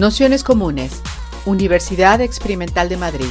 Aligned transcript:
Nociones 0.00 0.44
Comunes, 0.44 1.02
Universidad 1.44 2.22
Experimental 2.22 2.88
de 2.88 2.96
Madrid. 2.96 3.26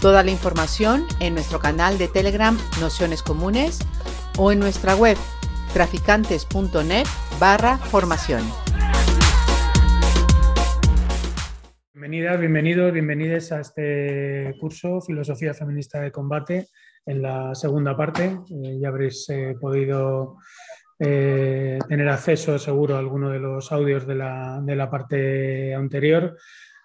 Toda 0.00 0.22
la 0.22 0.30
información 0.30 1.04
en 1.18 1.34
nuestro 1.34 1.58
canal 1.58 1.98
de 1.98 2.06
Telegram 2.06 2.56
Nociones 2.80 3.24
Comunes 3.24 3.80
o 4.38 4.52
en 4.52 4.60
nuestra 4.60 4.94
web 4.94 5.16
traficantes.net 5.72 7.06
barra 7.40 7.78
formación. 7.78 8.44
Bienvenidas, 11.94 12.38
bienvenidos, 12.38 12.92
bienvenidas 12.92 13.50
a 13.50 13.60
este 13.60 14.54
curso 14.60 15.00
Filosofía 15.00 15.52
Feminista 15.52 16.00
de 16.00 16.12
Combate 16.12 16.68
en 17.04 17.22
la 17.22 17.56
segunda 17.56 17.96
parte. 17.96 18.38
Eh, 18.50 18.78
ya 18.80 18.88
habréis 18.88 19.28
eh, 19.30 19.56
podido 19.60 20.36
eh, 20.98 21.78
tener 21.88 22.08
acceso 22.08 22.58
seguro 22.58 22.96
a 22.96 22.98
alguno 22.98 23.30
de 23.30 23.38
los 23.38 23.70
audios 23.72 24.06
de 24.06 24.14
la, 24.14 24.60
de 24.62 24.76
la 24.76 24.90
parte 24.90 25.74
anterior 25.74 26.36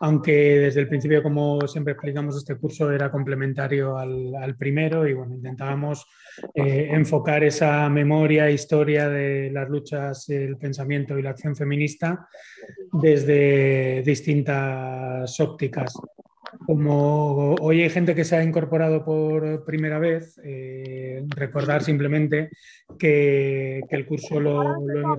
aunque 0.04 0.32
desde 0.32 0.82
el 0.82 0.88
principio, 0.88 1.22
como 1.22 1.68
siempre 1.68 1.94
explicamos, 1.94 2.36
este 2.36 2.56
curso 2.56 2.92
era 2.92 3.12
complementario 3.12 4.00
al, 4.00 4.56
primero 4.58 5.08
y 5.08 5.14
bueno, 5.14 5.36
intentábamos 5.36 6.08
eh, 6.56 6.90
enfocar 6.92 7.44
esa 7.44 7.88
memoria, 7.88 8.50
historia 8.50 9.08
de 9.08 9.52
las 9.52 9.70
luchas, 9.70 10.28
el 10.30 10.58
pensamiento 10.58 11.20
y 11.20 11.22
la 11.22 11.30
acción 11.30 11.56
feminista 11.56 12.28
desde 12.92 14.02
distintas 14.02 15.40
ópticas. 15.40 15.94
Como 16.66 17.56
hoy 17.56 17.82
hay 17.82 17.90
gente 17.90 18.16
que 18.16 18.24
se 18.24 18.36
ha 18.36 18.44
incorporado 18.44 19.04
por 19.04 19.64
primera 19.66 20.00
vez, 20.00 20.40
eh, 20.44 21.24
recordar 21.28 21.84
simplemente 21.84 22.50
que, 23.00 23.82
el 23.90 24.06
curso 24.06 24.40
lo, 24.40 24.62
hemos 24.62 24.84
dividido 24.86 25.16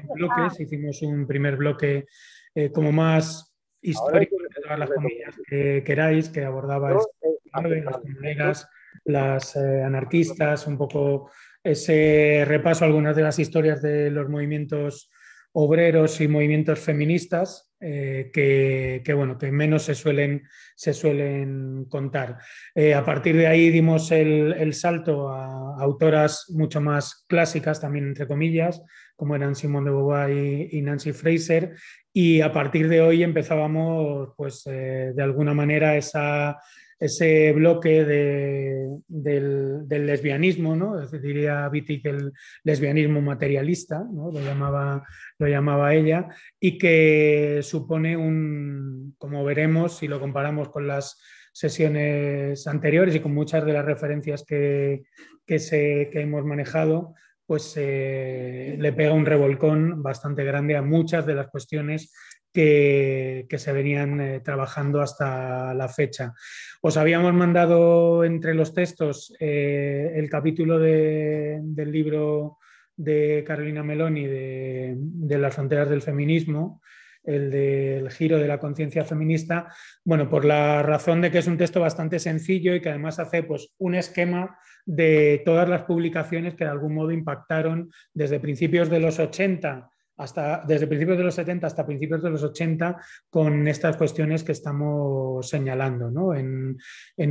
en 0.00 0.14
bloques. 0.14 0.60
Hicimos 0.60 1.02
un 1.02 1.26
primer 1.26 1.56
bloque 1.56 2.06
eh, 2.54 2.70
como 2.72 2.92
más 2.92 3.54
histórico 3.82 4.36
de 4.36 4.62
todas 4.62 4.78
las 4.78 4.90
comillas 4.90 5.34
que 5.46 5.82
queráis, 5.84 6.28
que 6.28 6.44
abordaba 6.44 6.96
este 6.96 7.84
las 7.84 7.98
comuneras, 7.98 8.68
las 9.04 9.56
eh, 9.56 9.82
anarquistas, 9.82 10.66
un 10.66 10.76
poco 10.76 11.30
ese 11.62 12.44
repaso 12.46 12.84
a 12.84 12.88
algunas 12.88 13.16
de 13.16 13.22
las 13.22 13.38
historias 13.38 13.82
de 13.82 14.10
los 14.10 14.28
movimientos 14.28 15.10
obreros 15.58 16.20
y 16.20 16.28
movimientos 16.28 16.80
feministas 16.80 17.72
eh, 17.80 18.30
que, 18.30 19.14
bueno, 19.14 19.38
que 19.38 19.50
menos 19.50 19.84
se 19.84 19.94
suelen, 19.94 20.42
se 20.74 20.92
suelen 20.92 21.86
contar. 21.88 22.36
Eh, 22.74 22.92
a 22.92 23.02
partir 23.02 23.38
de 23.38 23.46
ahí 23.46 23.70
dimos 23.70 24.12
el, 24.12 24.74
salto 24.74 25.30
a 25.30 25.82
autoras 25.82 26.50
mucho 26.50 26.82
más 26.82 27.24
clásicas, 27.26 27.80
también 27.80 28.08
entre 28.08 28.26
comillas, 28.26 28.82
como 29.16 29.34
eran 29.34 29.54
Simone 29.54 29.88
de 29.88 29.96
Beauvoir 29.96 30.30
y, 30.30 30.82
Nancy 30.82 31.14
Fraser, 31.14 31.74
y 32.12 32.42
a 32.42 32.52
partir 32.52 32.86
de 32.90 33.00
hoy 33.00 33.22
empezábamos, 33.22 34.34
pues, 34.36 34.62
eh, 34.66 35.12
de 35.14 35.22
alguna 35.22 35.54
manera 35.54 35.96
esa 35.96 36.58
ese 36.98 37.52
bloque 37.52 38.04
del, 38.04 39.86
lesbianismo, 39.88 40.74
¿no? 40.74 41.06
diría 41.06 41.68
Vitti 41.68 42.00
que 42.00 42.10
el 42.10 42.32
lesbianismo 42.64 43.20
materialista, 43.20 44.04
¿no? 44.10 44.30
lo, 44.30 44.40
llamaba, 44.40 45.04
lo 45.38 45.46
llamaba 45.46 45.94
ella, 45.94 46.28
y 46.58 46.78
que 46.78 47.60
supone 47.62 48.16
un, 48.16 49.14
como 49.18 49.44
veremos 49.44 49.98
si 49.98 50.08
lo 50.08 50.20
comparamos 50.20 50.70
con 50.70 50.86
las 50.86 51.20
sesiones 51.52 52.66
anteriores 52.66 53.14
y 53.14 53.20
con 53.20 53.34
muchas 53.34 53.64
de 53.64 53.72
las 53.72 53.84
referencias 53.84 54.44
que, 54.44 55.04
que, 55.46 55.58
se, 55.58 56.10
que 56.12 56.20
hemos 56.20 56.44
manejado, 56.44 57.14
pues 57.46 57.74
eh, 57.76 58.76
le 58.78 58.92
pega 58.92 59.12
un 59.12 59.24
revolcón 59.24 60.02
bastante 60.02 60.44
grande 60.44 60.76
a 60.76 60.82
muchas 60.82 61.24
de 61.26 61.34
las 61.34 61.46
cuestiones 61.48 62.12
que, 62.56 63.58
se 63.58 63.72
venían 63.72 64.20
eh, 64.20 64.40
trabajando 64.40 65.02
hasta 65.02 65.74
la 65.74 65.88
fecha. 65.88 66.32
Os 66.80 66.96
habíamos 66.96 67.34
mandado 67.34 68.24
entre 68.24 68.54
los 68.54 68.72
textos 68.72 69.34
eh, 69.38 70.12
el 70.14 70.30
capítulo 70.30 70.78
del 70.78 71.92
libro 71.92 72.56
de 72.96 73.44
Carolina 73.46 73.82
Meloni 73.82 74.26
de, 74.26 74.94
de 74.96 75.38
las 75.38 75.54
fronteras 75.54 75.90
del 75.90 76.00
feminismo, 76.00 76.80
el 77.24 77.50
del 77.50 78.10
giro 78.10 78.38
de 78.38 78.48
la 78.48 78.58
conciencia 78.58 79.04
feminista, 79.04 79.68
bueno, 80.04 80.30
por 80.30 80.46
la 80.46 80.82
razón 80.82 81.20
de 81.20 81.30
que 81.30 81.38
es 81.38 81.46
un 81.46 81.58
texto 81.58 81.80
bastante 81.80 82.18
sencillo 82.18 82.74
y 82.74 82.80
que 82.80 82.88
además 82.88 83.18
hace 83.18 83.42
pues, 83.42 83.74
un 83.78 83.96
esquema 83.96 84.58
de 84.86 85.42
todas 85.44 85.68
las 85.68 85.82
publicaciones 85.82 86.54
que 86.54 86.64
de 86.64 86.70
algún 86.70 86.94
modo 86.94 87.10
impactaron 87.10 87.90
desde 88.14 88.40
principios 88.40 88.88
de 88.88 89.00
los 89.00 89.18
80 89.18 89.90
hasta, 90.16 90.62
desde 90.66 90.86
principios 90.86 91.18
de 91.18 91.24
los 91.24 91.34
70 91.34 91.66
hasta 91.66 91.86
principios 91.86 92.22
de 92.22 92.30
los 92.30 92.42
80 92.42 92.96
con 93.28 93.68
estas 93.68 93.96
cuestiones 93.96 94.42
que 94.42 94.52
estamos 94.52 95.48
señalando. 95.48 96.34
En, 96.34 96.76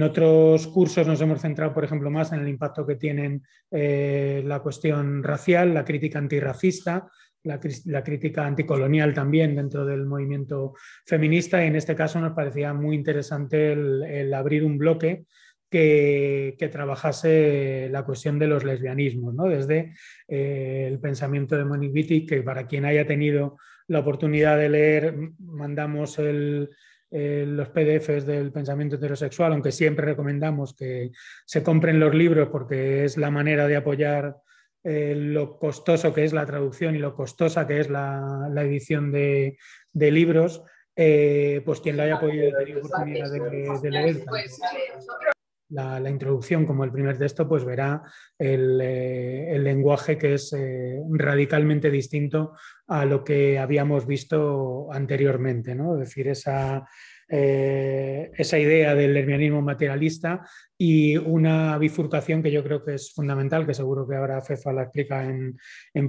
otros 0.04 0.68
cursos 0.68 1.08
nos 1.08 1.22
hemos 1.22 1.42
centrado, 1.42 1.74
por 1.74 1.84
ejemplo, 1.84 2.12
más 2.12 2.32
en 2.32 2.42
el 2.42 2.48
impacto 2.48 2.86
que 2.86 2.96
tienen 2.96 3.44
eh, 3.72 4.44
la 4.46 4.60
cuestión 4.60 5.24
racial, 5.24 5.74
la 5.74 5.86
crítica 5.86 6.20
antirracista, 6.20 7.10
la, 7.44 7.60
crítica 8.04 8.46
anticolonial 8.46 9.14
también 9.14 9.56
dentro 9.56 9.86
del 9.86 10.06
movimiento 10.06 10.74
feminista 11.06 11.64
y 11.64 11.68
en 11.68 11.76
este 11.76 11.96
caso 11.96 12.20
nos 12.20 12.34
parecía 12.34 12.74
muy 12.74 12.96
interesante 12.96 13.74
el 13.74 14.34
abrir 14.34 14.64
un 14.64 14.80
bloque 14.80 15.26
que, 15.78 16.70
trabajase 16.72 17.90
la 17.92 18.04
cuestión 18.04 18.40
de 18.40 18.48
los 18.48 18.64
lesbianismos, 18.64 19.34
¿no? 19.34 19.46
desde 19.46 19.94
eh, 20.28 20.88
el 20.88 21.00
pensamiento 21.00 21.58
de 21.58 21.66
Monique 21.66 21.94
Wittig, 21.94 22.30
que 22.30 22.44
para 22.44 22.66
quien 22.66 22.86
haya 22.86 23.06
tenido 23.06 23.58
la 23.88 24.00
oportunidad 24.00 24.58
de 24.58 24.70
leer, 24.70 25.16
mandamos 25.40 26.18
los 26.18 27.70
PDFs 27.70 28.26
del 28.26 28.52
pensamiento 28.52 28.96
heterosexual, 28.96 29.52
aunque 29.52 29.72
siempre 29.72 30.06
recomendamos 30.06 30.76
que 30.76 31.12
se 31.46 31.62
compren 31.62 32.00
los 32.00 32.16
libros 32.16 32.50
porque 32.52 33.06
es 33.06 33.18
la 33.18 33.30
manera 33.30 33.68
de 33.68 33.76
apoyar 33.76 34.38
eh, 34.84 35.14
lo 35.16 35.60
costoso 35.60 36.14
que 36.14 36.24
es 36.24 36.34
la 36.34 36.46
traducción 36.46 36.96
y 36.96 37.00
lo 37.00 37.16
costosa 37.16 37.68
que 37.68 37.80
es 37.80 37.90
la, 37.90 38.50
edición 38.58 39.12
de, 39.12 39.58
libros, 39.94 40.64
eh, 40.96 41.62
pues 41.66 41.82
quien 41.82 41.98
lo 41.98 42.04
haya 42.04 42.20
podido 42.20 42.58
tener 42.58 42.78
oportunidad 42.78 43.30
de, 43.32 43.92
leer 43.92 44.24
la, 45.70 46.10
introducción 46.10 46.66
como 46.66 46.84
el 46.84 46.92
primer 46.92 47.18
texto, 47.18 47.48
pues 47.48 47.66
verá 47.66 48.04
el, 48.38 48.80
eh, 48.82 49.58
lenguaje 49.60 50.18
que 50.18 50.36
es 50.36 50.54
eh, 50.54 51.00
radicalmente 51.10 51.90
distinto 51.90 52.54
a 52.88 53.06
lo 53.06 53.24
que 53.24 53.58
habíamos 53.58 54.06
visto 54.06 54.92
anteriormente, 54.92 55.76
¿no? 55.76 55.94
Es 55.96 56.02
decir, 56.02 56.28
esa, 56.28 56.88
eh, 57.28 58.32
esa 58.38 58.60
idea 58.60 58.94
del 58.94 59.14
lesbianismo 59.14 59.62
materialista 59.62 60.48
y 60.78 61.18
una 61.18 61.78
bifurcación 61.78 62.44
que 62.44 62.52
yo 62.52 62.64
creo 62.64 62.84
que 62.84 62.96
es 62.96 63.14
fundamental, 63.14 63.66
que 63.66 63.74
seguro 63.74 64.08
que 64.08 64.16
ahora 64.16 64.42
Fefa 64.42 64.74
la 64.74 64.84
explica 64.84 65.24
en, 65.24 65.58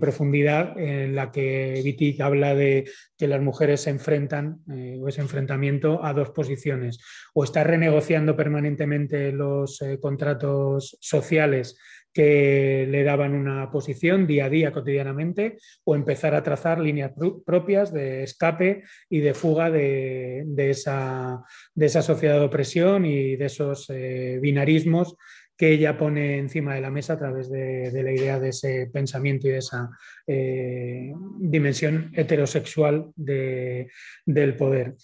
profundidad, 0.01 0.79
en 0.79 1.15
la 1.15 1.31
que 1.31 1.81
Wittig 1.85 2.21
habla 2.21 2.55
de 2.55 2.91
que 3.17 3.29
las 3.29 3.41
mujeres 3.41 3.83
se 3.83 3.91
enfrentan, 3.91 4.59
eh, 4.71 4.99
o 5.01 5.09
ese 5.09 5.23
enfrentamiento, 5.23 6.05
a 6.05 6.13
dos 6.13 6.31
posiciones, 6.31 6.99
o 7.33 7.45
estar 7.45 7.67
renegociando 7.67 8.37
permanentemente 8.37 9.33
los 9.33 9.81
eh, 9.83 9.99
contratos 10.01 10.99
sociales 11.01 11.79
que 12.17 12.87
le 12.89 13.05
daban 13.05 13.35
una 13.35 13.71
posición 13.71 14.27
día 14.27 14.47
a 14.47 14.49
día, 14.49 14.73
cotidianamente, 14.73 15.59
o 15.85 15.95
empezar 15.95 16.35
a 16.35 16.43
trazar 16.43 16.81
líneas 16.81 17.13
propias 17.45 17.93
de 17.93 18.23
escape 18.23 18.85
y 19.11 19.21
de 19.21 19.35
fuga 19.35 19.71
de, 19.71 20.47
esa, 20.57 21.43
de 21.75 21.85
esa, 21.85 22.01
sociedad 22.01 22.39
de 22.39 22.47
opresión 22.47 23.05
y 23.05 23.37
de 23.37 23.45
esos 23.45 23.91
eh, 23.91 24.39
binarismos 24.41 25.15
que 25.59 25.73
ella 25.73 25.99
pone 25.99 26.39
encima 26.39 26.75
de 26.75 26.81
la 26.81 26.91
mesa 26.91 27.13
a 27.15 27.19
través 27.19 27.51
de, 27.51 27.91
la 27.93 28.13
idea 28.13 28.41
de 28.41 28.49
ese 28.49 28.89
pensamiento 28.91 29.47
y 29.49 29.51
de 29.51 29.59
esa 29.59 29.91
eh, 30.27 31.13
dimensión 31.39 32.13
heterosexual 32.15 33.11
del 33.15 34.57
poder. 34.57 34.95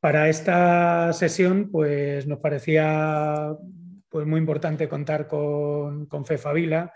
Para 0.00 0.28
esta 0.28 1.12
sesión, 1.14 1.68
pues 1.72 2.28
nos 2.28 2.38
parecía 2.38 3.56
pues 4.10 4.26
muy 4.26 4.38
importante 4.38 4.88
contar 4.88 5.26
con, 5.26 6.06
con 6.06 6.24
Fefa 6.24 6.52
Vila, 6.52 6.92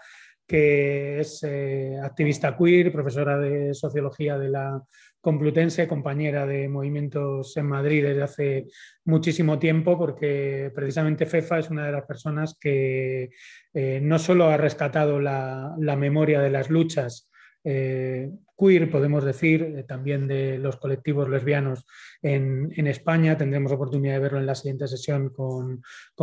que 0.47 1.21
es 1.21 1.43
eh, 1.45 1.99
activista 2.03 2.57
queer, 2.57 2.93
profesora 2.93 3.39
de 3.39 3.73
sociología 3.75 4.39
de 4.39 4.51
la 4.51 4.83
Complutense, 5.25 5.89
compañera 5.89 6.45
de 6.45 6.69
movimientos 6.69 7.57
en 7.57 7.67
Madrid 7.67 8.05
desde 8.05 8.23
hace 8.23 8.67
muchísimo 9.07 9.59
tiempo, 9.59 9.97
porque 9.97 10.71
precisamente 10.75 11.25
FEFA 11.25 11.61
es 11.61 11.71
una 11.71 11.87
de 11.87 11.93
las 11.93 12.05
personas 12.05 12.59
que 12.61 13.31
eh, 13.73 14.01
no 14.03 14.19
solo 14.19 14.51
ha 14.51 14.59
rescatado 14.59 15.19
la, 15.19 15.75
memoria 15.97 16.43
de 16.43 16.51
las 16.51 16.69
luchas 16.69 17.31
queer, 17.65 18.91
podemos 18.91 19.25
decir, 19.25 19.85
también 19.89 20.29
de 20.29 20.59
los 20.59 20.77
colectivos 20.77 21.29
lesbianos 21.29 21.87
en, 22.23 22.87
España. 22.87 23.37
Tendremos 23.37 23.73
oportunidad 23.73 24.15
de 24.15 24.21
verlo 24.21 24.39
en 24.39 24.47
la 24.47 24.55
siguiente 24.55 24.87
sesión 24.87 25.31
con, 25.31 25.81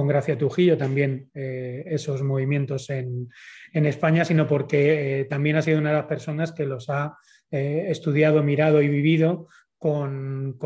Gracia 0.07 0.37
Trujillo, 0.37 0.77
también 0.77 1.29
esos 1.33 2.21
movimientos 2.21 2.89
en, 2.89 3.29
España, 3.73 4.23
sino 4.23 4.47
porque 4.47 5.25
también 5.29 5.55
ha 5.55 5.61
sido 5.61 5.79
una 5.79 5.89
de 5.89 5.97
las 5.97 6.05
personas 6.05 6.51
que 6.51 6.65
los 6.65 6.89
ha 6.89 7.17
estudiado, 7.49 8.43
mirado 8.43 8.81
y 8.81 8.87
vivido 8.87 9.47
con, 9.81 10.59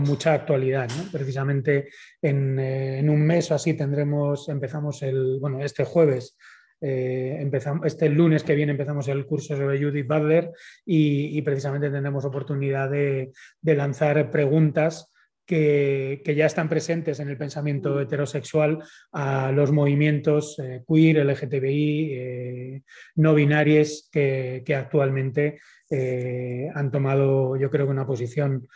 mucha 0.00 0.32
actualidad. 0.32 0.88
Precisamente 1.12 1.88
eh, 2.20 2.98
en, 2.98 3.08
un 3.08 3.24
mes 3.24 3.48
o 3.52 3.54
así 3.54 3.74
tendremos, 3.74 4.48
empezamos 4.48 5.02
el, 5.02 5.38
bueno, 5.40 5.62
este 5.62 5.84
jueves. 5.84 6.36
Eh, 6.80 7.38
empezamos, 7.40 7.86
este 7.86 8.08
lunes 8.08 8.42
que 8.42 8.54
viene 8.54 8.72
empezamos 8.72 9.08
el 9.08 9.24
curso 9.26 9.56
sobre 9.56 9.82
Judith 9.82 10.06
Butler 10.06 10.50
y, 10.84 11.40
precisamente 11.42 11.90
tendremos 11.90 12.24
oportunidad 12.24 12.90
de, 12.90 13.32
lanzar 13.62 14.30
preguntas 14.30 15.12
que, 15.46 16.22
ya 16.36 16.46
están 16.46 16.68
presentes 16.68 17.20
en 17.20 17.28
el 17.28 17.38
pensamiento 17.38 18.00
heterosexual 18.00 18.78
a 19.12 19.52
los 19.52 19.72
movimientos 19.72 20.58
eh, 20.58 20.82
queer, 20.86 21.24
LGTBI, 21.24 22.82
no 23.16 23.34
binarios 23.34 24.08
que, 24.12 24.62
que 24.64 24.74
actualmente 24.74 25.58
eh, 25.88 26.68
han 26.74 26.90
tomado, 26.90 27.56
yo 27.56 27.70
creo 27.70 27.86
que 27.86 27.92
una 27.92 28.06
posición 28.06 28.66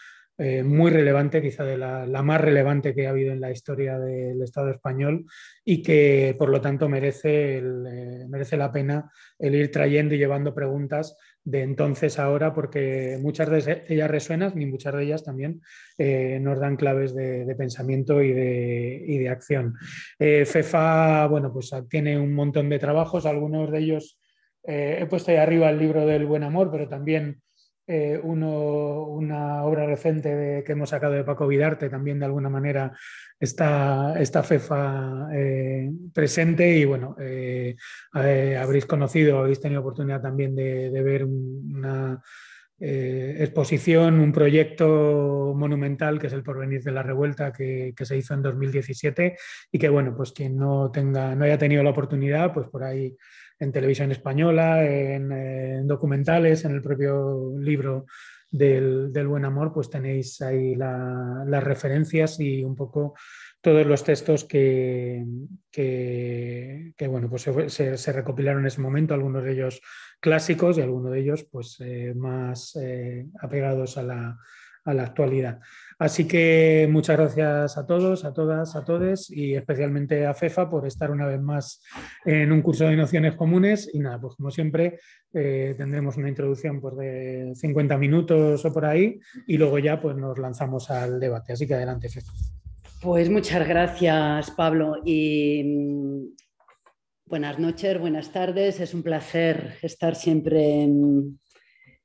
eh, 0.43 0.63
muy 0.63 0.91
relevante, 0.91 1.43
quizá 1.43 1.65
de 1.65 1.77
la, 1.77 2.07
más 2.23 2.41
relevante 2.41 2.95
que 2.95 3.07
ha 3.07 3.11
habido 3.11 3.33
en 3.33 3.41
la 3.41 3.51
historia 3.51 3.99
del 3.99 4.41
Estado 4.43 4.71
español 4.71 5.27
y 5.65 5.83
que 5.83 6.35
por 6.39 6.49
lo 6.49 6.61
tanto 6.61 6.89
merece, 6.89 7.59
eh, 7.59 8.27
merece 8.29 8.57
la 8.57 8.73
pena 8.73 9.11
el 9.39 9.55
ir 9.55 9.71
trayendo 9.71 10.15
y 10.15 10.19
llevando 10.19 10.55
preguntas 10.55 11.17
de 11.45 11.63
entonces 11.63 12.19
a 12.19 12.25
ahora 12.25 12.55
porque 12.55 13.19
muchas 13.21 13.51
de 13.51 13.85
ellas 13.89 14.11
resuenan 14.11 14.61
y 14.61 14.67
muchas 14.67 14.95
de 14.95 15.05
ellas 15.05 15.25
también 15.25 15.61
nos 15.99 16.61
dan 16.61 16.77
claves 16.77 17.15
de, 17.15 17.55
pensamiento 17.57 18.23
y 18.23 18.33
de, 18.33 19.03
y 19.07 19.19
de 19.19 19.29
acción. 19.29 19.75
FEFA, 20.19 21.27
bueno, 21.27 21.53
pues 21.53 21.71
tiene 21.89 22.19
un 22.19 22.35
montón 22.35 22.69
de 22.69 22.79
trabajos, 22.79 23.25
algunos 23.25 23.71
de 23.71 23.79
ellos 23.79 24.21
eh, 24.65 24.99
he 25.01 25.07
puesto 25.07 25.31
ahí 25.31 25.39
arriba 25.39 25.71
el 25.71 25.79
libro 25.79 26.05
del 26.07 26.27
buen 26.27 26.43
amor, 26.43 26.71
pero 26.71 26.89
también 26.89 27.43
eh, 27.87 28.21
una 28.23 29.65
obra 29.65 29.87
reciente 29.87 30.63
que 30.65 30.73
hemos 30.73 30.91
sacado 30.91 31.15
de 31.15 31.25
Paco 31.25 31.47
Vidarte, 31.47 31.89
también 31.89 32.19
de 32.19 32.27
alguna 32.27 32.49
manera 32.49 32.93
está 33.39 34.15
esta 34.19 34.43
FEFA 34.43 35.29
eh, 35.35 35.91
presente 36.13 36.77
y 36.77 36.85
bueno, 36.85 37.17
habréis 38.13 38.87
conocido, 38.87 39.41
habéis 39.41 39.61
tenido 39.61 39.81
oportunidad 39.81 40.21
también 40.21 40.55
de, 40.55 41.03
ver 41.03 41.25
una 41.25 42.23
exposición, 42.79 44.21
un 44.21 44.33
proyecto 44.33 45.53
monumental 45.55 46.19
que 46.19 46.29
es 46.29 46.33
el 46.33 46.43
Porvenir 46.43 46.83
de 46.83 46.93
la 46.93 47.03
Revuelta 47.03 47.53
que, 47.53 47.93
que, 47.95 48.07
se 48.07 48.17
hizo 48.17 48.33
en 48.35 48.43
2017 48.43 49.37
y 49.71 49.79
que 49.79 49.89
bueno, 49.89 50.15
pues 50.17 50.33
quien 50.33 50.57
no 50.57 50.91
tenga, 50.91 51.35
no 51.35 51.45
haya 51.45 51.59
tenido 51.59 51.83
la 51.83 51.91
oportunidad, 51.91 52.55
pues 52.55 52.69
por 52.69 52.85
ahí 52.85 53.17
en 53.61 53.73
televisión 53.73 54.11
española, 54.11 54.85
en, 54.85 55.87
documentales, 55.87 56.65
en 56.65 56.73
el 56.73 56.83
propio 56.83 57.53
libro 57.59 58.07
del, 58.51 59.13
Buen 59.29 59.45
Amor, 59.45 59.73
pues 59.73 59.91
tenéis 59.91 60.41
ahí 60.43 60.75
las 60.75 61.63
referencias 61.63 62.41
y 62.41 62.65
un 62.65 62.75
poco 62.75 63.15
todos 63.61 63.87
los 63.87 64.03
textos 64.03 64.45
que, 64.45 65.23
bueno, 67.07 67.29
pues 67.29 67.49
se, 67.69 68.13
recopilaron 68.13 68.63
en 68.63 68.67
ese 68.67 68.81
momento, 68.81 69.15
algunos 69.15 69.45
de 69.45 69.53
ellos 69.53 69.81
clásicos 70.19 70.79
y 70.79 70.81
algunos 70.81 71.13
de 71.13 71.21
ellos 71.21 71.47
pues, 71.51 71.77
eh, 71.81 72.15
más 72.17 72.75
eh, 72.77 73.27
apegados 73.41 73.97
la, 73.97 74.39
a 74.85 74.95
la 74.95 75.03
actualidad. 75.03 75.61
Así 76.01 76.27
que 76.27 76.89
muchas 76.91 77.19
gracias 77.19 77.77
a 77.77 77.85
todos, 77.85 78.25
a 78.25 78.33
todas, 78.33 78.75
a 78.75 78.83
todos 78.87 79.31
y 79.31 79.55
especialmente 79.55 80.25
a 80.25 80.33
FEFA 80.33 80.71
por 80.71 80.87
estar 80.87 81.11
una 81.11 81.27
vez 81.27 81.43
más 81.43 81.83
en 82.25 82.51
un 82.53 82.63
curso 82.63 82.87
de 82.87 82.97
nociones 82.97 83.35
comunes. 83.35 83.91
Y 83.93 83.99
nada, 83.99 84.19
pues 84.19 84.35
como 84.35 84.51
siempre 84.51 84.99
eh, 85.35 85.75
tendremos 85.77 86.17
una 86.17 86.31
introducción 86.31 86.81
pues, 86.81 86.97
de 86.97 87.53
50 87.55 87.99
minutos 87.99 88.65
o 88.65 88.73
por 88.73 88.87
ahí 88.87 89.21
y 89.47 89.59
luego 89.59 89.79
ya 89.79 90.01
pues 90.01 90.17
nos 90.17 90.39
lanzamos 90.39 90.91
al 90.91 91.21
debate. 91.21 91.53
Así 91.53 91.67
que 91.67 91.75
adelante, 91.75 92.09
FEFA. 92.09 92.33
Pues 93.03 93.29
muchas 93.29 93.69
gracias, 93.69 94.51
Pablo. 94.53 95.03
Y 95.05 95.65
mm, 95.65 96.35
buenas 97.27 97.59
noches, 97.59 98.01
buenas 98.01 98.33
tardes. 98.33 98.81
Es 98.81 98.95
un 98.95 99.03
placer 99.03 99.77
estar 99.83 100.17
siempre 100.17 100.83
en 100.83 101.39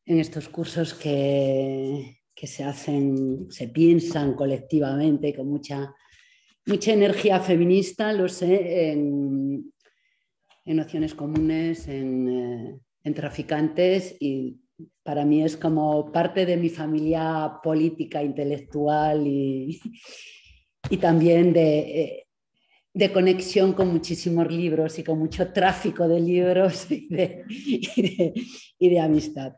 estos 0.06 0.50
cursos 0.50 0.94
que, 0.94 2.25
que 2.46 2.52
se 2.52 2.64
hacen, 2.64 3.48
se 3.50 3.70
piensan 3.70 4.36
colectivamente 4.36 5.34
con 5.34 5.48
mucha, 5.48 5.96
mucha 6.68 6.94
energía 6.94 7.40
feminista, 7.40 8.14
lo 8.14 8.30
sé, 8.30 8.92
en, 8.92 9.74
en 10.64 11.08
comunes, 11.16 11.88
en, 11.88 12.80
eh, 13.04 13.14
traficantes 13.16 14.16
y 14.20 14.60
para 15.02 15.26
mí 15.26 15.44
es 15.44 15.58
como 15.58 16.12
parte 16.12 16.46
de 16.46 16.56
mi 16.56 16.70
familia 16.70 17.52
política, 17.64 18.22
intelectual 18.22 19.26
y, 19.26 19.82
y 20.92 20.98
también 20.98 21.52
de, 21.52 21.80
eh, 21.80 22.28
de, 22.94 23.12
conexión 23.12 23.74
con 23.74 23.92
muchísimos 23.92 24.52
libros 24.52 25.00
y 25.00 25.04
con 25.04 25.18
mucho 25.18 25.52
tráfico 25.52 26.08
de 26.08 26.20
libros 26.20 26.86
y 26.92 27.08
de, 27.08 28.34
y 28.78 28.90
de 28.90 29.00
amistad. 29.00 29.56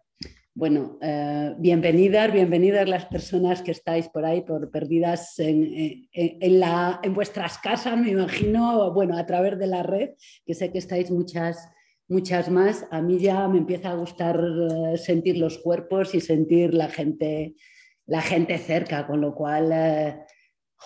Bueno, 0.60 0.98
eh, 1.04 1.54
bienvenidas, 1.60 2.34
bienvenidas 2.34 2.90
las 2.90 3.06
personas 3.06 3.62
que 3.62 3.70
estáis 3.70 4.10
por 4.10 4.26
ahí, 4.26 4.42
por 4.42 4.72
perdidas 4.72 5.38
en, 5.38 6.10
la, 6.60 7.00
en, 7.04 7.14
vuestras 7.14 7.60
casas, 7.60 7.96
me 7.96 8.10
imagino, 8.10 8.92
bueno, 8.92 9.20
a 9.20 9.26
través 9.28 9.60
de 9.60 9.68
la 9.68 9.84
red, 9.84 10.16
que 10.48 10.56
sé 10.56 10.72
que 10.72 10.80
estáis 10.80 11.12
muchas, 11.12 11.70
muchas 12.08 12.50
más. 12.50 12.88
A 12.90 13.04
mí 13.04 13.20
ya 13.20 13.48
me 13.48 13.60
empieza 13.60 13.92
a 13.92 13.98
gustar 13.98 14.36
eh, 14.40 14.98
sentir 14.98 15.38
los 15.38 15.60
cuerpos 15.60 16.16
y 16.16 16.22
sentir 16.22 16.74
la 16.74 16.90
gente, 16.90 17.54
la 18.08 18.24
gente 18.24 18.58
cerca, 18.58 19.06
con 19.06 19.22
lo 19.22 19.36
cual, 19.36 19.72
eh, 19.72 20.16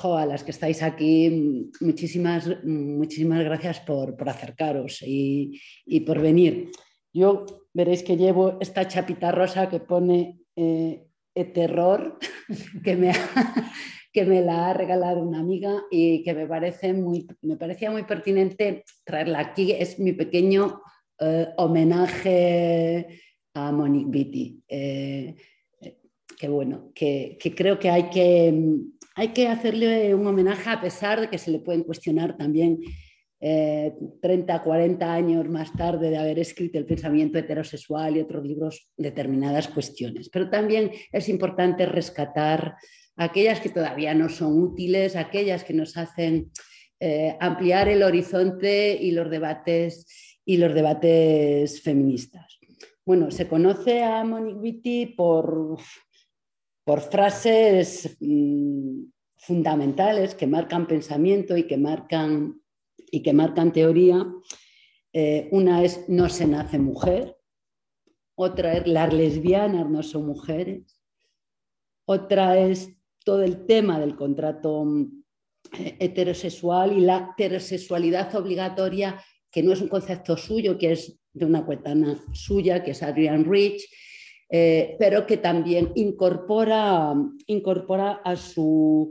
a 0.03 0.25
las 0.25 0.43
que 0.43 0.51
estáis 0.51 0.83
aquí, 0.83 1.71
muchísimas, 1.79 2.61
muchísimas 2.65 3.41
gracias 3.45 3.79
por, 3.79 4.17
acercaros 4.27 5.01
y, 5.01 5.61
y 5.85 6.01
por 6.01 6.19
venir. 6.19 6.71
Yo 7.13 7.60
veréis 7.73 8.03
que 8.03 8.17
llevo 8.17 8.57
esta 8.59 8.87
chapita 8.87 9.31
rosa 9.31 9.69
que 9.69 9.79
pone 9.79 10.39
eh, 10.55 11.07
terror, 11.53 12.19
que 12.83 12.95
me, 12.95 13.11
que 14.13 14.25
me 14.25 14.41
la 14.41 14.69
ha 14.69 14.73
regalado 14.73 15.21
una 15.21 15.39
amiga 15.39 15.83
y 15.89 16.23
que 16.23 16.33
me, 16.33 16.47
parece 16.47 16.93
muy, 16.93 17.27
me 17.41 17.57
parecía 17.57 17.91
muy 17.91 18.03
pertinente 18.03 18.83
traerla 19.03 19.39
aquí. 19.39 19.71
Es 19.71 19.99
mi 19.99 20.13
pequeño 20.13 20.81
eh, 21.19 21.47
homenaje 21.57 23.21
a 23.53 23.71
Monique 23.71 24.09
Beatty. 24.09 24.63
Eh, 24.67 25.35
que 26.37 26.47
bueno, 26.49 26.91
que, 26.95 27.37
que, 27.39 27.53
creo 27.53 27.77
que 27.77 27.89
hay, 27.89 28.09
que 28.09 28.51
hay 29.15 29.27
que 29.27 29.47
hacerle 29.47 30.15
un 30.15 30.25
homenaje 30.25 30.69
a 30.69 30.81
pesar 30.81 31.21
de 31.21 31.29
que 31.29 31.37
se 31.37 31.51
le 31.51 31.59
pueden 31.59 31.83
cuestionar 31.83 32.35
también 32.35 32.79
30, 33.41 34.55
eh, 34.55 34.61
40 34.63 35.13
años 35.13 35.49
más 35.49 35.73
tarde 35.73 36.11
de 36.11 36.17
haber 36.17 36.37
escrito 36.37 36.77
El 36.77 36.85
pensamiento 36.85 37.39
heterosexual 37.39 38.15
y 38.15 38.21
otros 38.21 38.45
libros, 38.45 38.91
determinadas 38.95 39.67
cuestiones. 39.67 40.29
Pero 40.29 40.49
también 40.49 40.91
es 41.11 41.27
importante 41.27 41.87
rescatar 41.87 42.75
aquellas 43.15 43.59
que 43.59 43.69
todavía 43.69 44.13
no 44.13 44.29
son 44.29 44.61
útiles, 44.61 45.15
aquellas 45.15 45.63
que 45.63 45.73
nos 45.73 45.97
hacen 45.97 46.51
eh, 46.99 47.35
ampliar 47.39 47.89
el 47.89 48.03
horizonte 48.03 48.95
y 49.01 49.11
los 49.11 49.29
debates, 49.31 50.37
y 50.45 50.57
los 50.57 50.73
debates 50.75 51.81
feministas. 51.81 52.59
Bueno, 53.03 53.31
se 53.31 53.47
conoce 53.47 54.03
a 54.03 54.23
Monique 54.23 54.59
Witty 54.59 55.05
por, 55.17 55.77
por 56.83 57.01
frases 57.01 58.17
mm, 58.19 59.05
fundamentales 59.37 60.35
que 60.35 60.45
marcan 60.45 60.85
pensamiento 60.85 61.57
y 61.57 61.63
que 61.63 61.77
marcan 61.77 62.60
y 63.11 63.21
que 63.21 63.33
marcan 63.33 63.73
teoría. 63.73 64.25
Eh, 65.13 65.49
una 65.51 65.83
es 65.83 66.07
no 66.07 66.29
se 66.29 66.47
nace 66.47 66.79
mujer, 66.79 67.37
otra 68.35 68.77
es 68.77 68.87
las 68.87 69.13
lesbianas 69.13 69.89
no 69.89 70.01
son 70.01 70.25
mujeres, 70.25 70.99
otra 72.05 72.57
es 72.57 72.89
todo 73.23 73.43
el 73.43 73.65
tema 73.65 73.99
del 73.99 74.15
contrato 74.15 74.85
eh, 75.77 75.97
heterosexual 75.99 76.97
y 76.97 77.01
la 77.01 77.35
heterosexualidad 77.37 78.33
obligatoria, 78.35 79.21
que 79.51 79.61
no 79.61 79.73
es 79.73 79.81
un 79.81 79.89
concepto 79.89 80.37
suyo, 80.37 80.77
que 80.77 80.93
es 80.93 81.19
de 81.33 81.45
una 81.45 81.65
cuetana 81.65 82.17
suya, 82.31 82.83
que 82.83 82.91
es 82.91 83.03
Adrian 83.03 83.45
Rich, 83.45 83.87
eh, 84.49 84.95
pero 84.97 85.25
que 85.25 85.37
también 85.37 85.91
incorpora, 85.95 87.13
incorpora 87.47 88.21
a 88.23 88.35
su 88.35 89.09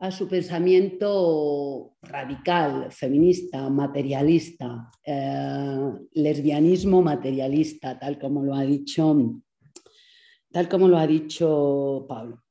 a 0.00 0.10
su 0.10 0.26
pensamiento 0.26 1.94
radical, 2.00 2.90
feminista, 2.90 3.68
materialista, 3.68 4.90
eh, 5.04 5.92
lesbianismo 6.14 7.02
materialista, 7.02 7.98
tal 7.98 8.18
como 8.18 8.42
lo 8.42 8.54
ha 8.54 8.62
dicho, 8.62 9.42
tal 10.50 10.68
como 10.70 10.88
lo 10.88 10.96
ha 10.96 11.06
dicho 11.06 12.06
Pablo. 12.08 12.42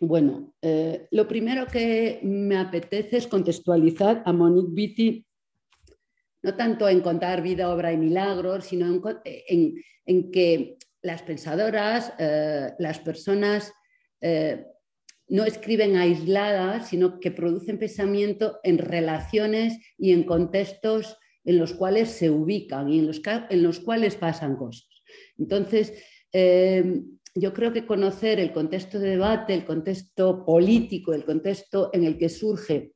Bueno, 0.00 0.52
eh, 0.60 1.08
lo 1.12 1.26
primero 1.26 1.66
que 1.66 2.20
me 2.24 2.58
apetece 2.58 3.16
es 3.16 3.26
contextualizar 3.26 4.22
a 4.26 4.32
Monique 4.34 4.74
Vitti, 4.74 5.26
no 6.42 6.54
tanto 6.56 6.90
en 6.90 7.00
contar 7.00 7.40
vida, 7.40 7.72
obra 7.72 7.90
y 7.92 7.96
milagros, 7.96 8.66
sino 8.66 9.00
en, 9.24 10.30
que 10.30 10.76
las 11.00 11.22
pensadoras, 11.22 12.12
eh, 12.18 12.74
las 12.78 12.98
personas 12.98 13.72
no 15.32 15.46
escriben 15.46 15.96
aisladas, 15.96 16.90
sino 16.90 17.18
que 17.18 17.30
producen 17.30 17.78
pensamiento 17.78 18.60
en 18.62 18.76
relaciones 18.76 19.78
y 19.96 20.12
en 20.12 20.24
contextos 20.24 21.16
en 21.46 21.58
los 21.58 21.72
cuales 21.72 22.10
se 22.10 22.28
ubican 22.28 22.90
y 22.90 22.98
en 22.98 23.06
los, 23.06 23.22
en 23.48 23.62
los 23.62 23.80
cuales 23.80 24.14
pasan 24.16 24.56
cosas. 24.56 24.90
Entonces, 25.38 25.94
eh, 26.34 27.00
yo 27.34 27.54
creo 27.54 27.72
que 27.72 27.86
conocer 27.86 28.40
el 28.40 28.52
contexto 28.52 28.98
de 28.98 29.08
debate, 29.08 29.54
el 29.54 29.64
contexto 29.64 30.44
político, 30.44 31.14
el 31.14 31.24
contexto 31.24 31.88
en 31.94 32.04
el 32.04 32.18
que 32.18 32.28
surge 32.28 32.92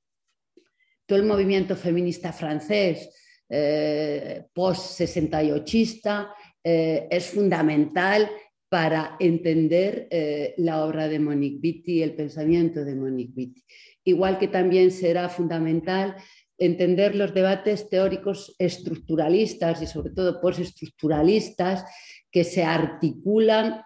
todo 1.06 1.18
el 1.18 1.24
movimiento 1.24 1.74
feminista 1.74 2.34
francés, 2.34 3.16
eh, 3.48 4.44
post-68, 4.52 6.28
eh, 6.62 7.08
es 7.10 7.30
fundamental 7.30 8.28
para 8.68 9.16
entender 9.20 10.08
eh, 10.10 10.54
la 10.58 10.84
obra 10.84 11.08
de 11.08 11.18
Monique 11.18 11.60
Vitti, 11.60 12.02
el 12.02 12.14
pensamiento 12.14 12.84
de 12.84 12.94
Monique 12.94 13.32
Vitti. 13.34 13.64
Igual 14.04 14.38
que 14.38 14.48
también 14.48 14.90
será 14.90 15.28
fundamental 15.28 16.16
entender 16.58 17.14
los 17.14 17.34
debates 17.34 17.88
teóricos 17.88 18.54
estructuralistas 18.58 19.82
y 19.82 19.86
sobre 19.86 20.10
todo 20.10 20.40
postestructuralistas 20.40 21.84
que 22.30 22.44
se 22.44 22.64
articulan 22.64 23.82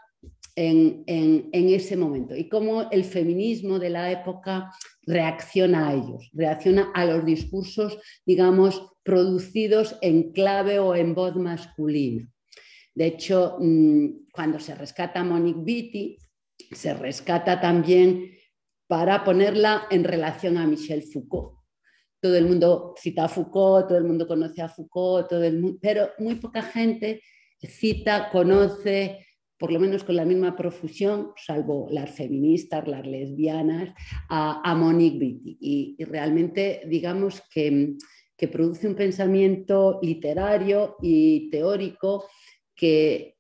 en, 0.56 1.52
ese 1.52 1.96
momento 1.96 2.36
y 2.36 2.48
cómo 2.48 2.90
el 2.90 3.04
feminismo 3.04 3.78
de 3.78 3.90
la 3.90 4.10
época 4.10 4.70
reacciona 5.06 5.88
a 5.88 5.94
ellos, 5.94 6.30
reacciona 6.34 6.90
a 6.94 7.06
los 7.06 7.24
discursos, 7.24 7.98
digamos, 8.26 8.86
producidos 9.02 9.96
en 10.02 10.32
clave 10.32 10.78
o 10.78 10.94
en 10.94 11.14
voz 11.14 11.36
masculina. 11.36 12.28
De 12.94 13.06
hecho, 13.06 13.56
mm, 13.60 14.26
cuando 14.32 14.58
se 14.58 14.74
rescata 14.74 15.20
a 15.20 15.24
Monique 15.24 15.62
Vitti, 15.62 16.18
se 16.72 16.94
rescata 16.94 17.60
también 17.60 18.30
para 18.86 19.24
ponerla 19.24 19.86
en 19.90 20.04
relación 20.04 20.58
a 20.58 20.66
Michel 20.66 21.02
Foucault. 21.02 21.58
Todo 22.20 22.36
el 22.36 22.46
mundo 22.46 22.94
cita 22.98 23.24
a 23.24 23.28
Foucault, 23.28 23.88
todo 23.88 23.98
el 23.98 24.04
mundo 24.04 24.26
conoce 24.26 24.60
a 24.60 24.68
Foucault, 24.68 25.28
todo 25.28 25.44
el 25.44 25.78
pero 25.80 26.10
muy 26.18 26.34
poca 26.34 26.62
gente 26.62 27.22
cita, 27.66 28.30
conoce, 28.30 29.26
por 29.58 29.72
lo 29.72 29.80
menos 29.80 30.04
con 30.04 30.16
la 30.16 30.24
misma 30.24 30.56
profusión, 30.56 31.32
salvo 31.36 31.88
las 31.90 32.10
feministas, 32.10 32.88
las 32.88 33.06
lesbianas, 33.06 33.94
a, 34.28 34.74
Monique 34.74 35.18
Vitti. 35.18 35.58
Y, 35.60 36.04
realmente, 36.04 36.82
digamos 36.86 37.42
que 37.50 37.96
produce 38.50 38.88
un 38.88 38.94
pensamiento 38.94 39.98
literario 40.02 40.96
y 41.02 41.50
teórico 41.50 42.24
que, 42.80 43.36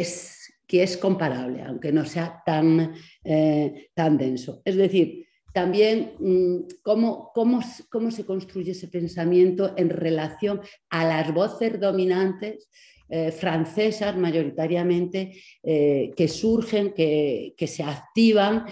es, 0.00 0.52
que 0.66 0.82
es 0.82 0.96
comparable, 0.96 1.62
aunque 1.62 1.92
no 1.92 2.04
sea 2.04 2.42
tan, 2.44 2.94
eh, 3.22 3.90
tan 3.94 4.18
denso. 4.18 4.60
Es 4.64 4.76
decir, 4.76 5.26
también 5.54 6.14
mm, 6.18 6.56
cómo, 6.82 7.30
cómo, 7.32 7.60
cómo, 7.88 8.10
se 8.10 8.26
construye 8.26 8.72
ese 8.72 8.88
pensamiento 8.88 9.74
en 9.76 9.90
relación 9.90 10.60
a 10.90 11.04
las 11.04 11.32
voces 11.32 11.78
dominantes 11.78 12.68
eh, 13.08 13.30
francesas 13.30 14.16
mayoritariamente 14.16 15.32
eh, 15.62 16.10
que 16.16 16.26
surgen, 16.26 16.92
que, 16.92 17.54
se 17.66 17.82
activan 17.84 18.64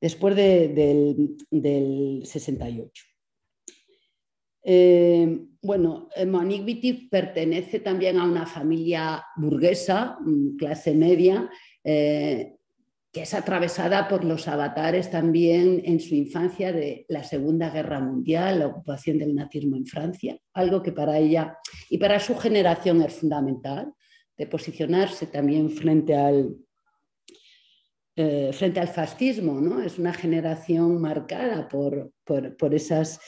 después 0.00 0.36
del, 0.36 1.36
del 1.50 2.22
68. 2.24 3.13
Eh, 4.66 5.40
bueno, 5.60 6.08
eh, 6.16 6.24
Monique 6.24 7.08
pertenece 7.10 7.80
también 7.80 8.18
a 8.18 8.24
una 8.24 8.46
familia 8.46 9.22
burguesa, 9.36 10.16
mm, 10.20 10.56
clase 10.56 10.94
media, 10.94 11.50
eh, 11.84 12.56
que 13.12 13.22
es 13.22 13.34
atravesada 13.34 14.08
por 14.08 14.24
los 14.24 14.48
avatares 14.48 15.10
también 15.10 15.82
en 15.84 16.00
su 16.00 16.14
infancia 16.14 16.72
de 16.72 17.04
la 17.08 17.22
Segunda 17.22 17.70
Guerra 17.70 18.00
Mundial, 18.00 18.58
la 18.58 18.66
ocupación 18.68 19.18
del 19.18 19.34
nazismo 19.34 19.76
en 19.76 19.86
Francia, 19.86 20.38
algo 20.54 20.82
que 20.82 20.92
para 20.92 21.18
ella 21.18 21.58
y 21.90 21.98
para 21.98 22.18
su 22.18 22.34
generación 22.36 23.02
es 23.02 23.12
fundamental, 23.12 23.92
de 24.36 24.46
posicionarse 24.48 25.26
también 25.26 25.70
frente 25.70 26.16
al, 26.16 26.56
frente 28.16 28.80
al 28.80 28.88
fascismo. 28.88 29.60
¿no? 29.60 29.80
Es 29.80 29.96
una 29.96 30.12
generación 30.12 31.00
marcada 31.00 31.68
por, 31.68 32.12
por 32.24 32.74
esas 32.74 33.20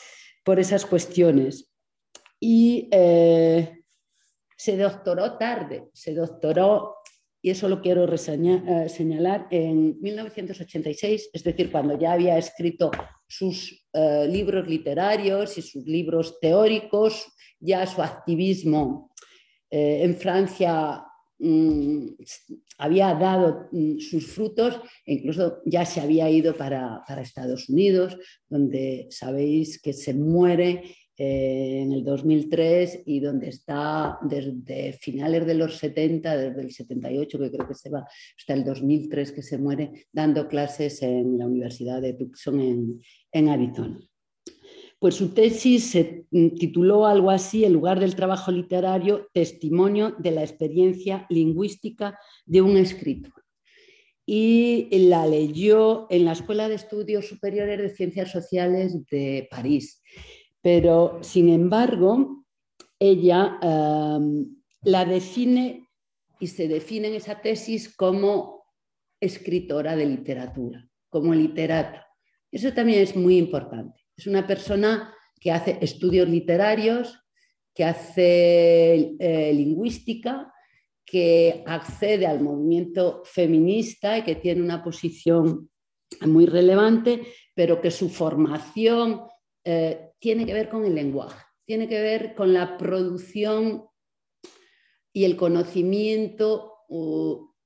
por 0.47 0.61
esas 0.61 0.87
cuestiones. 0.87 1.69
Y 2.39 2.89
eh, 2.93 3.83
se 4.57 4.77
doctoró 4.77 5.37
tarde, 5.37 5.89
se 5.93 6.15
doctoró, 6.15 6.99
y 7.43 7.51
eso 7.51 7.69
lo 7.69 7.83
quiero 7.83 8.05
eh, 8.05 8.89
señalar, 8.89 9.49
en 9.51 10.01
1986, 10.01 11.31
es 11.33 11.43
decir, 11.43 11.73
cuando 11.73 11.99
ya 11.99 12.13
había 12.13 12.39
escrito 12.39 12.93
sus 13.27 13.89
eh, 13.93 14.29
libros 14.29 14.69
literarios 14.69 15.59
y 15.59 15.63
sus 15.63 15.85
libros 15.85 16.39
teóricos, 16.41 17.27
ya 17.59 17.85
su 17.85 18.01
activismo 18.01 19.11
en 19.69 20.15
Francia 20.15 21.03
había 22.79 23.15
dado 23.15 23.69
mm, 23.73 23.99
sus 23.99 24.27
frutos 24.27 24.81
e 25.05 25.15
incluso 25.15 25.63
ya 25.65 25.85
se 25.85 26.01
había 26.01 26.31
ido 26.31 26.57
para, 26.57 27.05
Estados 27.21 27.69
Unidos, 27.69 28.17
donde 28.49 29.09
sabéis 29.11 29.81
que 29.81 29.93
se 29.93 30.15
muere 30.15 30.83
eh, 31.19 31.81
en 31.83 31.93
el 31.93 32.05
2003 32.05 33.03
y 33.07 33.21
donde 33.21 33.49
está 33.49 34.19
desde 34.23 34.93
finales 34.95 35.47
de 35.47 35.55
los 35.55 35.77
70, 35.77 36.37
desde 36.37 36.61
el 36.61 36.71
78 36.71 37.39
que 37.39 37.51
creo 37.51 37.69
que 37.69 37.75
se 37.75 37.91
va, 37.91 38.07
hasta 38.39 38.55
el 38.55 38.65
2003 38.65 39.33
que 39.33 39.43
se 39.43 39.59
muere 39.59 40.07
dando 40.13 40.47
clases 40.49 41.03
en 41.03 41.39
la 41.39 41.47
Universidad 41.47 42.01
de 42.01 42.15
Tucson 42.15 42.61
en, 42.61 43.01
en 43.33 43.49
Arizona. 43.49 43.99
Pues 44.99 45.15
su 45.15 45.35
tesis 45.35 45.91
se 45.91 46.27
tituló 46.59 47.07
algo 47.07 47.31
así, 47.31 47.65
en 47.65 47.75
lugar 47.75 48.01
del 48.01 48.17
trabajo 48.17 48.51
literario, 48.51 49.29
Testimonio 49.33 50.15
de 50.19 50.31
la 50.31 50.43
experiencia 50.43 51.27
lingüística 51.29 52.19
de 52.47 52.63
un 52.63 52.77
escritor. 52.79 53.45
Y 54.25 54.89
la 55.09 55.27
leyó 55.27 56.07
en 56.11 56.25
la 56.25 56.33
Escuela 56.33 56.69
de 56.69 56.77
Estudios 56.77 57.29
Superiores 57.29 57.79
de 57.79 57.91
Ciencias 57.91 58.33
Sociales 58.33 59.07
de 59.11 59.47
París. 59.51 60.03
Pero, 60.63 61.19
sin 61.21 61.51
embargo, 61.51 62.45
ella 62.99 63.59
la 64.83 65.05
define 65.05 65.89
y 66.41 66.47
se 66.47 66.69
define 66.69 67.09
en 67.09 67.15
esa 67.15 67.41
tesis 67.41 67.95
como 67.95 68.65
escritora 69.21 69.95
de 69.95 70.07
literatura, 70.07 70.89
como 71.09 71.35
literata. 71.35 72.07
Eso 72.51 72.73
también 72.73 73.01
es 73.01 73.15
muy 73.15 73.37
importante. 73.37 74.06
Es 74.17 74.27
una 74.27 74.47
persona 74.47 75.15
que 75.39 75.53
hace 75.53 75.79
estudios 75.81 76.29
literarios, 76.29 77.19
que 77.75 77.85
hace 77.85 79.17
eh, 79.19 79.53
lingüística, 79.53 80.53
que 81.05 81.63
accede 81.67 82.27
al 82.27 82.41
movimiento 82.41 83.23
feminista 83.25 84.19
y 84.19 84.25
que 84.25 84.35
tiene 84.35 84.63
una 84.63 84.83
posición 84.83 85.71
muy 86.27 86.47
relevante, 86.47 87.23
pero 87.55 87.81
que 87.81 87.91
su 87.91 88.09
formación 88.09 89.23
eh, 89.65 90.11
tiene 90.19 90.47
que 90.47 90.55
ver 90.55 90.69
con 90.69 90.85
el 90.85 90.95
lenguaje, 90.95 91.45
tiene 91.65 91.89
que 91.89 92.01
ver 92.01 92.35
con 92.35 92.53
la 92.53 92.77
producción 92.77 93.85
y 95.13 95.25
el 95.25 95.37
conocimiento 95.37 96.73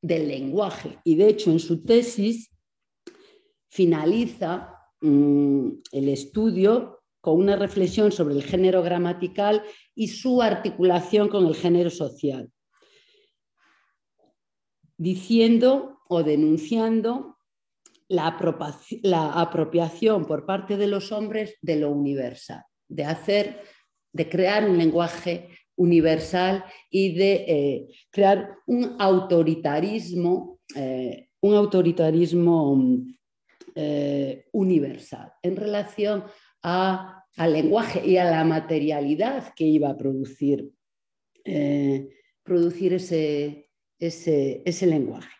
del 0.03 0.29
lenguaje. 0.29 0.99
Y 1.05 1.17
de 1.17 1.29
hecho, 1.29 1.51
en 1.51 1.61
su 1.61 1.85
tesis 1.85 2.51
finaliza 3.69 4.80
Mm, 5.01 5.81
el 5.93 6.09
estudio 6.11 7.01
con 7.23 7.39
una 7.39 7.57
reflexión 7.57 8.13
sobre 8.13 8.35
el 8.35 8.43
género 8.43 8.83
gramatical 8.83 9.63
y 9.95 10.09
su 10.09 10.43
articulación 10.43 11.29
con 11.29 11.47
el 11.47 11.55
género 11.55 11.91
social, 11.91 12.51
diciendo 14.99 16.01
o 16.09 16.23
denunciando 16.23 17.39
la, 18.09 18.27
apropiación 18.27 20.27
por 20.27 20.45
parte 20.45 20.77
de 20.77 20.87
los 20.87 21.13
hombres 21.13 21.57
de 21.63 21.77
lo 21.77 21.91
universal, 21.91 22.65
de 22.89 23.05
hacer, 23.05 23.63
de 24.13 24.29
crear 24.29 24.69
un 24.69 24.77
lenguaje 24.77 25.49
universal 25.77 26.65
y 26.91 27.15
de 27.15 27.33
eh, 27.33 27.89
crear 28.11 28.51
un 28.67 28.97
autoritarismo, 28.99 30.59
eh, 30.75 31.29
un 31.41 31.55
autoritarismo 31.55 32.71
universal 34.53 35.33
en 35.43 35.57
relación 35.57 36.25
al 36.63 37.53
lenguaje 37.53 38.07
y 38.07 38.17
a 38.17 38.31
la 38.31 38.45
materialidad 38.45 39.55
que 39.55 39.65
iba 39.65 39.91
a 39.91 39.97
producir, 39.97 40.71
producir 42.45 42.95
ese, 42.95 43.71
ese 43.99 44.87
lenguaje. 44.87 45.31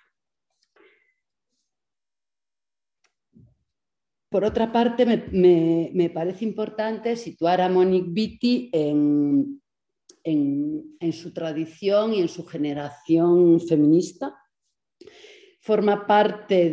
Por 4.31 4.45
otra 4.45 4.71
parte, 4.71 5.05
me, 5.05 6.11
parece 6.11 6.45
importante 6.45 7.17
situar 7.17 7.61
a 7.61 7.69
Monique 7.69 8.11
Vitti 8.11 8.71
en, 8.73 9.61
su 11.13 11.33
tradición 11.33 12.15
y 12.15 12.21
en 12.21 12.29
su 12.29 12.47
generación 12.47 13.61
feminista. 13.61 14.40
Forma 15.61 16.07
parte 16.07 16.71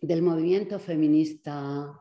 del 0.00 0.22
movimiento 0.22 0.78
feminista 0.78 1.98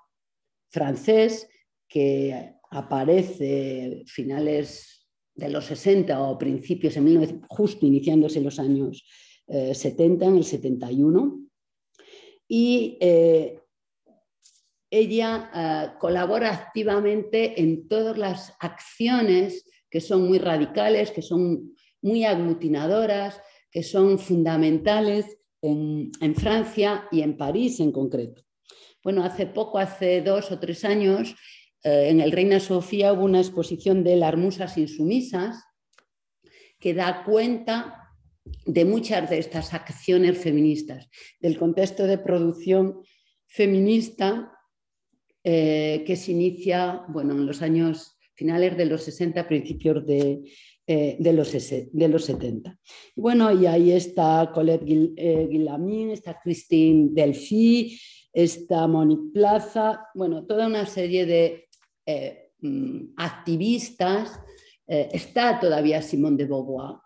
francés 0.70 1.48
que 1.88 2.56
aparece 2.70 4.04
finales 4.08 5.08
de 5.36 5.50
los 5.50 5.66
60 5.66 6.22
o 6.22 6.38
principios, 6.38 6.98
en 6.98 7.42
justo 7.48 7.86
iniciándose 7.86 8.42
los 8.42 8.60
años 8.60 9.06
70, 9.48 10.26
eh, 10.26 10.28
en 10.28 10.38
el 10.38 10.44
71 10.44 11.40
y 12.48 12.98
eh, 13.02 13.60
ella 14.90 15.50
eh, 15.56 15.98
colabora 16.00 16.52
activamente 16.52 17.60
en 17.62 17.88
todas 17.88 18.18
las 18.18 18.54
acciones 18.60 19.66
que 19.90 20.02
son 20.02 20.28
muy 20.28 20.40
radicales, 20.40 21.12
que 21.12 21.22
son 21.22 21.76
muy 22.02 22.26
aglutinadoras, 22.26 23.42
que 23.74 23.82
son 23.82 24.20
fundamentales 24.20 25.40
en, 25.62 26.12
Francia 26.36 27.08
y 27.12 27.22
en 27.22 27.36
París 27.36 27.80
en 27.80 27.92
concreto. 27.92 28.44
Bueno, 29.04 29.24
hace 29.24 29.48
poco, 29.48 29.80
hace 29.80 30.22
dos 30.22 30.52
o 30.52 30.60
tres 30.60 30.86
años, 30.86 31.36
eh, 31.84 32.10
en 32.10 32.22
el 32.22 32.32
Reina 32.32 32.60
Sofía 32.60 33.12
hubo 33.12 33.26
una 33.26 33.40
exposición 33.40 34.04
de 34.04 34.16
las 34.16 34.38
musas 34.38 34.78
insumisas 34.78 35.58
que 36.80 36.94
da 36.94 37.24
cuenta 37.24 38.12
de 38.66 38.86
muchas 38.86 39.30
de 39.30 39.40
estas 39.40 39.74
acciones 39.74 40.38
feministas, 40.38 41.10
del 41.40 41.58
contexto 41.58 42.06
de 42.06 42.18
producción 42.18 43.02
feminista 43.48 44.52
eh, 45.44 46.04
que 46.06 46.16
se 46.16 46.32
inicia 46.32 47.04
bueno, 47.08 47.34
en 47.34 47.46
los 47.46 47.62
años 47.62 48.18
finales 48.36 48.78
de 48.78 48.86
los 48.86 49.04
60, 49.04 49.48
principios 49.48 50.06
de, 50.06 50.42
eh, 50.88 51.18
los, 51.20 51.52
de 51.52 52.08
los, 52.08 52.26
70. 52.26 52.78
bueno, 53.16 53.52
y 53.52 53.66
ahí 53.66 53.92
está 53.92 54.52
Colette 54.54 54.84
eh, 55.18 55.48
Guillamin, 55.50 56.12
está 56.12 56.40
Christine 56.44 57.10
Delphi, 57.12 58.00
está 58.32 58.88
Monique 58.88 59.32
Plaza, 59.34 60.08
bueno, 60.14 60.46
toda 60.46 60.68
una 60.68 60.86
serie 60.86 61.26
de 61.26 61.70
mm, 62.62 63.14
activistas, 63.18 64.40
está 64.86 65.60
todavía 65.60 66.02
Simone 66.02 66.38
de 66.38 66.46
Beauvoir, 66.46 66.98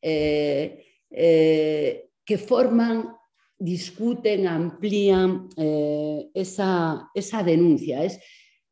eh, 0.00 0.84
eh, 1.10 2.08
que 2.24 2.38
forman, 2.38 3.14
discuten, 3.58 4.48
amplían 4.48 5.48
eh, 5.56 6.30
esa, 6.34 7.08
denuncia. 7.44 8.04
Es, 8.04 8.18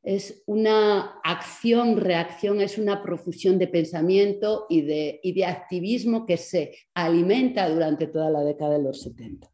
es 0.03 0.43
una 0.47 1.21
acción, 1.23 1.97
reacción, 1.99 2.61
es 2.61 2.79
una 2.79 3.03
profusión 3.03 3.59
de 3.59 3.69
pensamiento 3.69 4.67
y 4.69 4.83
de, 4.83 5.21
de, 5.23 5.45
activismo 5.45 6.25
que 6.25 6.37
se 6.37 6.75
alimenta 6.95 7.69
durante 7.69 8.07
toda 8.07 8.31
la 8.31 8.43
década 8.43 8.79
de 8.79 8.83
los 8.83 9.03
70. 9.03 9.51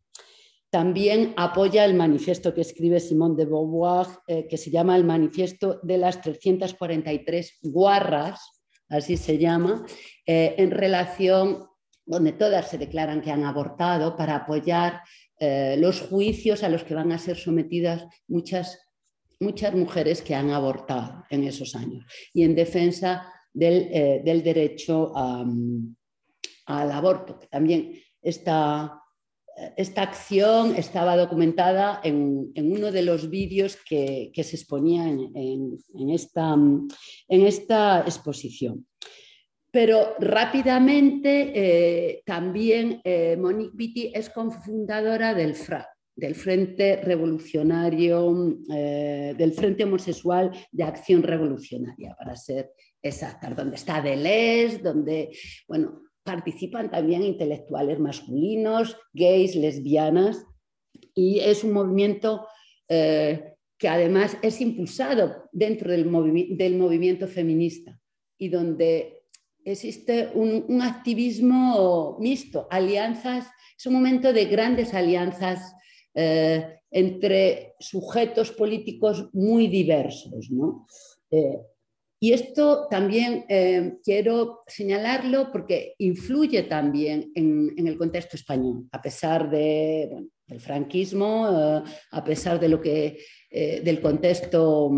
También 0.70 1.34
apoya 1.36 1.84
el 1.84 1.94
manifiesto 1.94 2.54
que 2.54 2.60
escribe 2.60 3.00
Simón 3.00 3.36
de 3.36 3.46
Beauvoir, 3.46 4.06
que 4.26 4.56
se 4.56 4.70
llama 4.70 4.96
el 4.96 5.04
Manifiesto 5.04 5.80
de 5.82 5.96
las 5.96 6.20
343 6.20 7.60
guarras, 7.62 8.40
así 8.88 9.16
se 9.16 9.38
llama, 9.38 9.86
en 10.26 10.70
relación 10.70 11.66
donde 12.06 12.32
todas 12.32 12.70
se 12.70 12.78
declaran 12.78 13.20
que 13.20 13.32
han 13.32 13.44
abortado 13.44 14.16
para 14.16 14.36
apoyar 14.36 15.00
eh, 15.38 15.76
los 15.78 16.00
juicios 16.00 16.62
a 16.62 16.68
los 16.68 16.84
que 16.84 16.94
van 16.94 17.12
a 17.12 17.18
ser 17.18 17.36
sometidas 17.36 18.06
muchas, 18.28 18.85
muchas 19.40 19.74
mujeres 19.74 20.22
que 20.22 20.34
han 20.34 20.50
abortado 20.50 21.24
en 21.30 21.44
esos 21.44 21.74
años 21.74 22.04
y 22.32 22.42
en 22.42 22.54
defensa 22.54 23.32
del, 23.52 23.88
eh, 23.90 24.42
derecho 24.42 25.12
al 25.16 26.90
aborto, 26.92 27.38
que 27.38 27.46
también 27.46 27.92
esta, 28.20 29.02
esta 29.76 30.02
acción 30.02 30.74
estaba 30.76 31.16
documentada 31.16 32.00
en, 32.04 32.52
uno 32.56 32.92
de 32.92 33.02
los 33.02 33.30
vídeos 33.30 33.76
que, 33.88 34.30
se 34.34 34.56
exponía 34.56 35.08
en, 35.08 36.10
esta, 36.10 36.54
en 36.54 37.46
esta 37.46 38.00
exposición. 38.00 38.86
Pero 39.70 40.14
rápidamente 40.18 41.52
eh, 41.54 42.22
también 42.24 43.00
eh, 43.04 43.36
Monique 43.38 43.76
Vitti 43.76 44.12
es 44.14 44.30
cofundadora 44.30 45.34
del 45.34 45.54
FRA, 45.54 45.86
del 46.16 46.34
Frente 46.34 46.96
Revolucionario, 46.96 48.58
eh, 48.72 49.34
del 49.36 49.52
Frente 49.52 49.84
Homosexual 49.84 50.50
de 50.72 50.82
Acción 50.82 51.22
Revolucionaria, 51.22 52.16
para 52.18 52.34
ser 52.34 52.72
exacta, 53.02 53.50
donde 53.50 53.76
está 53.76 54.00
Deleuze, 54.00 54.78
donde 54.78 55.30
bueno, 55.68 56.02
participan 56.24 56.90
también 56.90 57.22
intelectuales 57.22 58.00
masculinos, 58.00 58.96
gays, 59.12 59.54
lesbianas, 59.54 60.44
y 61.14 61.38
es 61.40 61.62
un 61.62 61.72
movimiento 61.72 62.46
que 62.88 63.88
además 63.88 64.36
es 64.42 64.60
impulsado 64.60 65.48
dentro 65.52 65.90
del, 65.90 66.04
del 66.56 66.76
movimiento 66.76 67.26
feminista 67.26 67.98
y 68.38 68.48
donde 68.48 69.16
existe 69.64 70.30
un, 70.34 70.80
activismo 70.80 72.16
mixto, 72.20 72.68
alianzas, 72.70 73.46
es 73.76 73.86
un 73.86 73.94
momento 73.94 74.32
de 74.32 74.44
grandes 74.46 74.94
alianzas 74.94 75.74
eh, 76.18 76.80
entre 76.90 77.74
sujetos 77.78 78.50
políticos 78.50 79.28
muy 79.34 79.68
diversos. 79.68 80.48
Eh, 81.30 81.58
y 82.18 82.32
esto 82.32 82.86
también 82.88 83.44
eh, 83.50 83.98
quiero 84.02 84.62
señalarlo 84.66 85.52
porque 85.52 85.94
influye 85.98 86.62
también 86.62 87.32
en, 87.34 87.86
el 87.86 87.98
contexto 87.98 88.36
español, 88.36 88.88
a 88.92 89.02
pesar 89.02 89.50
del 89.50 90.30
franquismo, 90.58 91.44
a 91.46 92.24
pesar 92.24 92.58
de 92.58 92.68
lo 92.70 92.80
que, 92.80 93.18
del 93.50 94.00
contexto 94.00 94.90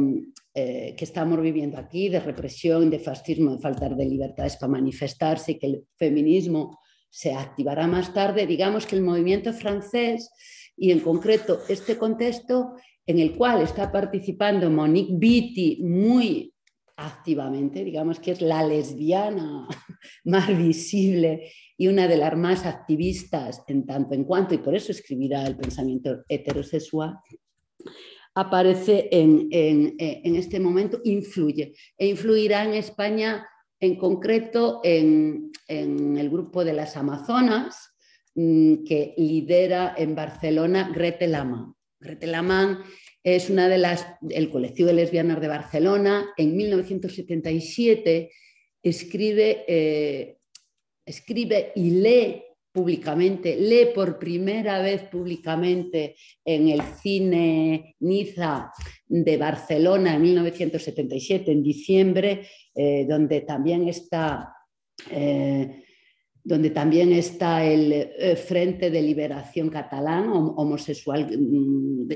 que 0.55 0.97
estamos 1.01 1.41
viviendo 1.41 1.79
aquí, 1.79 2.09
de 2.09 2.21
represión, 2.21 2.91
de 2.91 3.01
fascismo, 3.01 3.57
de 3.57 3.63
faltar 3.63 3.97
de 3.97 4.05
libertades 4.05 4.57
para 4.57 4.71
manifestarse 4.71 5.59
que 5.59 5.67
el 5.67 5.85
feminismo 5.97 6.79
se 7.11 7.33
activará 7.35 7.89
más 7.89 8.15
tarde, 8.15 8.47
digamos 8.47 8.87
que 8.87 8.95
el 8.95 9.03
movimiento 9.03 9.53
francés 9.53 10.31
y 10.79 10.91
en 10.91 11.01
concreto 11.01 11.61
este 11.69 11.97
contexto 11.97 12.75
en 13.07 13.19
el 13.19 13.37
cual 13.37 13.63
está 13.63 13.91
participando 13.91 14.71
Monique 14.71 15.15
Vitti 15.17 15.83
muy 15.83 16.55
activamente, 16.97 17.85
digamos 17.85 18.19
que 18.19 18.33
es 18.33 18.41
la 18.41 18.67
lesbiana 18.67 19.69
más 20.25 20.49
visible 20.49 21.51
y 21.77 21.87
una 21.87 22.09
de 22.09 22.17
las 22.17 22.37
más 22.37 22.67
activistas 22.67 23.63
en 23.69 23.87
tanto 23.87 24.15
en 24.15 24.25
cuanto, 24.25 24.55
y 24.55 24.59
por 24.59 24.75
eso 24.75 24.91
escribirá 24.91 25.47
el 25.47 25.57
pensamiento 25.57 26.25
heterosexual, 26.29 27.17
aparece 28.35 29.09
en, 29.13 29.49
este 29.99 30.61
momento, 30.61 31.01
influye. 31.05 31.75
E 31.97 32.07
influirá 32.07 32.65
en 32.65 32.75
España 32.75 33.49
en 33.81 33.97
concreto 33.97 34.81
en, 34.83 35.51
el 35.69 36.31
grupo 36.31 36.65
de 36.65 36.73
las 36.73 36.97
Amazonas, 36.97 37.95
que 38.87 39.15
lidera 39.17 39.95
en 39.99 40.15
Barcelona 40.15 40.93
Grete 40.95 41.27
Lamán. 41.27 41.75
Grete 41.99 42.27
Lamán 42.27 42.79
es 43.25 43.51
una 43.51 43.69
de 43.69 43.79
las, 43.79 44.07
el 44.31 44.51
colectivo 44.51 44.89
de 44.89 44.95
lesbianas 44.95 45.41
de 45.41 45.49
Barcelona, 45.49 46.31
en 46.37 46.57
1977 46.57 48.31
escribe, 48.83 49.65
eh, 49.67 50.39
escribe 51.05 51.73
y 51.75 51.91
lee 51.91 52.43
públicamente, 52.71 53.57
lee 53.57 53.89
por 53.93 54.19
primera 54.19 54.81
vez 54.81 55.03
públicamente 55.05 56.15
en 56.45 56.69
el 56.69 56.83
cine 57.03 57.97
Niza 58.01 58.71
de 59.07 59.37
Barcelona 59.37 60.15
en 60.15 60.23
1977, 60.23 61.51
en 61.51 61.63
diciembre, 61.63 62.47
eh, 62.75 63.05
donde 63.09 63.41
también 63.41 63.89
está... 63.89 64.55
Eh, 65.11 65.85
donde 66.49 66.71
también 66.71 67.13
está 67.13 67.65
el 67.65 67.93
eh, 67.93 68.37
Frente 68.37 68.91
de 68.91 69.03
Liberación 69.03 69.69
Catalán, 69.69 70.29
homosexual 70.33 71.29
mm, 71.39 72.09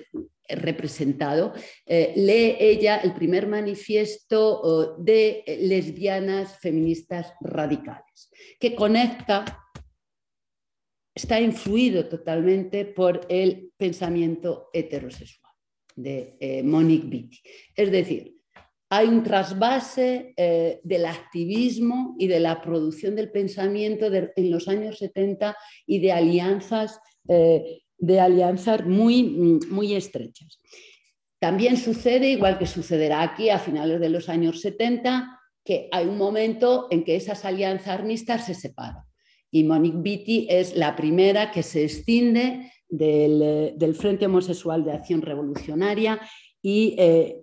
representado, 0.49 1.55
lee 1.87 2.57
ella 2.59 2.97
el 2.97 3.15
primer 3.15 3.47
manifiesto 3.47 4.97
de 4.99 5.45
lesbianas 5.63 6.59
feministas 6.59 7.33
radicales, 7.41 8.31
que 8.61 8.75
conecta 8.75 9.63
está 11.15 11.41
influido 11.41 12.09
totalmente 12.09 12.85
por 12.85 13.21
el 13.29 13.73
pensamiento 13.77 14.69
heterosexual 14.73 15.53
de 15.95 16.37
eh, 16.41 16.63
Monique 16.63 17.07
Beatty. 17.07 17.41
Es 17.77 17.91
decir, 17.91 18.32
hay 18.95 19.09
un 19.09 19.23
trasvase 19.23 20.35
eh, 20.37 20.79
del 20.85 21.07
activismo 21.07 22.15
y 22.19 22.27
de 22.27 22.41
la 22.41 22.61
producción 22.61 23.17
del 23.17 23.31
pensamiento 23.31 24.11
en 24.13 24.51
los 24.51 24.69
años 24.69 24.99
70 24.99 25.57
y 25.87 26.01
de 26.01 26.13
alianzas, 26.13 27.01
eh, 27.27 27.85
de 27.97 28.21
alianzas 28.21 28.85
muy, 28.85 29.23
muy 29.71 29.95
estrechas. 29.95 30.61
También 31.41 31.79
sucede, 31.79 32.33
igual 32.33 32.59
que 32.59 32.67
sucederá 32.67 33.23
aquí 33.23 33.49
a 33.49 33.59
finales 33.59 33.99
de 33.99 34.11
los 34.11 34.29
años 34.29 34.61
70, 34.61 35.41
que 35.65 35.89
hay 35.91 36.07
un 36.07 36.19
momento 36.19 36.89
en 36.91 37.03
que 37.03 37.17
esas 37.17 37.47
alianzas 37.47 38.05
mixtas 38.05 38.45
se 38.45 38.53
separan. 38.53 39.05
Y 39.51 39.65
Monique 39.65 40.03
Beatty 40.03 40.49
es 40.51 40.77
la 40.77 40.95
primera 40.95 41.51
que 41.51 41.63
se 41.63 41.85
extiende 41.85 42.71
del, 42.91 43.73
del 43.75 43.95
Frente 43.95 44.27
Homosexual 44.27 44.85
de 44.85 44.93
Acción 44.93 45.23
Revolucionaria 45.23 46.21
y 46.61 46.95
eh, 46.99 47.42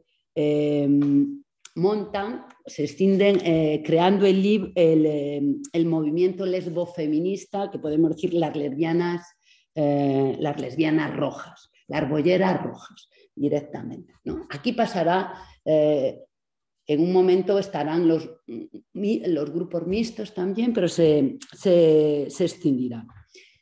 montan, 1.76 2.46
se 2.66 2.84
extienden 2.84 3.40
eh, 3.44 3.82
creando 3.86 4.26
el, 4.26 4.72
el, 4.76 5.06
em, 5.06 5.62
el, 5.72 5.86
movimiento 5.86 6.46
lesbo-feminista, 6.46 7.70
que 7.72 7.80
podemos 7.80 8.16
decir 8.16 8.34
las 8.34 8.56
lesbianas, 8.56 9.26
eh, 9.76 10.36
las 10.40 10.60
lesbianas 10.60 11.16
rojas, 11.16 11.70
las 11.88 12.02
arbolleras 12.02 12.62
rojas 12.62 13.10
directamente. 13.36 14.14
Aquí 14.50 14.74
pasará 14.74 15.34
en 16.90 17.02
un 17.02 17.14
momento 17.14 17.60
estarán 17.60 18.08
los, 18.08 18.28
los 18.94 19.52
grupos 19.52 19.86
mixtos 19.86 20.34
también, 20.34 20.74
pero 20.74 20.88
se, 20.88 21.38
se, 21.56 22.26
se 22.30 22.46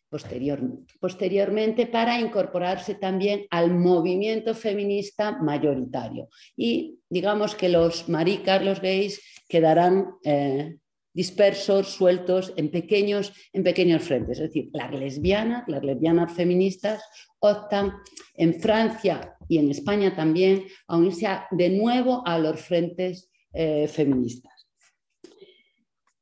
posteriormente. 0.10 0.94
posteriormente 1.00 1.86
para 1.88 2.20
incorporarse 2.20 2.96
también 2.96 3.46
al 3.50 3.74
movimiento 3.74 4.56
feminista 4.56 5.32
mayoritario. 5.42 6.30
Y 6.56 7.00
digamos 7.10 7.56
que 7.56 7.70
los 7.70 8.08
maricas, 8.10 8.64
los 8.64 8.82
gays, 8.82 9.22
quedarán 9.48 10.16
eh, 10.24 10.78
dispersos, 11.14 11.90
sueltos 11.90 12.54
en 12.58 12.70
pequeños, 12.70 13.34
en 13.52 13.64
pequeños 13.64 14.04
frentes. 14.04 14.38
Es 14.38 14.50
decir, 14.50 14.70
las 14.72 14.94
lesbianas, 14.94 15.64
las 15.68 15.84
lesbianas 15.84 16.32
feministas 16.32 17.02
optan 17.40 17.94
en 18.36 18.54
Francia 18.60 19.36
y 19.48 19.58
en 19.58 19.72
España 19.72 20.16
también 20.16 20.66
a 20.88 20.98
unirse 20.98 21.28
de 21.52 21.70
nuevo 21.70 22.22
a 22.26 22.38
los 22.38 22.62
frentes 22.62 23.30
eh, 23.52 23.88
feministas. 23.88 24.68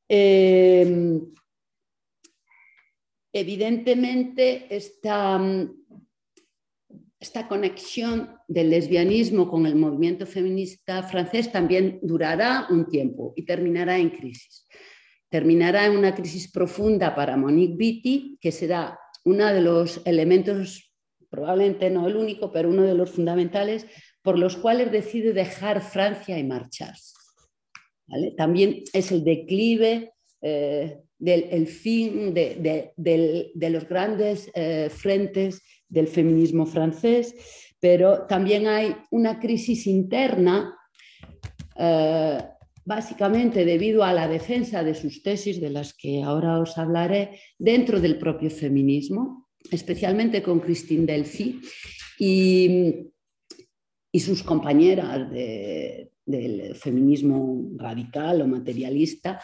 Em, 0.08 1.20
evidentemente, 3.36 4.74
esta, 4.74 5.42
esta 7.20 7.48
conexión 7.50 8.38
del 8.48 8.70
lesbianismo 8.70 9.50
con 9.50 9.66
el 9.66 9.76
movimiento 9.76 10.26
feminista 10.26 11.04
francés 11.04 11.52
también 11.52 12.00
durará 12.02 12.68
un 12.70 12.88
tiempo 12.88 13.34
y 13.36 13.44
terminará 13.44 13.98
en 13.98 14.12
crisis. 14.12 14.66
Terminará 15.30 15.86
en 15.86 15.98
una 15.98 16.16
crisis 16.16 16.50
profunda 16.50 17.14
para 17.14 17.36
Monique 17.36 17.76
Beatty, 17.78 18.38
que 18.40 18.54
será 18.54 18.98
uno 19.26 19.46
de 19.48 19.60
los 19.60 20.02
elementos 20.06 20.94
probablemente 21.30 21.90
no 21.90 22.08
el 22.08 22.16
único, 22.16 22.54
pero 22.54 22.70
uno 22.70 22.84
de 22.84 22.96
los 22.96 23.12
fundamentales 23.12 23.86
por 24.22 24.40
los 24.40 24.56
cuales 24.56 24.94
decide 24.94 25.34
dejar 25.34 25.82
Francia 25.82 26.40
y 26.40 26.44
marcharse. 26.46 27.16
También 28.38 28.84
es 28.94 29.12
el 29.12 29.26
declive 29.26 30.15
eh, 30.48 31.02
del 31.18 31.66
fin 31.66 32.36
de, 32.36 32.94
los 33.72 33.90
grandes 33.90 34.52
eh, 34.54 34.92
frentes 34.92 35.64
del 35.90 36.08
feminismo 36.08 36.68
francés, 36.68 37.34
pero 37.80 38.28
también 38.28 38.68
hay 38.68 38.96
una 39.10 39.40
crisis 39.40 39.88
interna, 39.88 40.78
eh, 41.78 42.38
básicamente 42.84 43.66
debido 43.66 44.04
a 44.04 44.14
la 44.14 44.28
defensa 44.28 44.84
de 44.84 44.94
sus 44.94 45.24
tesis, 45.24 45.60
de 45.60 45.72
las 45.72 45.96
que 45.96 46.22
ahora 46.22 46.60
os 46.60 46.78
hablaré, 46.78 47.40
dentro 47.58 48.00
del 48.00 48.20
propio 48.20 48.52
feminismo 48.52 49.48
especialmente 49.72 50.44
con 50.44 50.60
Christine 50.60 51.08
Delphi 51.08 51.60
y, 52.20 53.10
sus 54.20 54.44
compañeras 54.44 55.30
del 55.32 56.76
feminismo 56.76 57.72
radical 57.78 58.44
o 58.44 58.48
materialista, 58.48 59.42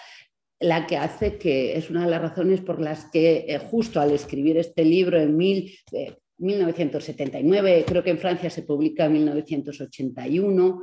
la 0.62 0.86
que 0.86 0.96
hace 0.96 1.38
que 1.38 1.76
es 1.76 1.90
una 1.90 2.06
de 2.06 2.12
las 2.12 2.22
razones 2.22 2.62
por 2.62 2.80
las 2.80 3.06
que 3.06 3.46
eh, 3.48 3.58
justo 3.58 4.00
al 4.00 4.12
escribir 4.12 4.58
este 4.58 4.86
libro 4.86 5.20
en 5.20 5.36
1979, 5.36 7.80
eh, 7.80 7.86
creo 7.86 8.04
que 8.04 8.12
en 8.12 8.20
Francia 8.20 8.50
se 8.50 8.62
publica 8.62 9.06
en 9.06 9.14
1981, 9.14 10.82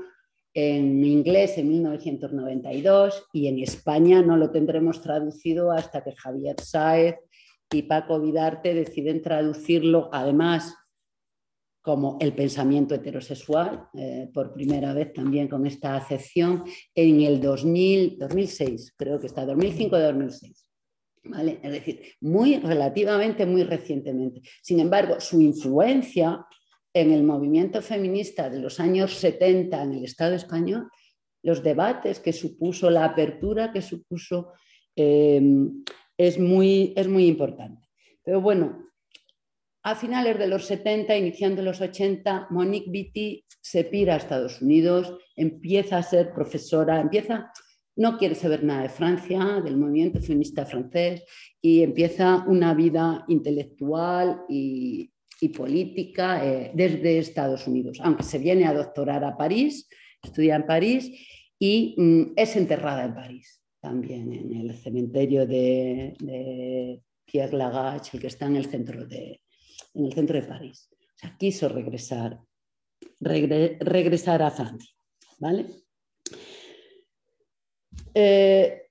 en 0.53 1.05
inglés 1.05 1.59
en 1.59 1.69
1992 1.69 3.29
y 3.33 3.47
en 3.47 3.61
España 3.61 4.21
no 4.21 4.37
lo 4.37 4.51
tendremos 4.51 5.01
traducido 5.01 5.71
hasta 5.71 6.03
que 6.03 6.17
Javier 6.17 6.57
Saez 6.61 7.15
y 7.73 7.83
Paco 7.83 8.21
Vidarte 8.21 8.75
deciden 8.75 9.23
traducirlo 9.23 10.11
además 10.13 10.75
como 11.81 12.19
el 12.21 12.35
pensamiento 12.35 12.95
heterosexual, 12.95 13.89
eh, 13.95 14.29
por 14.33 14.53
primera 14.53 14.93
vez 14.93 15.13
también 15.13 15.49
con 15.49 15.67
esta 15.67 15.97
acepción, 15.97 16.65
en 16.95 17.21
el 17.23 17.41
2000, 17.41 18.19
2006, 18.19 18.95
creo 18.97 19.19
que 19.19 19.27
está, 19.27 19.47
2005-2006. 19.47 20.65
¿Vale? 21.25 21.61
Es 21.63 21.73
decir, 21.73 22.03
muy 22.21 22.59
relativamente, 22.59 23.45
muy 23.45 23.63
recientemente. 23.63 24.41
Sin 24.63 24.81
embargo, 24.81 25.21
su 25.21 25.41
influencia 25.41 26.45
en 26.95 27.13
el 27.13 27.23
movimiento 27.23 27.83
feminista 27.83 28.49
de 28.49 28.61
los 28.61 28.81
años 28.81 29.15
70 29.15 29.83
en 29.83 29.93
el 29.93 30.05
Estado 30.05 30.35
español, 30.35 30.89
los 31.43 31.63
debates 31.63 32.19
que 32.21 32.33
supuso, 32.33 32.91
la 32.91 33.05
apertura 33.05 33.73
que 33.73 33.83
supuso 33.83 34.53
eh, 34.97 35.41
es 36.17 36.39
muy, 36.39 36.93
es 36.97 37.09
muy 37.09 37.27
importante. 37.27 37.89
Pero 38.25 38.41
bueno, 38.41 38.88
a 39.83 39.95
finales 39.95 40.39
de 40.39 40.47
los 40.47 40.67
70, 40.67 41.17
iniciando 41.17 41.63
los 41.63 41.81
80, 41.81 42.49
Monique 42.51 42.91
Beatty 42.91 43.45
se 43.61 43.85
pira 43.85 44.15
a 44.15 44.17
Estados 44.19 44.61
Unidos, 44.61 45.15
empieza 45.37 45.99
a 45.99 46.03
ser 46.03 46.33
profesora, 46.33 47.01
empieza, 47.01 47.53
no 47.97 48.19
quiere 48.19 48.35
saber 48.35 48.65
nada 48.65 48.83
de 48.83 48.89
Francia, 48.89 49.61
del 49.65 49.77
movimiento 49.77 50.21
feminista 50.21 50.67
francés, 50.67 51.25
y 51.61 51.83
empieza 51.83 52.45
una 52.47 52.75
vida 52.75 53.25
intelectual 53.29 54.43
y, 54.49 55.11
política 55.57 56.45
eh, 56.45 56.73
desde 56.75 57.19
Estados 57.19 57.69
Unidos, 57.69 58.01
aunque 58.03 58.25
se 58.25 58.39
viene 58.39 58.67
a 58.67 58.75
doctorar 58.75 59.23
a 59.23 59.37
París, 59.37 59.89
estudia 60.21 60.57
en 60.57 60.67
París 60.67 61.13
y 61.57 61.95
mm, 61.97 62.33
es 62.35 62.57
enterrada 62.57 63.05
en 63.05 63.15
París 63.15 63.59
también 63.81 64.33
en 64.33 64.53
el 64.55 64.75
cementerio 64.75 65.47
de, 65.47 67.03
Pierre 67.25 67.57
Lagache, 67.57 68.13
el 68.15 68.21
que 68.21 68.27
está 68.27 68.47
en 68.47 68.57
el 68.57 68.67
centro 68.67 69.07
de, 69.07 69.43
en 69.99 70.07
el 70.07 70.13
centro 70.13 70.41
de 70.41 70.47
París. 70.47 70.89
O 70.93 71.19
sea, 71.19 71.37
quiso 71.39 71.69
regresar, 71.69 72.41
regresar 73.21 74.43
a 74.43 74.51
Francia. 74.51 74.95
¿vale? 75.39 75.67
Eh, 78.15 78.83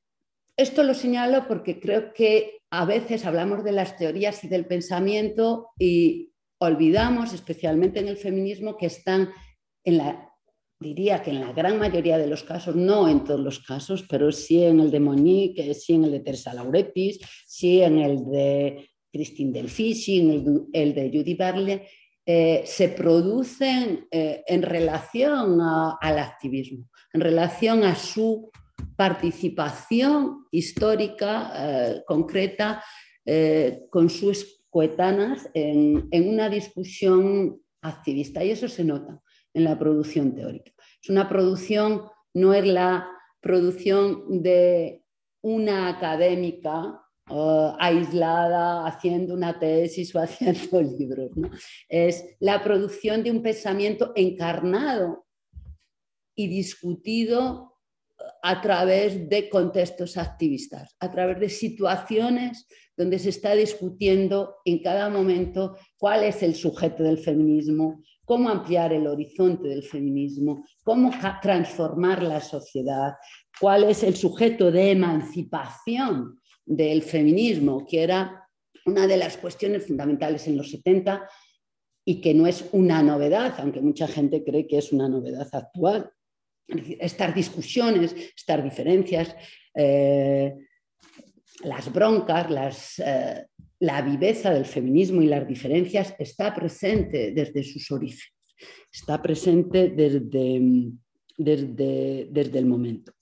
esto 0.56 0.84
lo 0.84 0.94
señalo 0.94 1.48
porque 1.48 1.80
creo 1.80 2.14
que 2.14 2.60
a 2.70 2.86
veces 2.86 3.26
hablamos 3.26 3.64
de 3.64 3.72
las 3.72 3.98
teorías 3.98 4.44
y 4.44 4.48
del 4.48 4.66
pensamiento 4.66 5.70
y 5.78 6.34
olvidamos, 6.60 7.34
especialmente 7.34 8.00
en 8.00 8.08
el 8.08 8.18
feminismo, 8.18 8.78
que 8.78 8.88
están 8.88 9.30
en 9.84 9.98
la 9.98 10.24
diría 10.80 11.24
que 11.24 11.32
en 11.32 11.42
la 11.42 11.54
gran 11.54 11.80
mayoría 11.80 12.20
de 12.20 12.28
los 12.28 12.44
casos, 12.44 12.76
no 12.76 13.10
en 13.10 13.24
todos 13.24 13.40
los 13.40 13.60
casos, 13.60 14.06
pero 14.08 14.32
sí 14.32 14.64
en 14.64 14.80
el 14.80 14.92
de 14.92 15.00
Monique, 15.00 15.74
sí 15.74 15.96
en 15.96 16.04
el 16.04 16.12
de 16.12 16.20
Teresa 16.20 16.54
Lauretis, 16.54 17.20
sí 17.48 17.82
en 17.82 17.98
el 17.98 18.26
de 18.26 18.90
Christine 19.18 19.52
Delphi, 19.52 19.96
sí 19.96 20.20
en 20.20 20.68
el, 20.72 20.94
de 20.94 21.10
Judy 21.10 21.34
Barley, 21.34 21.82
eh, 22.24 22.62
se 22.66 22.90
producen 22.90 24.08
eh, 24.12 24.44
en 24.46 24.62
relación 24.62 25.60
al 25.60 26.20
activismo, 26.20 26.88
en 27.14 27.22
relación 27.22 27.84
a 27.84 27.96
su 27.96 28.52
participación 28.96 30.46
histórica 30.52 31.52
eh, 31.56 32.04
concreta 32.06 32.84
con 33.90 34.10
sus 34.10 34.64
coetanas 34.70 35.50
en, 35.54 36.08
en 36.12 36.30
una 36.30 36.48
discusión 36.48 37.60
activista 37.82 38.42
y 38.42 38.52
eso 38.52 38.70
se 38.70 38.86
nota 38.86 39.22
en 39.54 39.66
la 39.66 39.78
producción 39.78 40.34
teórica. 40.34 40.72
Es 41.04 41.10
una 41.10 41.28
producción, 41.28 42.04
no 42.34 42.54
es 42.54 42.66
la 42.66 43.06
producción 43.42 44.42
de 44.42 45.04
una 45.42 45.90
académica 45.90 47.02
aislada 47.80 48.86
haciendo 48.86 49.34
una 49.34 49.60
tesis 49.60 50.16
o 50.16 50.20
haciendo 50.22 50.82
libros. 50.82 51.32
Es 51.90 52.38
la 52.40 52.64
producción 52.64 53.24
de 53.24 53.32
un 53.32 53.42
pensamiento 53.42 54.14
encarnado 54.16 55.26
y 56.36 56.48
discutido 56.48 57.74
a 58.42 58.62
través 58.62 59.30
de 59.30 59.50
contextos 59.50 60.18
activistas, 60.18 60.96
a 61.00 61.12
través 61.12 61.40
de 61.40 61.50
situaciones 61.50 62.68
donde 62.96 63.20
se 63.20 63.30
está 63.30 63.54
discutiendo 63.54 64.56
en 64.66 64.82
cada 64.82 65.10
momento 65.10 65.78
cuál 65.98 66.24
es 66.24 66.42
el 66.42 66.56
sujeto 66.56 67.04
del 67.04 67.20
feminismo, 67.20 68.02
cómo 68.26 68.50
ampliar 68.50 68.92
el 68.92 69.06
horizonte 69.06 69.68
del 69.68 69.84
feminismo, 69.84 70.66
cómo 70.84 71.12
transformar 71.42 72.24
la 72.24 72.42
sociedad, 72.42 73.14
cuál 73.60 73.84
es 73.84 74.04
el 74.04 74.16
sujeto 74.16 74.72
de 74.72 74.92
emancipación 74.92 76.40
del 76.68 77.02
feminismo, 77.02 77.88
que 77.88 78.04
era 78.04 78.48
una 78.86 79.08
de 79.08 79.18
las 79.18 79.38
cuestiones 79.38 79.88
fundamentales 79.88 80.48
en 80.48 80.58
los 80.58 80.70
70 80.70 81.28
y 82.06 82.22
que 82.22 82.34
no 82.34 82.46
es 82.46 82.66
una 82.74 83.02
novedad, 83.02 83.56
aunque 83.60 83.82
mucha 83.82 84.08
gente 84.08 84.44
cree 84.44 84.68
que 84.68 84.78
es 84.78 84.92
una 84.92 85.10
novedad 85.10 85.48
actual. 85.52 86.12
Estas 86.68 87.34
discusiones, 87.34 88.14
estas 88.36 88.64
diferencias, 88.64 89.36
eh, 89.74 90.54
las 91.64 91.92
broncas, 91.92 93.00
eh, 93.00 93.46
la 93.80 94.02
viveza 94.02 94.54
del 94.54 94.66
feminismo 94.66 95.22
y 95.22 95.28
las 95.28 95.48
diferencias 95.48 96.16
está 96.20 96.54
presente 96.54 97.32
desde 97.32 97.64
sus 97.64 97.90
orígenes, 97.92 98.34
está 98.92 99.22
presente 99.22 99.90
desde, 99.90 100.62
desde, 101.38 102.28
desde 102.32 102.60
el 102.60 102.66
momento, 102.66 103.14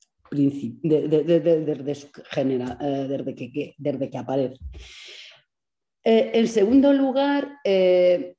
desde, 3.07 3.35
que, 3.35 3.75
desde 3.77 4.09
que 4.09 4.17
aparece. 4.17 4.59
Eh, 6.03 6.31
en 6.33 6.47
segundo 6.47 6.93
lugar, 6.93 7.57
eh, 7.63 8.35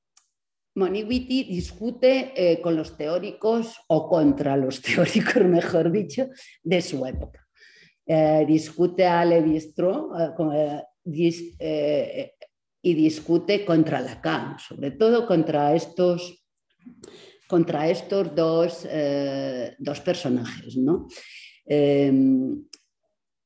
discute 0.74 2.32
eh, 2.36 2.60
con 2.60 2.76
los 2.76 2.96
teóricos 2.96 3.76
o 3.88 4.08
contra 4.08 4.56
los 4.56 4.80
teóricos, 4.86 5.44
mejor 5.44 5.90
dicho, 5.90 6.28
de 6.62 6.82
su 6.82 7.04
época. 7.06 7.46
discute 8.46 9.04
a 9.04 9.24
Levi 9.24 9.56
eh, 11.58 12.32
y 12.82 12.94
discute 12.94 13.64
contra 13.64 14.00
Lacan, 14.00 14.58
sobre 14.58 14.92
todo 14.92 15.26
contra 15.26 15.74
estos, 15.74 16.44
contra 17.48 17.88
estos 17.88 18.34
dos, 18.34 18.86
eh, 18.88 19.74
dos 19.78 20.00
personajes. 20.00 20.76
¿no? 20.76 21.08
Em, 21.66 22.64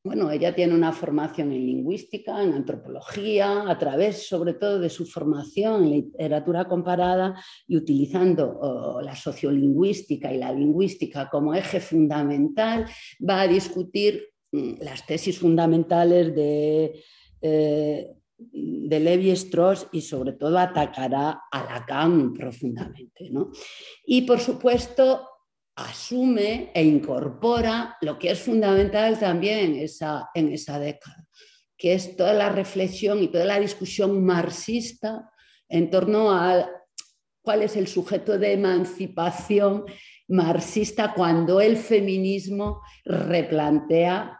bueno, 0.02 0.30
ella 0.30 0.54
tiene 0.54 0.74
una 0.74 0.92
formación 0.92 1.52
en 1.52 1.66
lingüística, 1.66 2.42
en 2.42 2.54
antropología, 2.54 3.70
a 3.70 3.78
través 3.78 4.26
sobre 4.26 4.54
todo 4.54 4.78
de 4.78 4.88
su 4.88 5.04
formación 5.04 5.84
en 5.84 5.90
literatura 5.90 6.66
comparada 6.66 7.42
y 7.66 7.76
utilizando 7.76 9.00
la 9.02 9.14
sociolingüística 9.14 10.32
y 10.32 10.38
la 10.38 10.52
lingüística 10.52 11.28
como 11.28 11.54
eje 11.54 11.80
fundamental, 11.80 12.86
va 13.28 13.42
a 13.42 13.48
discutir 13.48 14.28
mm, 14.52 14.74
las 14.80 15.06
tesis 15.06 15.38
fundamentales 15.38 16.34
de 16.34 17.02
eh, 17.42 18.14
de 18.40 19.00
Levi 19.00 19.30
Strauss 19.30 19.86
y 19.92 20.00
sobre 20.00 20.32
todo 20.32 20.58
atacará 20.58 21.42
a 21.50 21.64
Lacan 21.64 22.32
profundamente. 22.32 23.30
¿no? 23.30 23.50
Y 24.04 24.22
por 24.22 24.40
supuesto 24.40 25.26
asume 25.76 26.70
e 26.74 26.84
incorpora 26.84 27.96
lo 28.02 28.18
que 28.18 28.30
es 28.30 28.40
fundamental 28.40 29.18
también 29.18 29.76
esa, 29.76 30.28
en 30.34 30.52
esa 30.52 30.78
década, 30.78 31.24
que 31.76 31.94
es 31.94 32.16
toda 32.16 32.34
la 32.34 32.50
reflexión 32.50 33.22
y 33.22 33.28
toda 33.28 33.44
la 33.44 33.60
discusión 33.60 34.24
marxista 34.24 35.30
en 35.68 35.88
torno 35.90 36.32
a 36.32 36.68
cuál 37.42 37.62
es 37.62 37.76
el 37.76 37.86
sujeto 37.86 38.38
de 38.38 38.52
emancipación 38.52 39.84
marxista 40.28 41.14
cuando 41.14 41.60
el 41.60 41.76
feminismo 41.76 42.82
replantea 43.04 44.38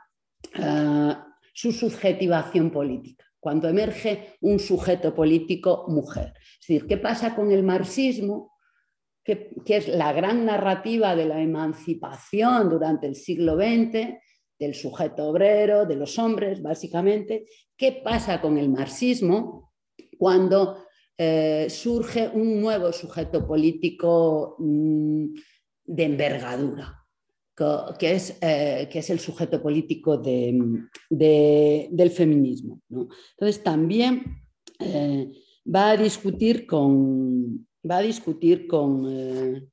uh, 0.58 1.14
su 1.52 1.72
subjetivación 1.72 2.70
política, 2.70 3.24
cuando 3.40 3.68
emerge 3.68 4.36
un 4.40 4.58
sujeto 4.58 5.14
político 5.14 5.86
mujer. 5.88 6.34
Es 6.60 6.68
decir, 6.68 6.86
¿qué 6.86 6.96
pasa 6.96 7.34
con 7.34 7.50
el 7.50 7.62
marxismo? 7.62 8.49
Que, 9.24 9.52
es 9.66 9.88
la 9.88 10.12
gran 10.12 10.44
narrativa 10.44 11.14
de 11.14 11.26
la 11.26 11.40
emancipación 11.40 12.68
durante 12.68 13.06
el 13.06 13.14
siglo 13.14 13.56
XX, 13.56 14.14
del 14.59 14.74
sujeto 14.74 15.28
obrero, 15.28 15.87
de 15.87 15.96
los 15.96 16.18
hombres, 16.18 16.61
básicamente. 16.62 17.46
¿Qué 17.76 18.00
pasa 18.04 18.40
con 18.40 18.59
el 18.59 18.68
marxismo 18.68 19.72
cuando 20.18 20.85
eh, 21.16 21.66
surge 21.70 22.28
un 22.28 22.61
nuevo 22.61 22.92
sujeto 22.92 23.46
político 23.46 24.56
mm, 24.59 25.26
de 25.85 26.04
envergadura? 26.04 27.00
que 27.98 28.12
es, 28.12 28.38
eh, 28.40 28.88
que 28.90 29.00
es 29.00 29.11
el 29.11 29.20
sujeto 29.20 29.62
político 29.62 30.16
del 30.16 32.11
feminismo. 32.11 32.80
Entonces 32.88 33.62
también 33.62 34.22
eh, 34.78 35.30
va 35.66 35.90
a 35.90 35.96
discutir 35.96 36.66
con, 36.66 37.66
va 37.88 37.98
a 37.98 38.02
discutir 38.02 38.66
con, 38.66 39.06
eh, 39.08 39.68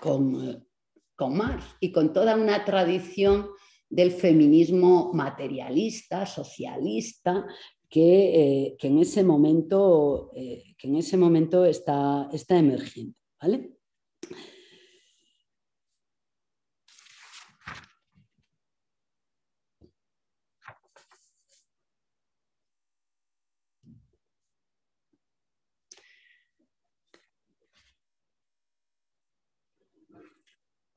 con, 0.00 1.36
Marx 1.36 1.64
y 1.80 1.92
con 1.92 2.12
toda 2.12 2.34
una 2.34 2.64
tradición 2.64 3.48
del 3.88 4.12
feminismo 4.12 5.12
materialista, 5.12 6.24
socialista, 6.24 7.46
que, 7.88 8.76
en 8.80 8.98
ese 8.98 9.22
momento, 9.22 10.30
que 10.32 10.88
en 10.88 10.96
ese 10.96 11.16
momento 11.16 11.64
está, 11.64 12.28
está 12.32 12.56
emergiendo. 12.56 13.16
¿vale? 13.40 13.79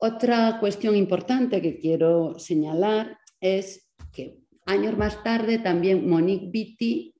Otra 0.06 0.58
cuestión 0.60 0.96
importante 0.96 1.62
que 1.62 1.78
quiero 1.78 2.38
señalar 2.38 3.18
es 3.40 3.90
que 4.12 4.36
años 4.66 4.98
más 4.98 5.24
tarde 5.24 5.56
también 5.60 6.06
Monique 6.06 6.50
Vitti, 6.50 7.14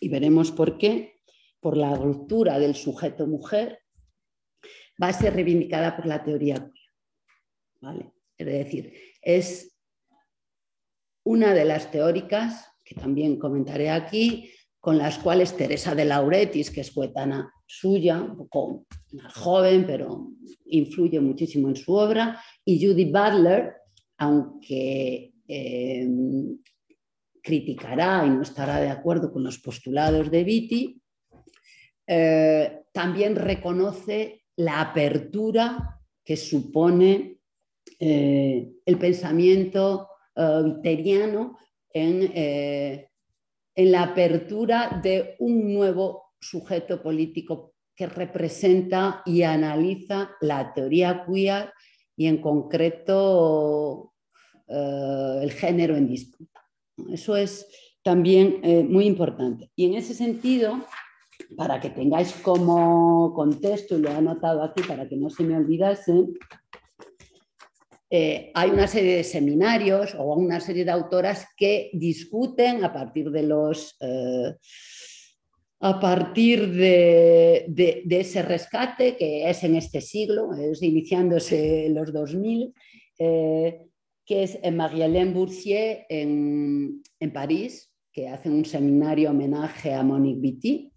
y 0.00 0.08
veremos 0.08 0.50
por 0.50 0.78
qué, 0.78 1.20
por 1.60 1.76
la 1.76 1.94
ruptura 1.94 2.58
del 2.58 2.74
sujeto 2.74 3.26
mujer, 3.26 3.80
va 5.02 5.08
a 5.08 5.12
ser 5.12 5.34
reivindicada 5.34 5.94
por 5.94 6.06
la 6.06 6.24
teoría 6.24 6.56
queer. 6.56 8.12
Es 8.38 8.46
decir, 8.46 8.94
es 9.20 9.78
una 11.22 11.52
de 11.52 11.66
las 11.66 11.90
teóricas, 11.90 12.66
que 12.82 12.94
también 12.94 13.38
comentaré 13.38 13.90
aquí, 13.90 14.50
con 14.80 14.96
las 14.96 15.18
cuales 15.18 15.54
Teresa 15.54 15.94
de 15.94 16.06
Lauretis, 16.06 16.70
que 16.70 16.80
es 16.80 16.92
coetana 16.92 17.52
suya, 17.66 18.22
un 18.22 18.36
poco 18.36 18.86
más 19.12 19.34
joven, 19.34 19.84
pero 19.86 20.30
influye 20.66 21.20
muchísimo 21.20 21.68
en 21.68 21.76
su 21.76 21.92
obra, 21.92 22.40
y 22.64 22.84
Judy 22.84 23.06
Butler, 23.06 23.74
aunque 24.18 25.32
eh, 25.48 26.08
criticará 27.42 28.24
y 28.24 28.30
no 28.30 28.42
estará 28.42 28.80
de 28.80 28.88
acuerdo 28.88 29.32
con 29.32 29.42
los 29.42 29.58
postulados 29.58 30.30
de 30.30 30.44
Vitti, 30.44 31.00
eh, 32.06 32.84
también 32.92 33.34
reconoce 33.36 34.44
la 34.56 34.80
apertura 34.80 36.00
que 36.24 36.36
supone 36.36 37.38
eh, 37.98 38.72
el 38.84 38.98
pensamiento 38.98 40.08
viteriano 40.36 41.56
en, 41.90 42.30
en 42.34 43.92
la 43.92 44.02
apertura 44.02 45.00
de 45.02 45.34
un 45.38 45.72
nuevo 45.72 46.25
sujeto 46.48 47.02
político 47.02 47.74
que 47.94 48.06
representa 48.06 49.22
y 49.24 49.42
analiza 49.42 50.30
la 50.40 50.72
teoría 50.74 51.24
queer 51.26 51.72
y 52.16 52.26
en 52.26 52.40
concreto 52.40 54.12
eh, 54.68 55.38
el 55.42 55.50
género 55.52 55.96
en 55.96 56.08
disputa. 56.08 56.60
Eso 57.10 57.36
es 57.36 57.66
también 58.02 58.60
eh, 58.62 58.84
muy 58.84 59.06
importante. 59.06 59.70
Y 59.74 59.86
en 59.86 59.94
ese 59.94 60.14
sentido, 60.14 60.84
para 61.56 61.80
que 61.80 61.90
tengáis 61.90 62.32
como 62.34 63.32
contexto, 63.34 63.96
y 63.96 64.02
lo 64.02 64.10
he 64.10 64.14
anotado 64.14 64.62
aquí 64.62 64.82
para 64.82 65.08
que 65.08 65.16
no 65.16 65.30
se 65.30 65.42
me 65.42 65.56
olvidase, 65.56 66.12
eh, 68.08 68.52
hay 68.54 68.70
una 68.70 68.86
serie 68.86 69.16
de 69.16 69.24
seminarios 69.24 70.14
o 70.14 70.34
una 70.34 70.60
serie 70.60 70.84
de 70.84 70.92
autoras 70.92 71.46
que 71.56 71.90
discuten 71.92 72.84
a 72.84 72.92
partir 72.92 73.30
de 73.30 73.42
los 73.42 73.96
a 75.80 76.00
partir 76.00 76.72
de, 76.72 78.02
ese 78.08 78.42
rescate 78.42 79.16
que 79.16 79.48
es 79.48 79.62
en 79.62 79.76
este 79.76 80.00
siglo, 80.00 80.52
es 80.54 80.82
iniciándose 80.82 81.86
en 81.86 81.94
los 81.94 82.12
2000, 82.12 82.72
eh, 83.18 83.82
que 84.24 84.42
es 84.42 84.58
en 84.62 84.76
Marie-Hélène 84.76 85.32
Boursier 85.32 86.06
en, 86.08 87.02
París, 87.32 87.92
que 88.12 88.28
hace 88.28 88.48
un 88.48 88.64
seminario 88.64 89.30
homenaje 89.30 89.92
a 89.92 90.02
Monique 90.02 90.40
Witty, 90.40 90.92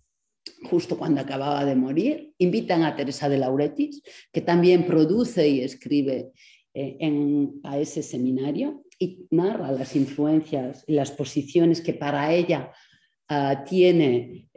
justo 0.69 0.97
cuando 0.97 1.21
acababa 1.21 1.65
de 1.65 1.75
morir. 1.75 2.33
Invitan 2.37 2.83
a 2.83 2.95
Teresa 2.95 3.27
de 3.27 3.37
Lauretis, 3.37 4.01
que 4.31 4.41
también 4.41 4.85
produce 4.85 5.47
y 5.47 5.61
escribe 5.61 6.31
a 7.63 7.77
ese 7.77 8.01
seminario 8.01 8.83
y 8.97 9.27
narra 9.31 9.71
las 9.71 9.95
influencias 9.95 10.83
y 10.87 10.93
las 10.93 11.11
posiciones 11.11 11.81
que 11.81 11.93
para 11.93 12.33
ella 12.33 12.71
ah, 13.29 13.63
tiene 13.63 14.49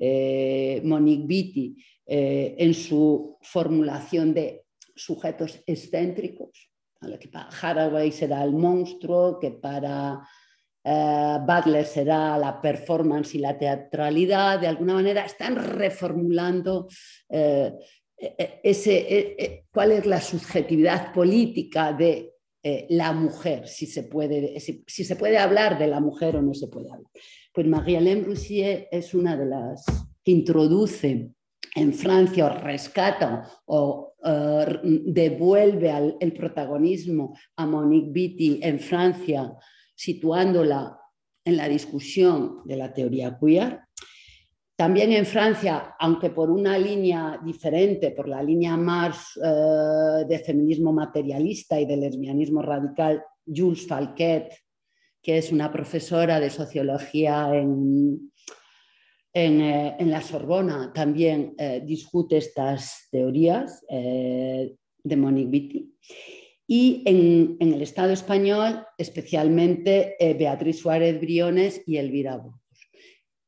Monique 0.85 1.27
Vitti 1.27 1.77
en 2.07 2.75
su 2.75 3.39
formulación 3.41 4.35
de 4.35 4.65
sujetos 4.95 5.63
excéntricos, 5.67 6.71
que 7.21 7.29
para 7.29 7.49
Haraway 7.49 8.13
será 8.13 8.43
el 8.45 8.53
monstruo, 8.53 9.39
que 9.39 9.53
para 9.53 10.21
eh, 10.85 11.39
Butler 11.47 11.85
será 11.85 12.37
la 12.39 12.61
performance 12.61 13.35
y 13.35 13.39
la 13.39 13.57
teatralidad, 13.57 14.61
de 14.61 14.67
alguna 14.67 14.95
manera 14.95 15.25
están 15.25 15.57
reformulando 15.57 16.89
eh, 17.29 17.73
e, 18.17 18.61
e, 18.65 19.37
e, 19.39 19.65
cuál 19.73 19.93
es 19.93 20.07
la 20.07 20.21
subjetividad 20.21 21.13
política 21.13 21.93
de 21.93 22.33
eh, 22.63 22.87
la 22.91 23.13
mujer, 23.13 23.67
si 23.67 23.87
se, 23.87 24.05
puede, 24.05 24.59
si, 24.61 24.85
se 24.87 25.17
puede 25.17 25.39
hablar 25.39 25.79
de 25.79 25.89
la 25.89 26.01
mujer 26.01 26.37
o 26.37 26.43
no 26.43 26.55
se 26.55 26.69
puede 26.69 26.91
hablar. 26.91 27.11
Pues 27.53 27.67
Marie-Hélène 27.67 28.25
Roussier 28.25 28.89
es 28.91 29.13
una 29.13 29.37
de 29.37 29.47
las 29.47 29.85
que 30.25 30.33
introduce 30.33 31.33
en 31.75 31.93
Francia 31.93 32.47
o 32.47 32.59
rescata 32.59 33.49
o 33.67 34.15
devuelve 35.05 36.17
el 36.21 36.33
protagonismo 36.33 37.37
a 37.57 37.67
Monique 37.67 38.11
Vitti 38.13 38.61
en 38.63 38.79
Francia 38.79 39.53
situándola 39.95 40.99
en 41.45 41.57
la 41.57 41.69
discusión 41.69 42.61
de 42.65 42.77
la 42.77 42.93
teoría 42.93 43.37
queer. 43.39 43.81
También 44.77 45.13
en 45.13 45.27
Francia, 45.27 45.95
aunque 45.99 46.31
por 46.31 46.51
una 46.51 46.79
línea 46.79 47.39
diferente, 47.45 48.13
por 48.13 48.29
la 48.29 48.43
línea 48.43 48.77
más 48.77 49.37
eh, 49.37 50.25
de 50.27 50.39
feminismo 50.39 50.93
materialista 50.93 51.79
y 51.79 51.87
de 51.87 51.97
lesbianismo 51.97 52.63
radical, 52.63 53.23
Jules 53.45 53.87
Falquet, 53.87 54.53
que 55.23 55.39
es 55.39 55.53
una 55.53 55.71
profesora 55.71 56.41
de 56.41 56.51
sociología 56.51 57.51
en, 57.55 58.33
eh, 59.35 59.97
la 60.01 60.21
Sorbona, 60.21 60.93
también 60.93 61.55
eh, 61.57 61.81
discute 61.85 62.37
estas 62.37 63.09
teorías 63.11 63.85
de 63.89 65.17
Monique 65.17 65.51
Vitti. 65.51 65.93
Y 66.67 67.03
en, 67.05 67.59
el 67.61 67.83
Estado 67.83 68.13
español, 68.13 68.87
especialmente 68.97 70.17
eh, 70.19 70.35
Beatriz 70.35 70.79
Suárez 70.79 71.21
Briones 71.21 71.83
y 71.87 71.97
Elvira 71.99 72.37
Burgos, 72.37 72.61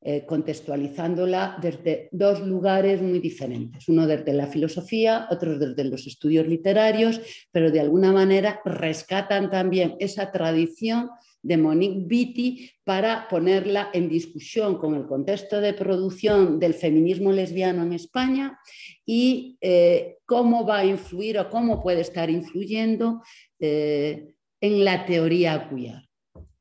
eh, 0.03 0.27
contextualizándola 0.27 1.57
desde 1.63 2.11
dos 2.13 2.41
lugares 2.41 3.01
muy 3.01 3.21
diferentes, 3.21 3.89
uno 3.89 4.07
desde 4.07 4.35
la 4.35 4.47
filosofía, 4.47 5.27
otro 5.31 5.59
desde 5.59 5.85
los 5.85 6.07
estudios 6.07 6.47
literarios, 6.47 7.21
pero 7.51 7.71
de 7.71 7.81
alguna 7.81 8.13
manera 8.13 8.61
rescatan 8.65 9.51
también 9.51 9.97
esa 10.01 10.31
tradición 10.31 11.09
de 11.45 11.59
Monique 11.59 12.07
Vitti 12.07 12.71
para 12.85 13.29
ponerla 13.29 13.91
en 13.93 14.09
discusión 14.09 14.79
con 14.79 14.95
el 14.95 15.07
contexto 15.07 15.61
de 15.61 15.75
producción 15.75 16.59
del 16.59 16.73
feminismo 16.73 17.33
lesbiano 17.33 17.83
en 17.83 17.93
España 17.93 18.59
y 19.05 19.59
eh, 19.61 20.17
cómo 20.25 20.67
va 20.67 20.79
a 20.79 20.87
influir 20.87 21.39
o 21.39 21.51
cómo 21.51 21.83
puede 21.83 22.01
estar 22.01 22.31
influyendo 22.31 23.23
eh, 23.61 24.33
en 24.61 24.85
la 24.85 25.05
teoría 25.05 25.69
queer. 25.69 26.09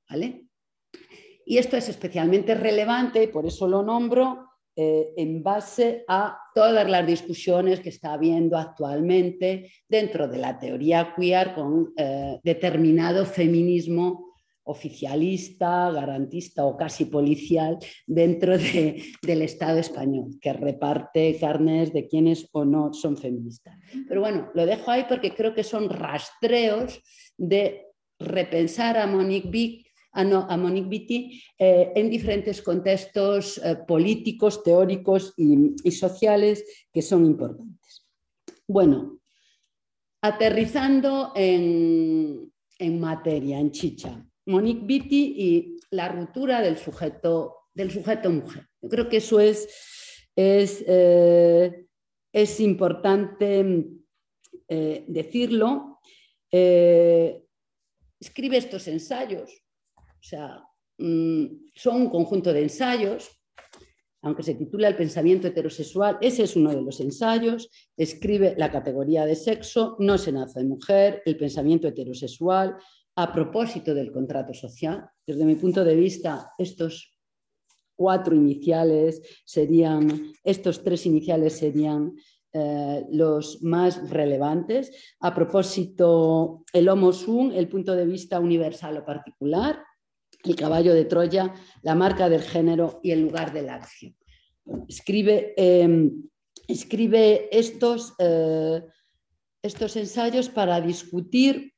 ¿vale? 0.10 0.48
Y 1.46 1.58
esto 1.58 1.78
es 1.78 1.88
especialmente 1.88 2.54
relevante, 2.54 3.30
por 3.30 3.46
eso 3.46 3.68
lo 3.70 3.84
nombro, 3.84 4.50
eh, 4.76 5.14
en 5.16 5.44
base 5.44 6.04
a 6.10 6.38
todas 6.54 6.90
las 6.90 7.08
discusiones 7.08 7.80
que 7.80 7.90
está 7.90 8.14
habiendo 8.14 8.58
actualmente 8.58 9.72
dentro 9.88 10.28
de 10.28 10.40
la 10.40 10.60
teoría 10.60 11.14
queer 11.16 11.54
con 11.54 11.94
determinado 12.44 13.26
feminismo 13.26 14.33
oficialista, 14.64 15.92
garantista 15.92 16.66
o 16.66 16.78
casi 16.78 17.06
policial 17.06 17.78
dentro 18.08 18.58
del 18.58 19.42
Estado 19.42 19.80
español, 19.80 20.32
que 20.42 20.54
reparte 20.54 21.38
carnes 21.40 21.94
de 21.94 22.08
quienes 22.08 22.50
o 22.52 22.66
no 22.66 22.94
son 22.94 23.18
feministas. 23.18 23.78
Pero 24.08 24.22
bueno, 24.22 24.50
lo 24.54 24.66
dejo 24.66 24.92
ahí 24.92 25.06
porque 25.08 25.34
creo 25.34 25.54
que 25.54 25.64
son 25.64 25.90
rastreos 25.90 27.02
de 27.38 27.88
repensar 28.20 28.98
a 28.98 29.08
Monique 29.08 29.50
Vick 29.50 29.84
a, 30.14 30.58
Monique 30.58 30.90
Vitti 30.90 31.44
eh, 31.58 31.92
en 31.96 32.10
diferentes 32.10 32.62
contextos 32.62 33.58
eh, 33.58 33.78
políticos, 33.88 34.64
teóricos 34.64 35.34
y, 35.38 35.92
sociales 35.92 36.64
que 36.92 37.02
son 37.02 37.26
importantes. 37.26 38.06
Bueno, 38.68 39.20
aterrizando 40.22 41.34
en, 41.36 42.52
en 42.78 43.00
materia, 43.00 43.60
en 43.60 43.72
chicha. 43.72 44.24
Monique 44.46 44.86
Vitti 44.86 45.36
y 45.38 45.78
la 45.92 46.10
ruptura 46.10 46.62
del 46.62 46.78
sujeto, 46.78 47.70
del 47.74 47.92
sujeto 47.92 48.30
mujer. 48.30 48.68
Yo 48.82 48.90
creo 48.90 49.10
que 49.10 49.18
eso 49.18 49.40
es, 49.40 49.68
es, 50.36 50.84
eh, 50.88 51.88
es 52.32 52.60
importante 52.60 53.86
eh, 54.68 55.06
decirlo. 55.08 56.00
Eh, 56.52 57.44
escribe 58.20 58.58
estos 58.58 58.88
ensayos, 58.88 59.52
o 59.98 60.24
sea, 60.24 60.64
mm, 60.98 61.46
son 61.76 62.04
un 62.04 62.10
conjunto 62.10 62.54
de 62.54 62.62
ensayos, 62.62 63.30
aunque 64.22 64.44
se 64.44 64.56
titula 64.56 64.88
El 64.88 64.96
pensamiento 64.96 65.48
heterosexual, 65.48 66.18
ese 66.22 66.44
es 66.44 66.56
uno 66.56 66.70
de 66.74 66.82
los 66.82 67.00
ensayos, 67.02 67.70
escribe 67.98 68.56
la 68.58 68.72
categoría 68.72 69.26
de 69.26 69.36
sexo, 69.36 69.98
no 70.00 70.18
se 70.18 70.32
nace 70.32 70.64
mujer, 70.64 71.22
el 71.26 71.36
pensamiento 71.36 71.90
heterosexual, 71.90 72.78
a 73.16 73.32
propósito 73.32 73.94
del 73.94 74.12
contrato 74.12 74.54
social. 74.54 75.10
Desde 75.26 75.46
mi 75.46 75.56
punto 75.56 75.84
de 75.84 75.96
vista, 75.96 76.52
estos 76.58 77.14
cuatro 77.96 78.36
iniciales 78.36 79.22
serían, 79.46 80.34
estos 80.44 80.84
tres 80.84 81.06
iniciales 81.06 81.58
serían 81.58 82.16
eh, 82.52 83.06
los 83.12 83.62
más 83.64 84.10
relevantes. 84.10 84.92
A 85.20 85.34
propósito, 85.34 86.64
el 86.74 86.90
Homo 86.90 87.14
Sum, 87.14 87.52
el 87.52 87.68
punto 87.68 87.96
de 87.96 88.06
vista 88.06 88.40
universal 88.40 88.98
o 88.98 89.06
particular, 89.06 89.84
el 90.44 90.56
caballo 90.56 90.94
de 90.94 91.06
Troya, 91.06 91.54
la 91.82 91.96
marca 91.96 92.30
del 92.30 92.42
género 92.42 93.00
y 93.02 93.12
el 93.12 93.22
lugar 93.22 93.54
de 93.54 93.62
la 93.62 93.76
acción. 93.76 94.16
escribe, 94.88 95.54
em, 95.58 96.24
escribe 96.70 97.50
estos, 97.52 98.14
eh, 98.20 98.82
estos 99.62 99.96
ensayos 99.98 100.48
para 100.48 100.80
discutir 100.80 101.74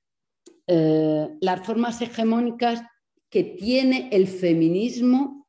eh, 0.68 1.30
las 1.42 1.66
formas 1.66 2.02
hegemónicas 2.02 2.82
que 3.30 3.44
tiene 3.44 4.10
el 4.12 4.28
feminismo 4.28 5.48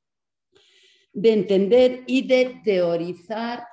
de 1.12 1.32
entender 1.32 2.04
y 2.06 2.26
de 2.26 2.60
teorizar 2.62 3.64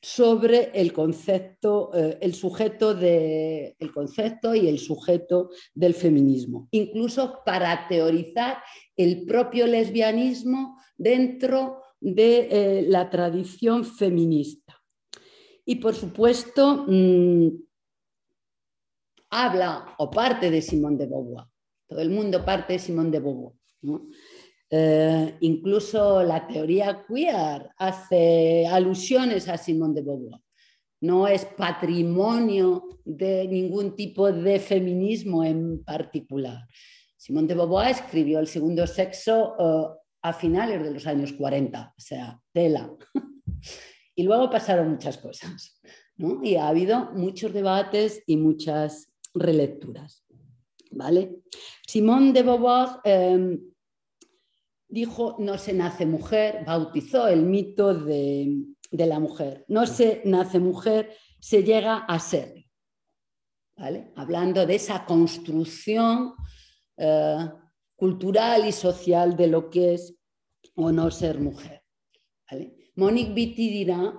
sobre 0.00 0.70
el 0.74 0.92
concepto, 0.92 1.90
eh, 1.94 2.18
el 2.20 2.34
sujeto 2.34 2.94
de, 2.94 3.74
el 3.78 3.90
concepto 3.90 4.54
y 4.54 4.68
el 4.68 4.78
sujeto 4.78 5.48
del 5.74 5.94
feminismo, 5.94 6.68
incluso 6.72 7.40
para 7.44 7.88
teorizar 7.88 8.58
el 8.96 9.24
propio 9.24 9.66
lesbianismo 9.66 10.76
dentro 10.98 11.80
de 12.00 12.48
eh, 12.50 12.84
la 12.86 13.08
tradición 13.08 13.82
feminista. 13.82 14.78
Y 15.64 15.76
por 15.76 15.94
supuesto, 15.94 16.84
mm, 16.86 17.48
habla 19.34 19.94
o 19.98 20.10
parte 20.10 20.50
de 20.50 20.62
Simón 20.62 20.96
de 20.96 21.06
Beauvoir. 21.06 21.46
Todo 21.88 22.00
el 22.00 22.10
mundo 22.10 22.44
parte 22.44 22.74
de 22.74 22.78
Simón 22.78 23.10
de 23.10 23.20
Beauvoir. 23.20 23.54
Eh, 24.70 25.36
incluso 25.40 26.22
la 26.22 26.46
teoría 26.46 27.04
queer 27.06 27.70
hace 27.76 28.66
alusiones 28.66 29.48
a 29.48 29.58
Simón 29.58 29.92
de 29.94 30.02
Beauvoir. 30.02 30.40
No 31.00 31.26
es 31.26 31.44
patrimonio 31.44 33.00
de 33.04 33.46
ningún 33.48 33.94
tipo 33.96 34.32
de 34.32 34.58
feminismo 34.60 35.44
en 35.44 35.84
particular. 35.84 36.66
Simón 37.16 37.46
de 37.46 37.54
Beauvoir 37.54 37.90
escribió 37.90 38.38
El 38.38 38.46
segundo 38.46 38.86
sexo 38.86 39.54
eh, 39.58 39.98
a 40.22 40.32
finales 40.32 40.82
de 40.82 40.92
los 40.92 41.06
años 41.06 41.32
40, 41.32 41.94
o 41.96 42.00
sea, 42.00 42.40
tela. 42.52 42.90
y 44.14 44.22
luego 44.22 44.48
pasaron 44.48 44.92
muchas 44.92 45.18
cosas. 45.18 45.80
Y 46.42 46.54
ha 46.54 46.68
habido 46.68 47.10
muchos 47.12 47.52
debates 47.52 48.22
y 48.26 48.36
muchas 48.36 49.13
relecturas. 49.34 50.24
¿vale? 50.90 51.42
Simón 51.86 52.32
de 52.32 52.42
Beauvoir 52.42 53.00
em, 53.04 53.60
dijo, 54.88 55.36
no 55.38 55.58
se 55.58 55.72
nace 55.72 56.06
mujer, 56.06 56.64
bautizó 56.64 57.28
el 57.28 57.42
mito 57.42 57.94
de, 57.94 58.64
la 58.90 59.18
mujer. 59.18 59.64
No 59.68 59.86
se 59.86 60.22
nace 60.24 60.60
mujer, 60.60 61.16
se 61.40 61.62
llega 61.62 61.96
a 61.96 62.18
ser. 62.18 62.64
¿vale? 63.76 64.12
Hablando 64.16 64.64
de 64.64 64.76
esa 64.76 65.04
construcción 65.04 66.34
eh, 66.96 67.48
cultural 67.96 68.66
y 68.66 68.72
social 68.72 69.36
de 69.36 69.48
lo 69.48 69.68
que 69.68 69.94
es 69.94 70.16
o 70.76 70.92
no 70.92 71.10
ser 71.10 71.40
mujer. 71.40 71.82
Monique 72.96 73.32
Vitti 73.32 73.70
dirá, 73.70 74.14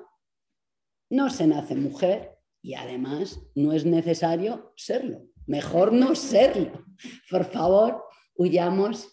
no 1.10 1.30
se 1.30 1.48
nace 1.48 1.76
mujer, 1.76 2.35
y 2.66 2.74
además 2.74 3.40
no 3.54 3.74
es 3.74 3.86
necesario 3.86 4.74
serlo. 4.76 5.22
Mejor 5.46 5.94
no 5.94 6.16
serlo. 6.16 6.84
Por 7.30 7.46
favor, 7.46 8.04
huyamos, 8.36 9.08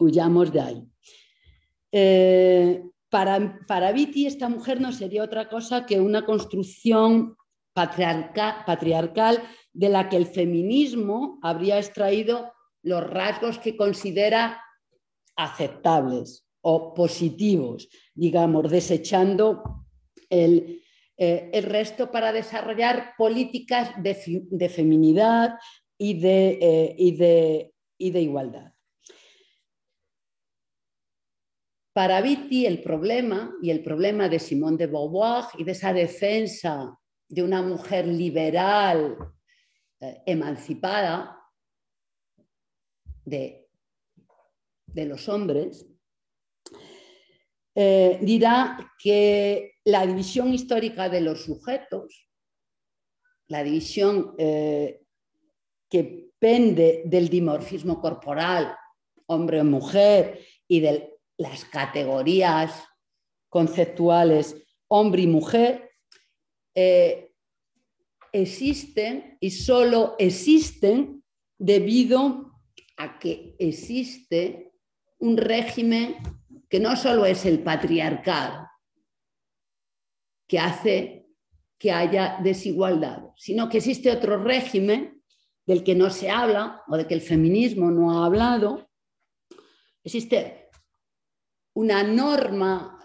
huyamos 0.00 0.52
de 0.52 0.60
ahí. 0.60 0.88
Eh, 1.92 2.82
para, 3.08 3.60
para 3.68 3.92
Viti, 3.92 4.26
esta 4.26 4.48
mujer 4.48 4.80
no 4.80 4.90
sería 4.90 5.22
otra 5.22 5.48
cosa 5.48 5.86
que 5.86 6.00
una 6.00 6.24
construcción 6.24 7.36
patriarcal 7.72 9.44
de 9.72 9.88
la 9.88 10.08
que 10.08 10.16
el 10.16 10.26
feminismo 10.26 11.38
habría 11.40 11.78
extraído 11.78 12.52
los 12.82 13.08
rasgos 13.08 13.60
que 13.60 13.76
considera 13.76 14.60
aceptables 15.36 16.48
o 16.62 16.94
positivos, 16.94 17.88
digamos, 18.12 18.68
desechando 18.68 19.86
el, 20.28 20.81
eh, 21.24 21.50
el 21.52 21.62
resto 21.62 22.10
para 22.10 22.32
desarrollar 22.32 23.14
políticas 23.16 23.92
de, 24.02 24.68
feminidad 24.68 25.56
y 25.96 26.18
de, 26.18 26.58
eh, 26.60 26.96
y, 26.98 28.10
de, 28.10 28.20
igualdad. 28.20 28.72
Para 31.92 32.20
Vitti 32.22 32.66
el 32.66 32.82
problema, 32.82 33.54
y 33.62 33.70
el 33.70 33.84
problema 33.84 34.28
de 34.28 34.40
Simone 34.40 34.76
de 34.76 34.88
Beauvoir 34.88 35.44
y 35.58 35.62
de 35.62 35.70
esa 35.70 35.92
defensa 35.92 36.98
de 37.28 37.42
una 37.44 37.62
mujer 37.62 38.08
liberal, 38.08 39.16
eh, 40.00 40.22
emancipada 40.26 41.38
de 43.24 43.68
los 44.92 45.28
hombres, 45.28 45.86
eh, 47.74 48.18
dirá 48.20 48.92
que 49.02 49.76
la 49.84 50.06
división 50.06 50.52
histórica 50.52 51.08
de 51.08 51.20
los 51.20 51.42
sujetos, 51.44 52.28
la 53.48 53.62
división 53.62 54.34
eh, 54.38 55.02
que 55.88 56.30
pende 56.38 57.02
del 57.06 57.28
dimorfismo 57.28 58.00
corporal, 58.00 58.76
hombre 59.26 59.60
o 59.60 59.64
mujer, 59.64 60.40
y 60.68 60.80
de 60.80 61.18
las 61.38 61.64
categorías 61.64 62.82
conceptuales 63.48 64.56
hombre 64.88 65.22
y 65.22 65.26
mujer, 65.26 65.90
eh, 66.74 67.32
existen 68.32 69.38
y 69.40 69.50
solo 69.50 70.16
existen 70.18 71.22
debido 71.58 72.52
a 72.96 73.18
que 73.18 73.54
existe 73.58 74.72
un 75.18 75.36
régimen 75.36 76.16
que 76.72 76.80
no 76.80 76.96
solo 76.96 77.26
es 77.26 77.44
el 77.44 77.62
patriarcado 77.62 78.66
que 80.48 80.58
hace 80.58 81.26
que 81.78 81.92
haya 81.92 82.38
desigualdad, 82.42 83.24
sino 83.36 83.68
que 83.68 83.76
existe 83.76 84.10
otro 84.10 84.42
régimen 84.42 85.22
del 85.66 85.84
que 85.84 85.94
no 85.94 86.08
se 86.08 86.30
habla 86.30 86.82
o 86.88 86.96
de 86.96 87.06
que 87.06 87.12
el 87.12 87.20
feminismo 87.20 87.90
no 87.90 88.10
ha 88.10 88.24
hablado. 88.24 88.88
Existe 90.02 90.70
una 91.74 92.02
norma 92.02 92.98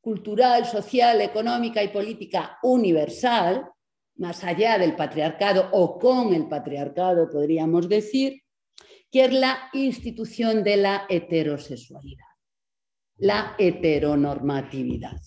cultural, 0.00 0.66
social, 0.66 1.20
económica 1.20 1.84
y 1.84 1.88
política 1.90 2.58
universal, 2.64 3.70
más 4.16 4.42
allá 4.42 4.78
del 4.78 4.96
patriarcado 4.96 5.68
o 5.74 5.96
con 5.96 6.34
el 6.34 6.48
patriarcado, 6.48 7.30
podríamos 7.30 7.88
decir, 7.88 8.42
que 9.12 9.26
es 9.26 9.32
la 9.32 9.70
institución 9.74 10.64
de 10.64 10.76
la 10.76 11.06
heterosexualidad 11.08 12.29
la 13.20 13.54
heteronormatividad. 13.58 15.20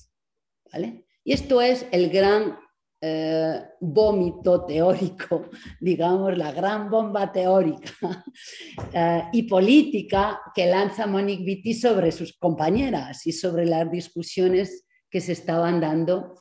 ¿vale? 0.72 1.06
Y 1.24 1.34
esto 1.34 1.62
es 1.62 1.86
el 1.92 2.10
gran 2.10 2.58
eh, 3.06 3.62
vómito 3.82 4.66
teórico, 4.66 5.50
digamos, 5.82 6.38
la 6.38 6.52
gran 6.54 6.90
bomba 6.90 7.32
teórica 7.32 7.92
eh, 8.94 9.24
y 9.34 9.44
política 9.44 10.40
que 10.56 10.68
lanza 10.68 11.06
Monique 11.06 11.44
Vitti 11.44 11.74
sobre 11.74 12.12
sus 12.12 12.38
compañeras 12.38 13.28
y 13.28 13.34
sobre 13.34 13.66
las 13.66 13.92
discusiones 13.92 14.86
que 15.10 15.22
se 15.22 15.34
estaban 15.34 15.82
dando 15.82 16.34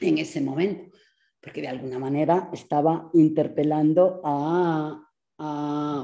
en 0.00 0.18
ese 0.18 0.40
momento, 0.40 0.96
porque 1.40 1.60
de 1.60 1.68
alguna 1.68 1.98
manera 1.98 2.50
estaba 2.52 3.10
interpelando 3.12 4.20
a, 4.24 5.02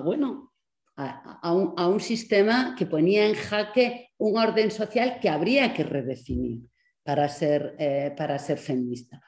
bueno, 0.05 0.53
a, 0.97 1.53
un, 1.53 2.01
sistema 2.01 2.75
que 2.79 2.87
ponía 2.87 3.27
en 3.27 3.35
jaque 3.35 4.12
un 4.23 4.39
orden 4.39 4.71
social 4.71 5.19
que 5.21 5.29
habría 5.29 5.75
que 5.75 5.83
redefinir 5.83 6.61
para 7.03 7.29
ser, 7.29 7.75
eh, 7.79 8.15
para 8.17 8.39
ser 8.39 8.57
feminista, 8.57 9.21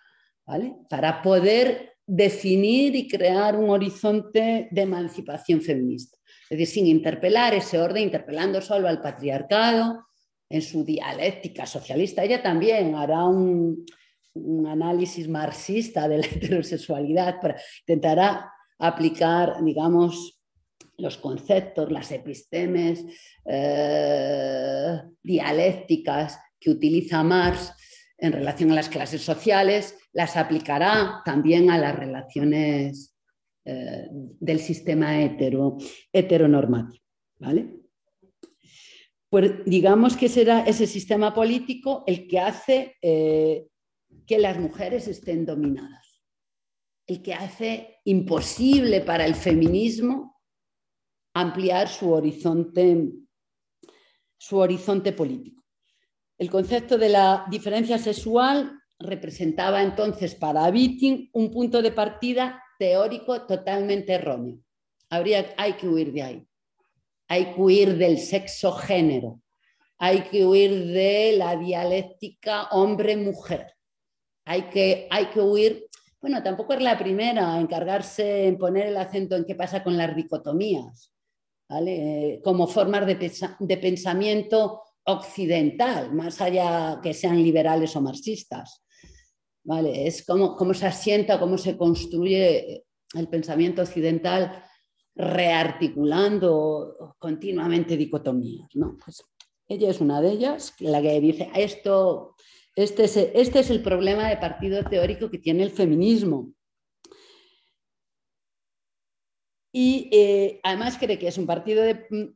¿vale? 0.46 0.76
para 0.88 1.20
poder 1.20 1.96
definir 2.06 2.94
y 2.94 3.08
crear 3.08 3.56
un 3.56 3.70
horizonte 3.70 4.68
de 4.70 4.80
emancipación 4.82 5.60
feminista. 5.62 6.16
Es 6.48 6.58
decir, 6.58 6.66
sin 6.66 6.86
interpelar 6.86 7.54
ese 7.54 7.80
orden, 7.80 8.04
interpelando 8.04 8.60
solo 8.60 8.86
al 8.86 9.00
patriarcado 9.00 10.06
en 10.48 10.62
su 10.62 10.84
dialéctica 10.84 11.66
socialista. 11.66 12.22
Ella 12.22 12.40
también 12.40 12.94
hará 12.94 13.24
un, 13.24 13.84
un 14.34 14.66
análisis 14.68 15.28
marxista 15.28 16.06
de 16.06 16.18
la 16.18 16.26
heterosexualidad, 16.32 17.40
para, 17.40 17.56
intentará 17.80 18.52
aplicar, 18.78 19.64
digamos, 19.64 20.33
los 20.98 21.16
conceptos, 21.18 21.90
las 21.90 22.10
epistemes 22.12 23.04
eh, 23.44 25.00
dialécticas 25.22 26.38
que 26.58 26.70
utiliza 26.70 27.22
Marx 27.22 27.72
en 28.18 28.32
relación 28.32 28.70
a 28.70 28.76
las 28.76 28.88
clases 28.88 29.22
sociales, 29.22 29.98
las 30.12 30.36
aplicará 30.36 31.22
también 31.24 31.70
a 31.70 31.78
las 31.78 31.96
relaciones 31.96 33.14
eh, 33.64 34.06
del 34.10 34.60
sistema 34.60 35.20
hetero, 35.20 35.78
heteronormativo. 36.12 37.04
¿vale? 37.38 37.80
Pues 39.28 39.52
digamos 39.66 40.16
que 40.16 40.28
será 40.28 40.60
ese 40.60 40.86
sistema 40.86 41.34
político 41.34 42.04
el 42.06 42.28
que 42.28 42.38
hace 42.38 42.96
eh, 43.02 43.66
que 44.26 44.38
las 44.38 44.58
mujeres 44.58 45.08
estén 45.08 45.44
dominadas, 45.44 46.22
el 47.06 47.20
que 47.20 47.34
hace 47.34 47.98
imposible 48.04 49.00
para 49.00 49.26
el 49.26 49.34
feminismo 49.34 50.33
ampliar 51.34 51.88
su 51.88 52.12
horizonte, 52.12 53.10
su 54.36 54.56
horizonte 54.56 55.12
político. 55.12 55.64
El 56.38 56.50
concepto 56.50 56.96
de 56.96 57.08
la 57.08 57.46
diferencia 57.50 57.98
sexual 57.98 58.80
representaba 58.98 59.82
entonces 59.82 60.34
para 60.34 60.68
Witting 60.68 61.30
un 61.32 61.50
punto 61.50 61.82
de 61.82 61.92
partida 61.92 62.62
teórico 62.78 63.42
totalmente 63.42 64.14
erróneo. 64.14 64.58
Habría, 65.10 65.54
hay 65.56 65.74
que 65.74 65.88
huir 65.88 66.12
de 66.12 66.22
ahí. 66.22 66.48
Hay 67.28 67.54
que 67.54 67.60
huir 67.60 67.96
del 67.96 68.18
sexo-género. 68.18 69.40
Hay 69.98 70.22
que 70.22 70.44
huir 70.44 70.86
de 70.86 71.34
la 71.36 71.56
dialéctica 71.56 72.64
hombre-mujer. 72.70 73.74
Hay 74.44 74.62
que, 74.62 75.06
hay 75.10 75.26
que 75.26 75.40
huir, 75.40 75.86
bueno, 76.20 76.42
tampoco 76.42 76.74
es 76.74 76.82
la 76.82 76.98
primera 76.98 77.54
a 77.54 77.60
encargarse 77.60 78.46
en 78.46 78.58
poner 78.58 78.88
el 78.88 78.96
acento 78.96 79.36
en 79.36 79.44
qué 79.44 79.54
pasa 79.54 79.82
con 79.82 79.96
las 79.96 80.14
dicotomías. 80.14 81.13
Eh, 81.82 82.40
como 82.44 82.66
formas 82.66 83.06
de, 83.06 83.76
pensamiento 83.76 84.82
occidental, 85.04 86.14
más 86.14 86.40
allá 86.40 87.00
que 87.02 87.12
sean 87.12 87.42
liberales 87.42 87.96
o 87.96 88.00
marxistas. 88.00 88.82
¿vale? 89.64 90.06
Es 90.06 90.24
cómo 90.24 90.74
se 90.74 90.86
asienta, 90.86 91.40
cómo 91.40 91.58
se 91.58 91.76
construye 91.76 92.84
el 93.14 93.28
pensamiento 93.28 93.82
occidental 93.82 94.62
rearticulando 95.14 97.14
continuamente 97.18 97.96
dicotomías. 97.96 98.68
¿no? 98.74 98.96
Pues 99.02 99.24
ella 99.68 99.90
es 99.90 100.00
una 100.00 100.20
de 100.20 100.30
ellas, 100.30 100.74
la 100.80 101.00
que 101.00 101.20
dice, 101.20 101.50
esto, 101.54 102.34
este, 102.76 103.04
es, 103.04 103.16
este 103.16 103.60
es 103.60 103.70
el 103.70 103.82
problema 103.82 104.28
de 104.28 104.36
partido 104.36 104.84
teórico 104.84 105.30
que 105.30 105.38
tiene 105.38 105.62
el 105.62 105.70
feminismo. 105.70 106.52
Y 109.76 110.08
eh, 110.12 110.60
además 110.62 110.96
cree 110.98 111.18
que 111.18 111.26
es 111.26 111.36
un, 111.36 111.46
partido 111.46 111.82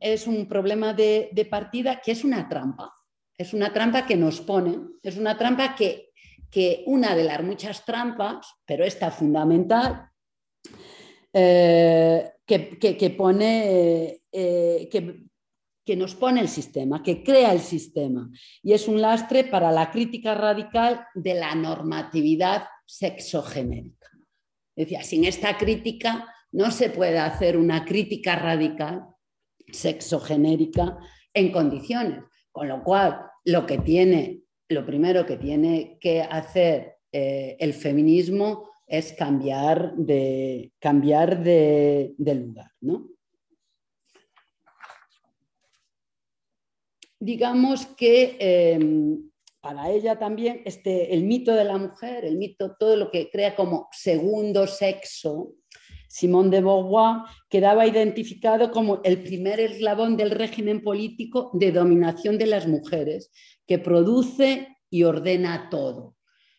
es 0.01 0.27
un 0.27 0.45
problema 0.45 0.93
de, 0.93 1.47
partida 1.49 2.01
que 2.01 2.11
es 2.11 2.25
una 2.25 2.49
trampa. 2.49 2.93
Es 3.37 3.53
una 3.53 3.71
trampa 3.71 4.05
que 4.05 4.17
nos 4.17 4.41
pone, 4.41 4.77
es 5.01 5.15
una 5.15 5.37
trampa 5.37 5.73
que, 5.73 6.09
que 6.51 6.83
una 6.85 7.15
de 7.15 7.23
las 7.23 7.41
muchas 7.41 7.85
trampas, 7.85 8.45
pero 8.65 8.83
esta 8.83 9.09
fundamental, 9.09 10.09
eh, 11.31 12.29
que, 12.45 13.15
pone, 13.17 14.19
eh, 14.33 14.89
que, 14.91 15.23
que 15.85 15.95
nos 15.95 16.15
pone 16.15 16.41
el 16.41 16.49
sistema, 16.49 17.01
que 17.01 17.23
crea 17.23 17.53
el 17.53 17.61
sistema. 17.61 18.29
Y 18.61 18.73
es 18.73 18.89
un 18.89 18.99
lastre 18.99 19.45
para 19.45 19.71
la 19.71 19.91
crítica 19.91 20.35
radical 20.35 21.07
de 21.15 21.35
la 21.35 21.55
normatividad 21.55 22.67
sexogenérica. 22.85 24.09
Decía, 24.75 25.03
sin 25.03 25.23
esta 25.23 25.57
crítica 25.57 26.35
no 26.51 26.71
se 26.71 26.89
puede 26.89 27.19
hacer 27.19 27.57
una 27.57 27.85
crítica 27.85 28.35
radical 28.35 29.05
sexogenérica 29.71 30.97
en 31.33 31.51
condiciones, 31.51 32.23
con 32.51 32.67
lo 32.67 32.83
cual 32.83 33.21
lo 33.45 33.65
que 33.65 33.77
tiene, 33.77 34.41
lo 34.67 34.85
primero 34.85 35.25
que 35.25 35.37
tiene 35.37 35.97
que 35.99 36.21
hacer 36.21 36.97
eh, 37.11 37.55
el 37.59 37.73
feminismo 37.73 38.69
es 38.87 39.13
cambiar 39.13 39.95
de, 39.95 40.71
cambiar 40.79 41.43
de, 41.43 42.15
lugar. 42.17 42.71
¿no? 42.81 43.07
Digamos 47.19 47.85
que 47.85 48.37
em, 48.39 49.29
para 49.61 49.91
ella 49.91 50.17
también 50.17 50.61
este, 50.65 51.13
el 51.13 51.23
mito 51.23 51.53
de 51.53 51.65
la 51.65 51.77
mujer, 51.77 52.25
el 52.25 52.37
mito, 52.37 52.75
todo 52.79 52.95
lo 52.95 53.11
que 53.11 53.29
crea 53.29 53.55
como 53.55 53.89
segundo 53.91 54.65
sexo, 54.65 55.53
Simón 56.09 56.49
de 56.49 56.61
Beauvoir 56.61 57.21
quedaba 57.49 57.85
identificado 57.85 58.71
como 58.71 58.99
el 59.03 59.21
primer 59.21 59.59
eslabón 59.59 60.17
del 60.17 60.31
régimen 60.31 60.81
político 60.81 61.51
de 61.53 61.71
dominación 61.71 62.39
de 62.39 62.47
las 62.47 62.67
mujeres, 62.67 63.31
que 63.67 63.77
produce 63.77 64.75
y 64.89 65.03
ordena 65.03 65.69
todo. 65.69 66.15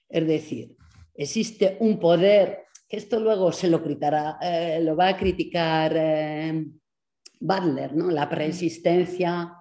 Es 0.08 0.26
decir, 0.26 0.76
existe 1.14 1.76
un 1.80 1.98
poder, 1.98 2.60
que 2.88 2.96
esto 2.96 3.18
luego 3.18 3.50
se 3.50 3.66
lo, 3.66 3.82
eh, 4.40 4.80
lo 4.82 4.94
va 4.94 5.08
a 5.08 5.16
criticar 5.16 5.92
eh, 5.96 6.64
Butler, 7.40 7.96
¿no? 7.96 8.08
la 8.10 8.28
preexistencia 8.28 9.52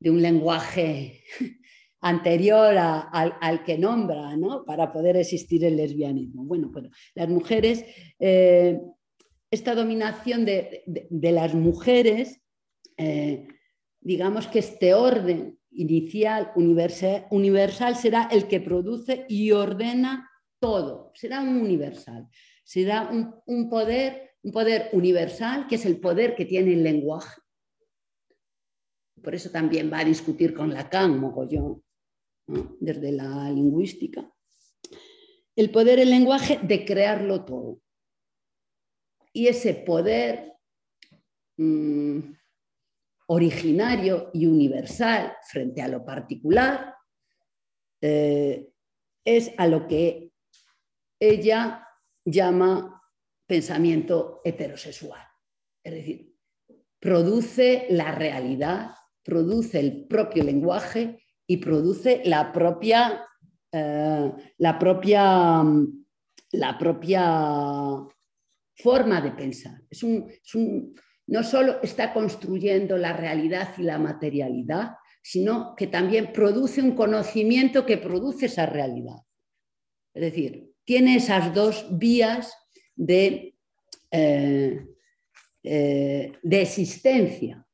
de 0.00 0.10
un 0.10 0.20
lenguaje 0.20 1.22
anterior 2.00 2.76
al, 2.78 3.64
que 3.64 3.78
nombra, 3.78 4.36
¿no? 4.36 4.64
para 4.64 4.92
poder 4.92 5.16
existir 5.16 5.64
el 5.64 5.76
lesbianismo. 5.76 6.44
Bueno, 6.44 6.70
pues 6.72 6.86
las 7.14 7.28
mujeres, 7.28 7.84
eh, 8.18 8.80
esta 9.50 9.74
dominación 9.74 10.44
de, 10.44 10.84
las 11.10 11.54
mujeres, 11.54 12.40
eh, 12.96 13.48
digamos 14.00 14.46
que 14.46 14.60
este 14.60 14.94
orden 14.94 15.58
inicial, 15.70 16.52
universal, 16.54 17.96
será 17.96 18.28
el 18.30 18.46
que 18.46 18.60
produce 18.60 19.26
y 19.28 19.50
ordena 19.52 20.30
todo, 20.60 21.12
será 21.14 21.40
un 21.40 21.56
universal, 21.56 22.28
será 22.64 23.10
un, 23.46 23.68
poder, 23.68 24.34
un 24.42 24.52
poder 24.52 24.88
universal 24.92 25.66
que 25.66 25.76
es 25.76 25.86
el 25.86 26.00
poder 26.00 26.34
que 26.34 26.44
tiene 26.44 26.72
el 26.74 26.82
lenguaje. 26.82 27.40
Por 29.22 29.34
eso 29.34 29.50
también 29.50 29.92
va 29.92 30.00
a 30.00 30.04
discutir 30.04 30.54
con 30.54 30.72
Lacan, 30.72 31.18
mogollón, 31.18 31.82
desde 32.80 33.12
la 33.12 33.50
lingüística, 33.50 34.32
el 35.54 35.70
poder 35.70 35.98
el 35.98 36.10
lenguaje 36.10 36.58
de 36.62 36.84
crearlo 36.84 37.44
todo. 37.44 37.80
Y 39.32 39.48
ese 39.48 39.74
poder 39.74 40.54
mm, 41.56 42.18
originario 43.26 44.30
y 44.32 44.46
universal 44.46 45.36
frente 45.42 45.82
a 45.82 45.88
lo 45.88 46.04
particular 46.04 46.94
eh, 48.00 48.70
es 49.24 49.52
a 49.58 49.66
lo 49.66 49.86
que 49.86 50.32
ella 51.20 51.86
llama 52.24 53.02
pensamiento 53.46 54.40
heterosexual. 54.44 55.20
Es 55.82 55.92
decir, 55.92 56.34
produce 56.98 57.86
la 57.90 58.12
realidad, 58.12 58.94
produce 59.22 59.80
el 59.80 60.06
propio 60.06 60.44
lenguaje 60.44 61.20
y 61.48 61.56
produce 61.56 62.20
la 62.26 62.52
propia, 62.52 63.26
eh, 63.72 64.32
la 64.58 64.78
propia, 64.78 65.64
la 66.52 66.78
propia 66.78 68.06
forma 68.74 69.20
de 69.20 69.30
pensar. 69.32 69.82
Es 69.90 70.04
no 71.26 71.42
solo 71.42 71.82
está 71.82 72.12
construyendo 72.12 72.96
la 72.96 73.14
realidad 73.14 73.74
y 73.78 73.82
la 73.82 73.98
materialidad, 73.98 74.96
sino 75.22 75.74
que 75.74 75.86
también 75.86 76.32
produce 76.32 76.82
un 76.82 76.94
conocimiento 76.94 77.84
que 77.84 77.96
produce 77.96 78.46
esa 78.46 78.66
realidad. 78.66 79.16
Es 80.14 80.22
decir, 80.22 80.72
tiene 80.84 81.16
esas 81.16 81.54
dos 81.54 81.86
vías 81.98 82.54
de, 82.94 83.54
eh, 84.10 84.86
eh, 85.62 86.32
de 86.42 86.62
existencia, 86.62 87.66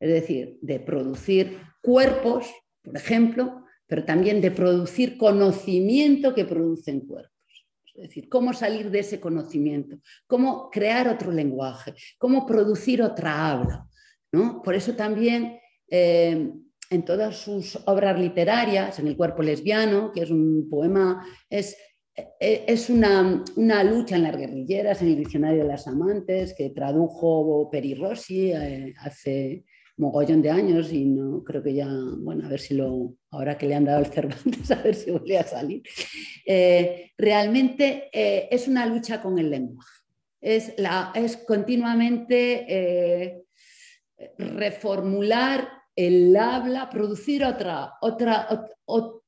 es 0.00 0.10
decir, 0.10 0.58
de 0.62 0.80
producir 0.80 1.60
cuerpos 1.80 2.50
por 2.82 2.96
ejemplo, 2.96 3.64
pero 3.86 4.04
también 4.04 4.40
de 4.40 4.50
producir 4.50 5.18
conocimiento 5.18 6.34
que 6.34 6.44
producen 6.44 7.00
cuerpos. 7.00 7.30
Es 7.94 8.08
decir, 8.08 8.28
cómo 8.28 8.52
salir 8.52 8.90
de 8.90 9.00
ese 9.00 9.20
conocimiento, 9.20 9.98
cómo 10.26 10.70
crear 10.70 11.08
otro 11.08 11.32
lenguaje, 11.32 11.94
cómo 12.18 12.46
producir 12.46 13.02
otra 13.02 13.50
habla. 13.50 13.86
¿no? 14.32 14.62
Por 14.62 14.74
eso 14.74 14.94
también 14.94 15.58
eh, 15.90 16.52
en 16.90 17.04
todas 17.04 17.36
sus 17.36 17.78
obras 17.86 18.18
literarias, 18.18 18.98
en 18.98 19.08
El 19.08 19.16
cuerpo 19.16 19.42
lesbiano, 19.42 20.12
que 20.12 20.22
es 20.22 20.30
un 20.30 20.68
poema, 20.70 21.26
es, 21.48 21.76
eh, 22.16 22.64
es 22.66 22.90
una, 22.90 23.44
una, 23.56 23.84
lucha 23.84 24.16
en 24.16 24.24
las 24.24 24.36
guerrilleras, 24.36 25.02
en 25.02 25.08
el 25.08 25.16
diccionario 25.16 25.62
de 25.62 25.68
las 25.68 25.86
amantes, 25.86 26.54
que 26.54 26.70
tradujo 26.70 27.68
Peri 27.70 27.94
Rossi 27.94 28.52
eh, 28.52 28.94
hace 28.98 29.64
mogollón 30.00 30.42
de 30.42 30.50
años 30.50 30.92
y 30.92 31.04
no 31.04 31.44
creo 31.44 31.62
que 31.62 31.74
ya, 31.74 31.88
bueno, 32.18 32.46
a 32.46 32.48
ver 32.48 32.58
si 32.58 32.74
lo, 32.74 33.14
ahora 33.30 33.56
que 33.56 33.66
le 33.66 33.74
han 33.74 33.84
dado 33.84 34.00
el 34.00 34.06
Cervantes, 34.06 34.70
a 34.70 34.82
ver 34.82 34.94
si 34.94 35.10
vuelve 35.10 35.38
a 35.38 35.44
salir. 35.44 35.82
Eh, 36.44 37.12
realmente 37.16 38.10
eh, 38.12 38.48
es 38.50 38.66
una 38.66 38.86
lucha 38.86 39.22
con 39.22 39.38
el 39.38 39.50
lenguaje. 39.50 39.90
Es, 40.40 40.74
la, 40.78 41.12
es 41.14 41.36
continuamente 41.36 42.64
eh, 42.68 43.42
reformular 44.38 45.68
el 45.94 46.34
habla, 46.34 46.88
producir 46.88 47.44
otra, 47.44 47.92
otra, 48.00 48.48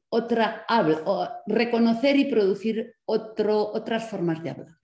otra 0.08 0.64
habla, 0.66 1.42
reconocer 1.46 2.16
y 2.16 2.24
producir 2.24 2.94
otro, 3.04 3.72
otras 3.72 4.08
formas 4.08 4.42
de 4.42 4.50
hablar 4.50 4.81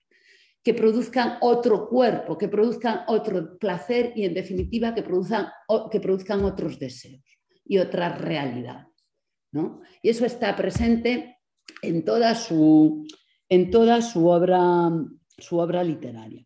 que 0.63 0.75
produzcan 0.75 1.39
otro 1.41 1.89
cuerpo, 1.89 2.37
que 2.37 2.49
produzcan 2.49 3.03
otro 3.07 3.59
placer 3.59 4.13
y 4.17 4.25
en 4.25 4.35
definitiva 4.35 4.95
que 4.95 5.03
produzcan, 5.03 5.49
que 5.91 6.01
produzcan 6.01 6.45
otros 6.45 6.79
deseos 6.79 7.23
y 7.65 7.79
otras 7.79 8.21
realidades. 8.21 8.87
Y 10.03 10.09
eso 10.11 10.27
está 10.27 10.55
presente 10.57 11.39
en 11.83 12.05
toda 12.05 12.35
su, 12.35 13.07
en 13.49 13.71
toda 13.71 14.03
su, 14.03 14.27
obra, 14.27 14.91
su 15.39 15.59
obra 15.59 15.83
literaria. 15.83 16.45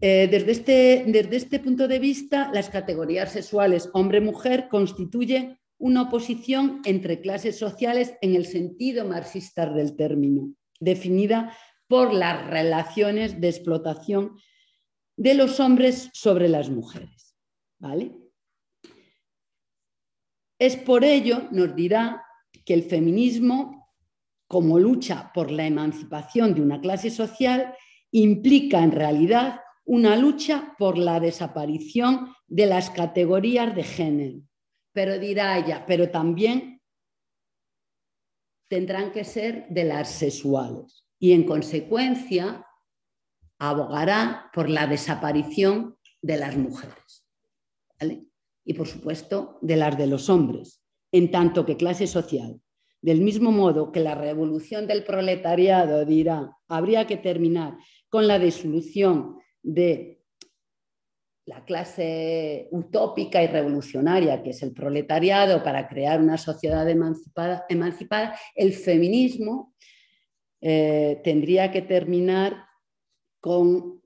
Eh, 0.00 0.28
desde, 0.30 0.52
este, 0.52 1.04
desde 1.06 1.36
este 1.36 1.58
punto 1.58 1.88
de 1.88 1.98
vista, 1.98 2.50
las 2.52 2.68
categorías 2.68 3.32
sexuales 3.32 3.88
hombre-mujer 3.94 4.68
constituyen 4.70 5.58
una 5.78 6.02
oposición 6.02 6.80
entre 6.84 7.20
clases 7.20 7.58
sociales 7.58 8.14
en 8.20 8.34
el 8.34 8.46
sentido 8.46 9.06
marxista 9.06 9.66
del 9.70 9.96
término 9.96 10.54
definida 10.80 11.56
por 11.86 12.12
las 12.12 12.46
relaciones 12.46 13.40
de 13.40 13.48
explotación 13.48 14.38
de 15.16 15.34
los 15.34 15.60
hombres 15.60 16.10
sobre 16.12 16.48
las 16.48 16.68
mujeres. 16.68 17.36
¿vale? 17.78 18.12
Es 20.58 20.76
por 20.76 21.04
ello, 21.04 21.48
nos 21.50 21.74
dirá, 21.74 22.22
que 22.64 22.74
el 22.74 22.82
feminismo, 22.82 23.92
como 24.48 24.78
lucha 24.78 25.30
por 25.32 25.50
la 25.50 25.66
emancipación 25.66 26.54
de 26.54 26.62
una 26.62 26.80
clase 26.80 27.10
social, 27.10 27.74
implica 28.10 28.82
en 28.82 28.92
realidad 28.92 29.60
una 29.84 30.16
lucha 30.16 30.74
por 30.78 30.98
la 30.98 31.20
desaparición 31.20 32.34
de 32.48 32.66
las 32.66 32.90
categorías 32.90 33.74
de 33.74 33.84
género. 33.84 34.40
Pero 34.92 35.18
dirá 35.18 35.58
ella, 35.58 35.84
pero 35.86 36.10
también 36.10 36.75
tendrán 38.68 39.12
que 39.12 39.24
ser 39.24 39.66
de 39.70 39.84
las 39.84 40.10
sexuales 40.10 41.06
y 41.18 41.32
en 41.32 41.44
consecuencia 41.44 42.66
abogará 43.58 44.50
por 44.52 44.68
la 44.68 44.86
desaparición 44.86 45.96
de 46.20 46.36
las 46.36 46.56
mujeres 46.56 47.26
y 48.66 48.74
por 48.74 48.86
supuesto 48.86 49.58
de 49.62 49.76
las 49.76 49.96
de 49.96 50.08
los 50.08 50.28
hombres, 50.28 50.82
en 51.12 51.30
tanto 51.30 51.64
que 51.64 51.76
clase 51.76 52.06
social. 52.06 52.60
Del 53.00 53.20
mismo 53.20 53.52
modo 53.52 53.92
que 53.92 54.00
la 54.00 54.16
revolución 54.16 54.88
del 54.88 55.04
proletariado 55.04 56.04
dirá, 56.04 56.50
habría 56.66 57.06
que 57.06 57.16
terminar 57.16 57.76
con 58.08 58.26
la 58.26 58.38
disolución 58.38 59.38
de 59.62 60.15
la 61.46 61.64
clase 61.64 62.68
utópica 62.72 63.42
y 63.42 63.46
revolucionaria 63.46 64.42
que 64.42 64.50
es 64.50 64.62
el 64.62 64.72
proletariado 64.72 65.62
para 65.62 65.88
crear 65.88 66.20
una 66.20 66.38
sociedad 66.38 66.88
emancipada, 66.88 68.38
el 68.56 68.72
feminismo 68.72 69.72
eh, 70.60 71.20
tendría 71.22 71.70
que 71.70 71.82
terminar 71.82 72.66
con 73.40 74.02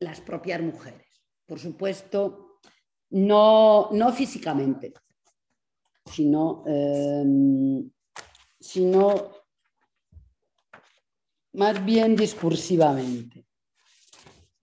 las 0.00 0.20
propias 0.22 0.62
mujeres. 0.62 1.06
Por 1.44 1.58
supuesto, 1.58 2.60
no, 3.10 3.90
físicamente, 4.14 4.94
sino, 6.10 6.64
em, 6.66 7.90
sino 8.58 9.30
más 11.52 11.84
bien 11.84 12.16
discursivamente. 12.16 13.46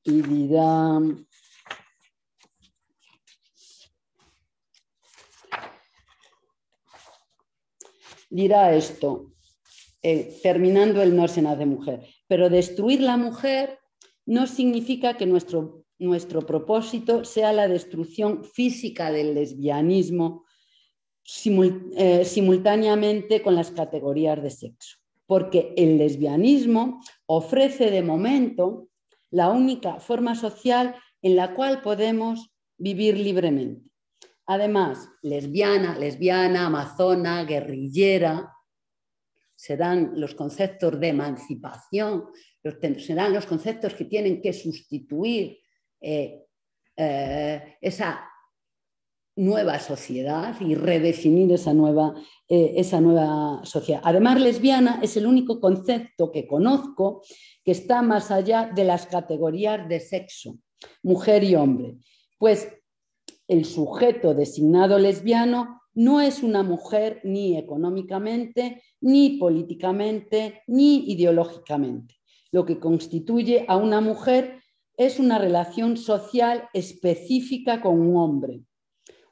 Y 0.04 0.22
dirá, 0.22 1.00
dirá 8.34 8.76
esto. 8.76 9.30
eh, 10.06 10.38
terminando 10.44 11.02
el 11.02 11.16
no 11.16 11.28
se 11.30 11.42
nace 11.42 11.66
mujer. 11.66 12.02
Pero 12.28 12.50
destruir 12.50 13.00
la 13.02 13.16
mujer 13.16 13.80
no 14.26 14.48
significa 14.48 15.16
que 15.16 15.26
nuestro, 15.26 15.86
nuestro 15.98 16.46
propósito 16.46 17.24
sea 17.24 17.54
la 17.54 17.70
destrucción 17.70 18.44
física 18.44 19.12
del 19.12 19.34
lesbianismo 19.34 20.44
eh, 21.96 22.26
simultáneamente 22.26 23.42
con 23.42 23.56
las 23.56 23.72
categorías 23.72 24.44
de 24.44 24.50
sexo. 24.50 24.98
Porque 25.26 25.74
el 25.78 25.98
lesbianismo 25.98 27.00
ofrece 27.26 27.90
de 27.90 28.04
momento 28.04 28.90
la 29.32 29.50
única 29.50 30.02
forma 30.02 30.36
social 30.36 30.96
en 31.22 31.38
la 31.38 31.54
cual 31.56 31.82
podemos 31.82 32.52
vivir 32.78 33.18
libremente. 33.18 33.93
Además, 34.46 35.10
lesbiana, 35.22 35.98
lesbiana, 35.98 36.68
amazona, 36.68 37.44
guerrillera, 37.46 38.52
serán 39.56 40.14
los 40.16 40.36
conceptos 40.36 41.00
de 41.00 41.08
emancipación, 41.08 42.26
serán 42.98 43.34
los 43.34 43.46
conceptos 43.46 43.94
que 43.94 44.06
tienen 44.06 44.42
que 44.42 44.52
sustituir 44.52 45.60
eh, 46.02 46.46
eh, 46.98 47.78
esa 47.80 48.30
nueva 49.36 49.80
sociedad 49.80 50.60
y 50.60 50.76
redefinir 50.76 51.52
esa 51.54 51.74
nueva, 51.74 52.14
eh, 52.48 52.74
esa 52.76 53.02
nueva 53.02 53.62
sociedad. 53.64 54.02
Además, 54.04 54.40
lesbiana 54.42 55.00
es 55.02 55.18
el 55.18 55.26
único 55.26 55.60
concepto 55.60 56.32
que 56.32 56.46
conozco 56.46 57.24
que 57.64 57.72
está 57.72 58.02
más 58.02 58.30
allá 58.32 58.70
de 58.76 58.84
las 58.84 59.08
categorías 59.08 59.88
de 59.88 60.00
sexo, 60.02 60.60
mujer 61.02 61.44
y 61.44 61.56
hombre, 61.56 61.96
pues 62.38 62.68
el 63.48 63.66
sujeto 63.66 64.34
designado 64.34 64.98
lesbiano 65.00 65.82
no 65.94 66.22
es 66.22 66.42
una 66.42 66.64
mujer 66.64 67.22
ni 67.24 67.58
económicamente, 67.58 68.82
ni 69.02 69.38
políticamente, 69.38 70.64
ni 70.68 71.12
ideológicamente. 71.12 72.16
Lo 72.52 72.66
que 72.66 72.80
constituye 72.80 73.66
a 73.68 73.78
una 73.78 74.02
mujer 74.02 74.62
es 74.98 75.20
una 75.20 75.38
relación 75.38 75.98
social 75.98 76.70
específica 76.74 77.82
con 77.82 78.00
un 78.00 78.18
hombre, 78.18 78.64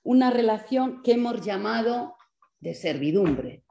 una 0.04 0.32
relación 0.32 1.02
que 1.04 1.14
hemos 1.14 1.42
llamado 1.42 2.16
de 2.60 2.74
servidumbre, 2.74 3.64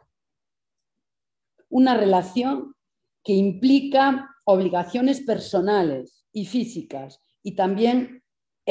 una 1.69 1.97
relación 1.97 2.75
que 3.23 3.33
implica 3.35 4.31
obligaciones 4.45 5.21
personales 5.21 6.25
y 6.33 6.47
físicas 6.47 7.21
y 7.43 7.55
también 7.55 8.20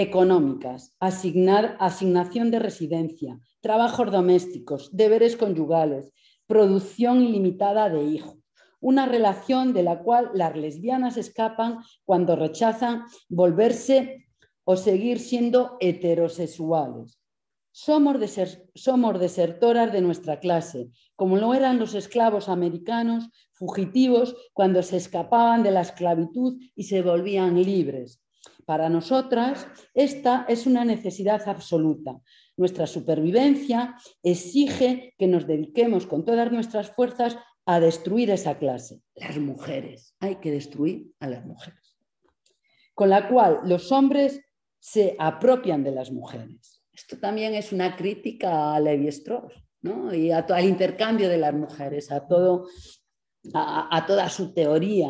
económicas, 0.02 0.96
asignación 1.02 2.52
de 2.52 2.60
residencia, 2.60 3.38
trabajos 3.60 4.10
domésticos, 4.10 4.96
deberes 4.96 5.36
conyugales, 5.36 6.14
producción 6.48 7.22
ilimitada 7.22 7.90
de 7.90 8.04
hijos. 8.04 8.38
Una 8.80 9.06
relación 9.06 9.74
de 9.74 9.84
la 9.84 10.00
cual 10.02 10.32
las 10.34 10.56
lesbianas 10.56 11.18
escapan 11.18 11.80
cuando 12.06 12.38
rechazan 12.38 13.04
volverse 13.28 14.30
o 14.64 14.78
seguir 14.78 15.20
siendo 15.20 15.76
heterosexuales. 15.82 17.20
Somos 17.72 18.22
desertoras 19.20 19.92
de 19.92 20.00
nuestra 20.00 20.40
clase, 20.40 20.92
como 21.18 21.36
lo 21.36 21.54
eran 21.54 21.78
los 21.78 21.94
esclavos 21.94 22.48
americanos 22.48 23.30
fugitivos 23.52 24.34
cuando 24.54 24.82
se 24.82 24.96
escapaban 24.96 25.62
de 25.62 25.72
la 25.72 25.82
esclavitud 25.82 26.58
y 26.74 26.84
se 26.84 27.02
volvían 27.02 27.62
libres. 27.62 28.22
Para 28.70 28.88
nosotras, 28.88 29.66
esta 29.96 30.46
es 30.48 30.68
una 30.68 30.86
necesidad 30.86 31.42
absoluta. 31.50 32.22
Nuestra 32.56 32.86
supervivencia 32.86 33.96
exige 34.22 35.16
que 35.18 35.26
nos 35.26 35.48
dediquemos 35.48 36.06
con 36.06 36.24
todas 36.24 36.52
nuestras 36.52 36.92
fuerzas 36.92 37.36
a 37.66 37.80
destruir 37.80 38.30
esa 38.30 38.60
clase, 38.60 39.02
las 39.16 39.40
mujeres. 39.40 40.14
Hay 40.20 40.36
que 40.36 40.52
destruir 40.52 41.08
a 41.20 41.28
las 41.28 41.44
mujeres. 41.48 41.98
Con 42.94 43.10
la 43.10 43.28
cual 43.28 43.62
los 43.66 43.92
hombres 43.92 44.40
se 44.78 45.16
apropian 45.18 45.84
de 45.84 45.90
las 45.90 46.12
mujeres. 46.12 46.84
Esto 46.94 47.18
también 47.18 47.56
es 47.56 47.72
una 47.72 47.96
crítica 47.96 48.76
a 48.76 48.80
Levi 48.80 49.08
Strauss 49.08 49.54
¿no? 49.82 50.14
y 50.14 50.30
a, 50.30 50.46
al 50.48 50.66
intercambio 50.66 51.28
de 51.28 51.40
las 51.40 51.56
mujeres, 51.56 52.12
a 52.12 52.28
todo 52.28 52.68
a, 53.54 54.06
toda 54.06 54.30
su 54.30 54.54
teoría 54.54 55.08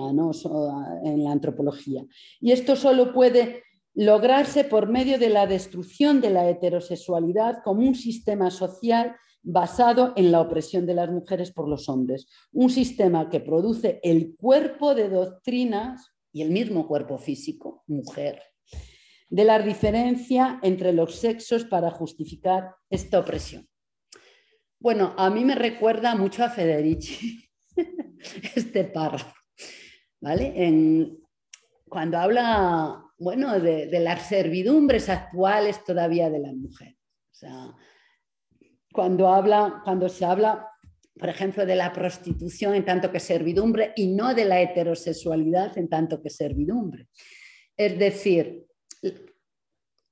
en 1.04 1.24
la 1.24 1.32
antropología. 1.32 2.06
Y 2.40 2.52
esto 2.52 2.76
solo 2.76 3.14
puede 3.14 3.64
lograrse 3.94 4.64
por 4.64 4.88
medio 4.88 5.18
de 5.18 5.30
la 5.30 5.48
destrucción 5.48 6.22
de 6.22 6.30
la 6.30 6.50
heterosexualidad 6.50 7.58
como 7.64 7.82
un 7.82 7.96
sistema 7.96 8.52
social 8.52 9.16
basado 9.42 10.14
en 10.16 10.32
la 10.32 10.42
opresión 10.42 10.86
de 10.86 10.94
las 10.94 11.10
mujeres 11.10 11.52
por 11.52 11.68
los 11.68 11.90
hombres. 11.90 12.28
Un 12.52 12.70
sistema 12.70 13.30
que 13.30 13.40
produce 13.40 14.00
el 14.04 14.36
cuerpo 14.36 14.96
de 14.96 15.10
doctrinas 15.10 16.14
y 16.32 16.42
el 16.42 16.52
mismo 16.52 16.88
cuerpo 16.88 17.18
físico, 17.18 17.84
mujer, 17.88 18.42
de 19.30 19.44
la 19.44 19.60
diferencia 19.60 20.60
entre 20.62 20.94
los 20.94 21.16
sexos 21.16 21.66
para 21.66 21.92
justificar 21.92 22.76
esta 22.90 23.20
opresión. 23.20 23.68
Bueno, 24.80 25.14
a 25.18 25.30
mí 25.30 25.44
me 25.44 25.56
recuerda 25.56 26.16
mucho 26.16 26.44
a 26.44 26.50
Federici, 26.50 27.49
este 28.56 28.86
párrafo. 28.86 29.34
¿Vale? 30.22 31.16
cuando 31.88 32.18
habla, 32.18 33.04
bueno, 33.18 33.60
de, 33.60 33.88
las 34.00 34.28
servidumbres 34.28 35.10
actuales 35.10 35.84
todavía 35.86 36.30
de 36.30 36.40
las 36.40 36.54
mujeres. 36.54 36.98
cuando, 38.92 39.30
habla, 39.30 39.82
cuando 39.84 40.10
se 40.10 40.26
habla, 40.26 40.68
por 41.18 41.30
ejemplo, 41.30 41.66
de 41.66 41.76
la 41.76 41.94
prostitución 41.94 42.76
en 42.76 42.86
tanto 42.86 43.12
que 43.12 43.20
servidumbre 43.20 43.94
y 43.96 44.08
no 44.08 44.36
de 44.36 44.46
la 44.46 44.62
heterosexualidad 44.62 45.78
en 45.78 45.88
tanto 45.88 46.22
que 46.22 46.30
servidumbre. 46.30 47.08
Es 47.76 47.98
decir, 47.98 48.68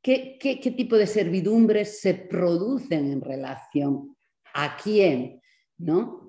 ¿qué, 0.01 0.37
qué 0.39 0.71
tipo 0.71 0.95
de 0.95 1.05
servidumbres 1.05 1.99
se 1.99 2.13
producen 2.13 3.11
en 3.11 3.21
relación 3.21 4.15
a 4.53 4.77
quién? 4.77 5.41
¿no? 5.77 6.26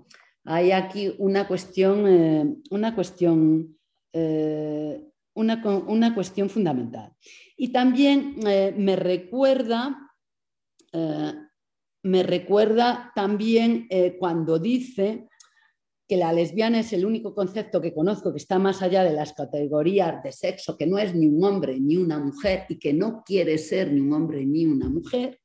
Hay 0.50 0.72
aquí 0.72 1.14
una 1.18 1.46
cuestión, 1.46 2.06
eh, 2.08 2.56
una 2.70 2.94
cuestión, 2.94 3.78
eh, 4.14 4.98
una, 5.34 6.14
cuestión 6.14 6.48
fundamental. 6.48 7.12
Y 7.54 7.70
también 7.70 8.36
eh, 8.46 8.74
me 8.76 8.96
recuerda, 8.96 10.10
me 12.02 12.22
recuerda 12.22 13.12
también 13.14 13.88
cuando 14.18 14.58
dice 14.58 15.28
que 16.08 16.16
la 16.16 16.32
lesbiana 16.32 16.80
es 16.80 16.94
el 16.94 17.04
único 17.04 17.34
concepto 17.34 17.82
que 17.82 17.92
conozco 17.92 18.32
que 18.32 18.38
está 18.38 18.58
más 18.58 18.80
allá 18.80 19.04
de 19.04 19.12
las 19.12 19.34
categorías 19.34 20.22
de 20.22 20.32
sexo, 20.32 20.78
que 20.78 20.86
no 20.86 20.98
es 20.98 21.14
ni 21.14 21.26
un 21.26 21.44
hombre 21.44 21.78
ni 21.78 21.98
una 21.98 22.18
mujer 22.18 22.64
y 22.70 22.78
que 22.78 22.94
no 22.94 23.22
quiere 23.22 23.58
ser 23.58 23.92
ni 23.92 24.00
un 24.00 24.14
hombre 24.14 24.46
ni 24.46 24.64
una 24.64 24.88
mujer. 24.88 25.38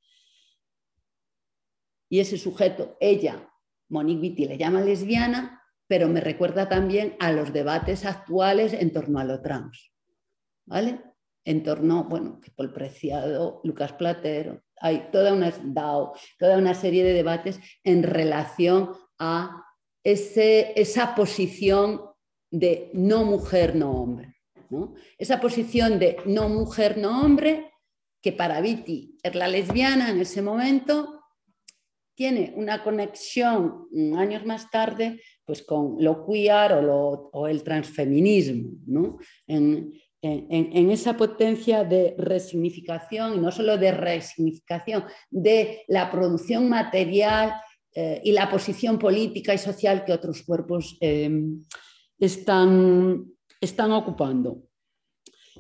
Y 2.10 2.20
ese 2.20 2.38
sujeto, 2.38 2.96
ella, 3.02 3.53
Monique 3.94 4.22
Witty 4.22 4.46
le 4.46 4.58
llama 4.58 4.82
lesbiana, 4.82 5.62
pero 5.88 6.10
me 6.10 6.20
recuerda 6.20 6.68
también 6.68 7.16
a 7.20 7.32
los 7.32 7.54
debates 7.54 8.06
actuales 8.06 8.74
en 8.74 8.92
torno 8.92 9.20
a 9.20 9.24
lo 9.24 9.42
trans. 9.42 9.94
¿Vale? 10.66 11.00
En 11.46 11.62
torno, 11.62 12.06
bueno, 12.06 12.40
que 12.42 12.52
Paul 12.52 12.74
Preciado, 12.74 13.62
Lucas 13.64 13.94
Platero, 13.94 14.64
hay 14.78 15.10
toda 15.12 15.34
una, 15.34 15.52
toda 16.40 16.58
una 16.58 16.74
serie 16.74 17.04
de 17.04 17.14
debates 17.14 17.60
en 17.84 18.02
relación 18.04 18.92
a 19.20 19.64
ese, 20.04 20.74
esa 20.76 21.16
posición 21.16 22.02
de 22.50 22.90
no 22.94 23.26
mujer, 23.26 23.76
no 23.76 23.92
hombre. 23.92 24.36
¿no? 24.70 24.96
Esa 25.18 25.40
posición 25.40 26.00
de 26.00 26.18
no 26.26 26.50
mujer, 26.50 26.98
no 26.98 27.22
hombre, 27.22 27.72
que 28.22 28.32
para 28.32 28.62
Vitti 28.62 29.18
es 29.22 29.36
la 29.36 29.48
lesbiana 29.48 30.10
en 30.10 30.22
ese 30.22 30.42
momento, 30.42 31.23
tiene 32.16 32.54
una 32.56 32.84
conexión 32.84 33.88
años 34.16 34.46
más 34.46 34.70
tarde 34.70 35.22
pues 35.46 35.64
con 35.64 35.98
lo 36.00 36.26
queer 36.26 36.74
o, 36.74 37.48
el 37.48 37.64
transfeminismo, 37.64 38.72
¿no? 38.86 39.18
en, 39.48 40.90
esa 40.90 41.18
potencia 41.18 41.84
de 41.84 42.16
resignificación, 42.18 43.36
y 43.36 43.40
no 43.40 43.52
solo 43.52 43.78
de 43.78 43.92
resignificación, 43.92 45.04
de 45.30 45.84
la 45.90 46.10
producción 46.10 46.70
material 46.70 47.56
eh, 47.94 48.22
y 48.24 48.32
la 48.32 48.50
posición 48.50 48.98
política 48.98 49.54
y 49.54 49.58
social 49.58 50.06
que 50.06 50.14
otros 50.14 50.44
cuerpos 50.44 50.98
em, 51.02 51.62
están 52.18 53.28
ocupando. 53.92 54.64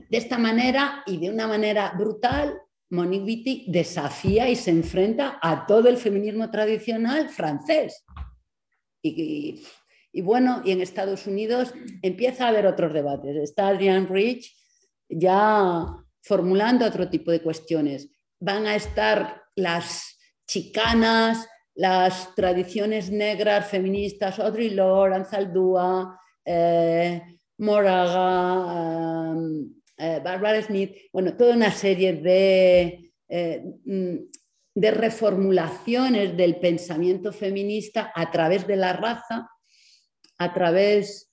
De 0.09 0.17
esta 0.17 0.37
manera 0.37 1.03
y 1.05 1.17
de 1.17 1.29
una 1.29 1.45
manera 1.45 1.93
brutal, 1.97 2.55
Monique 2.93 3.25
Wittig 3.25 3.65
desafía 3.67 4.49
y 4.49 4.55
se 4.55 4.71
enfrenta 4.71 5.39
a 5.41 5.65
todo 5.65 5.89
el 5.89 5.97
feminismo 5.97 6.49
tradicional 6.49 7.29
francés. 7.29 8.05
Y, 9.01 9.61
bueno, 10.21 10.61
y 10.63 10.71
en 10.71 10.81
Estados 10.81 11.27
Unidos 11.27 11.73
empieza 12.01 12.45
a 12.45 12.49
haber 12.49 12.67
otros 12.67 12.93
debates. 12.93 13.35
Está 13.35 13.69
Adrian 13.69 14.07
Rich 14.07 14.55
ya 15.09 15.85
formulando 16.21 16.85
otro 16.85 17.09
tipo 17.09 17.31
de 17.31 17.41
cuestiones. 17.41 18.09
Van 18.39 18.67
a 18.67 18.75
estar 18.75 19.41
las 19.55 20.17
chicanas 20.47 21.47
las 21.75 22.35
tradiciones 22.35 23.11
negras 23.11 23.67
feministas, 23.67 24.39
Audre 24.39 24.69
Lorde, 24.69 25.15
Anzaldúa, 25.15 26.19
eh, 26.45 27.21
Moraga, 27.57 29.33
eh, 29.35 29.65
Barbara 30.23 30.61
Smith, 30.61 30.95
bueno, 31.11 31.35
toda 31.35 31.55
una 31.55 31.71
serie 31.71 32.13
de, 32.13 33.11
mm, 33.85 34.15
de 34.75 34.91
reformulaciones 34.91 36.35
del 36.35 36.57
pensamiento 36.57 37.31
feminista 37.31 38.11
a 38.15 38.31
través 38.31 38.65
de 38.67 38.75
la 38.75 38.93
raza, 38.93 39.49
a 40.37 40.53
través 40.53 41.29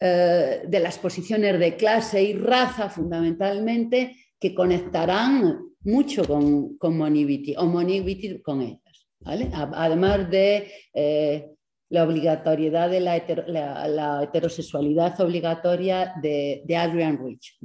de 0.00 0.80
las 0.82 0.98
posiciones 0.98 1.58
de 1.58 1.76
clase 1.76 2.22
y 2.22 2.34
raza 2.34 2.90
fundamentalmente, 2.90 4.14
que 4.38 4.54
conectarán 4.54 5.74
mucho 5.84 6.24
con, 6.24 6.76
con 6.76 6.96
Moniviti 6.98 7.54
o 7.56 7.64
Moniviti 7.66 8.42
con 8.42 8.60
ellas. 8.60 9.06
Además 9.24 10.30
de 10.30 10.70
eh, 10.92 11.50
la 11.94 12.02
obligatoriedad 12.02 12.90
de 12.90 13.00
la, 13.00 14.22
heterosexualidad 14.22 15.20
obligatoria 15.20 16.12
de, 16.20 16.76
Adrian 16.76 17.24
Rich. 17.24 17.58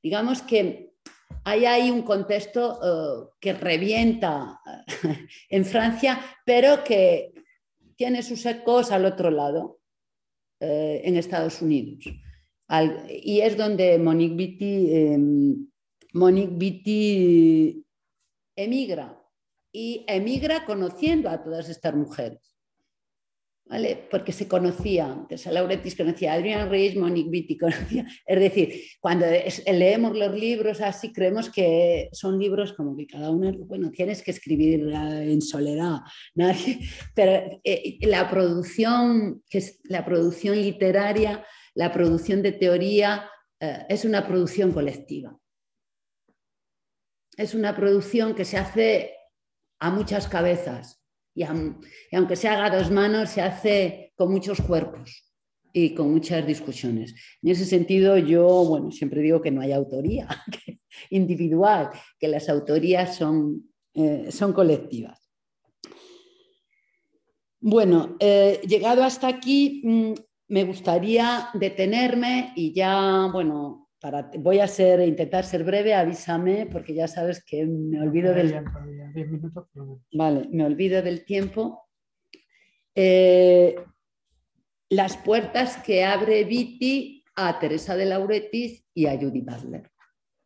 Digamos 0.00 0.40
que 0.42 0.92
hay 1.44 1.64
ahí 1.64 1.90
un 1.90 2.02
contexto 2.02 2.78
eh, 2.80 3.28
que 3.40 3.52
revienta 3.54 4.60
en 5.50 5.64
Francia, 5.64 6.20
pero 6.44 6.84
que 6.84 7.34
tiene 7.96 8.22
sus 8.22 8.46
ecos 8.46 8.92
al 8.92 9.04
otro 9.04 9.30
lado, 9.30 9.80
eh, 10.60 11.02
en 11.04 11.16
Estados 11.16 11.60
Unidos. 11.60 12.04
y 13.08 13.40
es 13.40 13.56
donde 13.56 13.94
em, 13.94 15.68
Monique 16.12 16.56
Vitti 16.56 17.84
emigra 18.56 19.20
y 19.72 20.04
emigra 20.06 20.64
conociendo 20.64 21.28
a 21.28 21.42
todas 21.42 21.68
estas 21.68 21.94
mujeres. 21.94 22.55
¿Vale? 23.68 24.06
Porque 24.08 24.30
se 24.30 24.46
conocían, 24.46 25.26
Tessa 25.26 25.50
Lauretis 25.50 25.96
conocía 25.96 26.32
a 26.32 26.36
Adrian 26.36 26.70
Rich, 26.70 26.96
Monique 26.96 27.30
Vitti 27.30 27.56
conocía. 27.58 28.06
Es 28.24 28.38
decir, 28.38 28.82
cuando 29.00 29.26
leemos 29.66 30.16
los 30.16 30.32
libros 30.38 30.80
así, 30.80 31.12
creemos 31.12 31.50
que 31.50 32.08
son 32.12 32.38
libros 32.38 32.72
como 32.74 32.96
que 32.96 33.08
cada 33.08 33.30
uno, 33.30 33.52
bueno, 33.66 33.90
tienes 33.90 34.22
que 34.22 34.30
escribir 34.30 34.88
en 34.94 35.42
soledad, 35.42 35.98
pero 37.14 37.60
eh, 37.64 37.98
la 38.02 38.30
producción, 38.30 39.42
que 39.50 39.58
es 39.58 39.80
la 39.84 40.04
producción 40.04 40.60
literaria, 40.60 41.44
la 41.74 41.92
producción 41.92 42.42
de 42.42 42.52
teoría, 42.52 43.28
eh, 43.58 43.84
es 43.88 44.04
una 44.04 44.28
producción 44.28 44.70
colectiva 44.70 45.36
es 47.36 47.54
una 47.54 47.76
producción 47.76 48.34
que 48.34 48.44
se 48.44 48.56
hace 48.56 49.14
a 49.78 49.90
muchas 49.90 50.26
cabezas 50.26 51.02
y, 51.36 51.44
aunque 52.16 52.34
se 52.34 52.48
haga 52.48 52.64
a 52.64 52.76
dos 52.78 52.90
manos, 52.90 53.28
se 53.28 53.42
hace 53.42 54.12
con 54.16 54.32
muchos 54.32 54.60
cuerpos 54.62 55.22
y 55.70 55.94
con 55.94 56.10
muchas 56.10 56.46
discusiones. 56.46 57.14
En 57.42 57.50
ese 57.50 57.66
sentido, 57.66 58.16
yo 58.16 58.46
bueno, 58.64 58.90
siempre 58.90 59.20
digo 59.20 59.42
que 59.42 59.50
no 59.50 59.60
hay 59.60 59.72
autoría 59.72 60.26
individual, 61.10 61.90
que 62.18 62.28
las 62.28 62.48
autorías 62.48 63.16
son, 63.16 63.70
eh, 63.92 64.32
son 64.32 64.54
colectivas. 64.54 65.20
Bueno, 67.60 68.16
eh, 68.18 68.62
llegado 68.66 69.04
hasta 69.04 69.28
aquí, 69.28 69.82
mm, 69.84 70.12
me 70.48 70.64
gustaría 70.64 71.50
detenerme 71.52 72.52
y 72.56 72.72
ya, 72.72 73.28
bueno, 73.30 73.85
voy 74.38 74.60
a 74.60 74.66
ser, 74.66 75.00
intentar 75.00 75.44
ser 75.44 75.64
breve, 75.64 75.94
avísame, 75.94 76.66
porque 76.66 76.94
ya 76.94 77.08
sabes 77.08 77.44
que 77.44 77.66
me 77.66 78.00
olvido 78.00 78.32
del... 78.34 78.64
Vale, 80.12 80.48
me 80.50 80.64
olvido 80.64 81.02
del 81.02 81.24
tiempo. 81.24 81.88
Eh, 82.94 83.76
las 84.90 85.16
puertas 85.16 85.78
que 85.78 86.04
abre 86.04 86.44
Viti 86.44 87.24
a 87.34 87.58
Teresa 87.58 87.96
de 87.96 88.06
Lauretis 88.06 88.84
y 88.94 89.06
a 89.06 89.18
Judy 89.18 89.40
Butler 89.40 89.90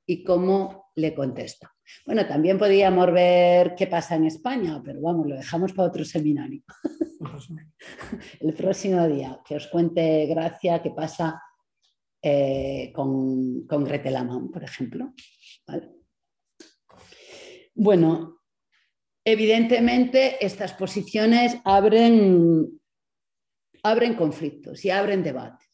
y 0.07 0.25
cómo 0.25 0.91
le 0.97 1.15
contesta. 1.15 1.73
Bueno, 2.07 2.27
también 2.27 2.59
podríamos 2.59 3.13
ver 3.13 3.75
qué 3.75 3.87
pasa 3.87 4.17
en 4.17 4.27
España, 4.27 4.81
pero 4.85 5.01
vamos, 5.01 5.27
lo 5.27 5.37
dejamos 5.37 5.73
para 5.73 5.89
otro 5.89 6.05
seminario. 6.05 6.63
El 8.41 8.55
próximo 8.55 9.07
día, 9.07 9.41
que 9.47 9.57
os 9.57 9.67
cuente 9.67 10.27
Gracia 10.27 10.83
qué 10.83 10.91
pasa 10.91 11.41
eh, 12.23 12.93
con, 12.95 13.67
con 13.67 13.85
Gretel 13.85 14.17
por 14.53 14.63
ejemplo. 14.63 15.15
Bueno, 17.75 18.41
evidentemente 19.25 20.45
estas 20.45 20.75
posiciones 20.75 21.57
abren, 21.65 22.81
abren 23.83 24.15
conflictos 24.15 24.85
y 24.85 24.91
abren 24.91 25.23
debates 25.23 25.71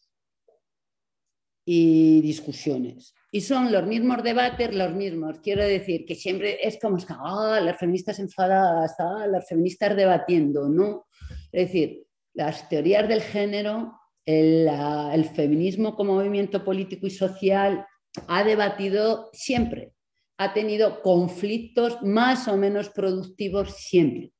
y 1.66 2.20
discusiones. 2.20 3.12
Y 3.32 3.40
son 3.40 3.72
los 3.72 3.84
mismos 3.86 4.22
debates, 4.22 4.72
los 4.72 4.94
mismos. 4.94 5.40
Quiero 5.40 5.64
decir 5.64 6.06
que 6.06 6.14
siempre 6.14 6.58
es 6.62 6.78
como, 6.80 6.96
ah, 7.08 7.60
las 7.60 7.76
feministas 7.76 8.20
enfadadas, 8.20 8.94
ah, 9.00 9.26
las 9.26 9.48
feministas 9.48 9.96
debatiendo, 9.96 10.68
¿no? 10.68 11.06
Es 11.50 11.66
decir, 11.66 12.06
las 12.34 12.68
teorías 12.68 13.08
del 13.08 13.20
género 13.20 13.98
el, 14.26 15.24
feminismo 15.34 15.94
como 15.94 16.14
movimiento 16.14 16.64
político 16.64 17.06
y 17.06 17.10
social 17.10 17.86
ha 18.26 18.44
debatido 18.44 19.30
siempre, 19.32 19.92
ha 20.36 20.52
tenido 20.52 21.00
conflictos 21.00 22.02
más 22.02 22.48
o 22.48 22.56
menos 22.56 22.90
productivos 22.90 23.76
siempre. 23.76 24.32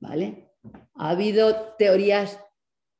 ¿vale? 0.00 0.52
Ha 0.94 1.10
habido 1.10 1.74
teorías 1.78 2.38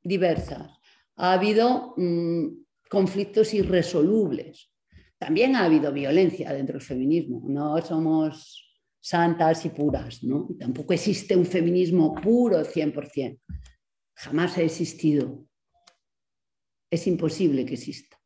diversas, 0.03 0.71
ha 1.15 1.33
habido 1.33 1.93
mm, 1.97 2.47
conflictos 2.89 3.53
irresolubles. 3.53 4.71
También 5.17 5.55
ha 5.55 5.65
habido 5.65 5.91
violencia 5.91 6.53
dentro 6.53 6.73
del 6.73 6.85
feminismo. 6.85 7.41
No 7.47 7.81
somos 7.81 8.63
santas 8.99 9.65
y 9.65 9.69
puras, 9.69 10.23
¿no? 10.23 10.47
Tampoco 10.59 10.93
existe 10.93 11.35
un 11.35 11.45
feminismo 11.45 12.13
puro 12.15 12.59
100%. 12.63 13.39
Jamás 14.15 14.57
ha 14.57 14.61
existido 14.61 15.46
es 16.89 17.07
imposible 17.07 17.65
que 17.65 17.75
exista. 17.75 18.17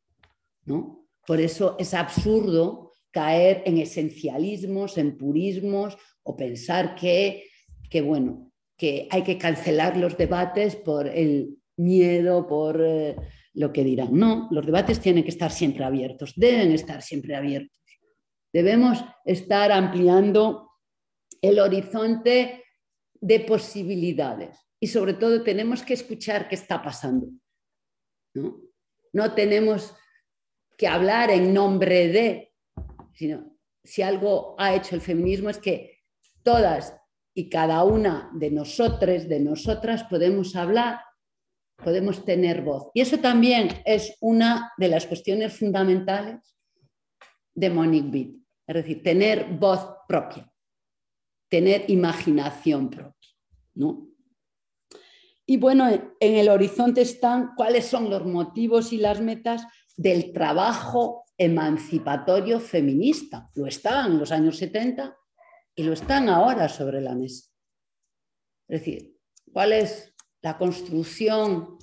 ¿no? 0.64 1.08
Por 1.26 1.40
eso 1.40 1.76
es 1.78 1.94
absurdo 1.94 2.92
caer 3.10 3.62
en 3.66 3.78
esencialismos, 3.78 4.98
en 4.98 5.16
purismos 5.16 5.96
o 6.22 6.36
pensar 6.36 6.94
que, 6.94 7.44
bueno, 8.02 8.52
que 8.76 9.06
hay 9.10 9.22
que 9.22 9.38
cancelar 9.38 9.96
los 9.96 10.16
debates 10.16 10.76
por 10.76 11.06
el 11.06 11.58
miedo, 11.76 12.46
por 12.46 12.82
eh, 12.82 13.16
lo 13.54 13.72
que 13.72 13.84
dirán. 13.84 14.16
No, 14.18 14.48
los 14.50 14.64
debates 14.64 15.00
tienen 15.00 15.24
que 15.24 15.30
estar 15.30 15.50
siempre 15.50 15.84
abiertos, 15.84 16.32
deben 16.36 16.72
estar 16.72 17.02
siempre 17.02 17.36
abiertos. 17.36 17.78
Debemos 18.52 19.04
estar 19.24 19.72
ampliando 19.72 20.70
el 21.40 21.58
horizonte 21.58 22.64
de 23.20 23.40
posibilidades 23.40 24.58
y 24.80 24.88
sobre 24.88 25.14
todo 25.14 25.42
tenemos 25.42 25.82
que 25.82 25.94
escuchar 25.94 26.48
qué 26.48 26.54
está 26.54 26.82
pasando. 26.82 27.28
¿No? 28.34 29.34
tenemos 29.34 29.94
que 30.76 30.86
hablar 30.88 31.30
en 31.30 31.52
nombre 31.52 32.08
de, 32.08 32.52
sino 33.14 33.56
si 33.84 34.02
algo 34.02 34.54
ha 34.58 34.74
hecho 34.74 34.94
el 34.94 35.00
feminismo 35.00 35.50
es 35.50 35.58
que 35.58 36.00
todas 36.42 36.96
y 37.34 37.48
cada 37.48 37.82
una 37.84 38.30
de 38.34 38.50
nosotros, 38.50 39.28
de 39.28 39.40
nosotras, 39.40 40.04
podemos 40.04 40.54
hablar, 40.54 41.00
podemos 41.76 42.24
tener 42.24 42.62
voz. 42.62 42.90
Y 42.94 43.00
eso 43.00 43.18
también 43.18 43.68
es 43.84 44.16
una 44.20 44.72
de 44.76 44.88
las 44.88 45.06
cuestiones 45.06 45.58
fundamentales 45.58 46.54
de 47.54 47.70
Monique 47.70 48.08
Witt, 48.08 48.36
es 48.66 48.74
decir, 48.74 49.02
tener 49.02 49.46
voz 49.58 49.96
propia, 50.06 50.50
tener 51.48 51.90
imaginación 51.90 52.90
propia. 52.90 53.28
¿no? 53.74 54.11
Y 55.46 55.56
bueno, 55.56 55.88
en 55.88 56.36
el 56.36 56.48
horizonte 56.48 57.02
están 57.02 57.54
cuáles 57.56 57.86
son 57.86 58.08
los 58.08 58.24
motivos 58.24 58.92
y 58.92 58.98
las 58.98 59.20
metas 59.20 59.66
del 59.96 60.32
trabajo 60.32 61.24
emancipatorio 61.36 62.60
feminista. 62.60 63.50
Lo 63.54 63.66
estaban 63.66 64.12
en 64.12 64.18
los 64.18 64.30
años 64.30 64.56
70 64.58 65.16
y 65.74 65.82
lo 65.82 65.92
están 65.92 66.28
ahora 66.28 66.68
sobre 66.68 67.00
la 67.00 67.14
mesa. 67.14 67.50
Es 68.68 68.80
decir, 68.80 69.16
cuál 69.52 69.72
es 69.72 70.14
la 70.40 70.56
construcción 70.56 71.78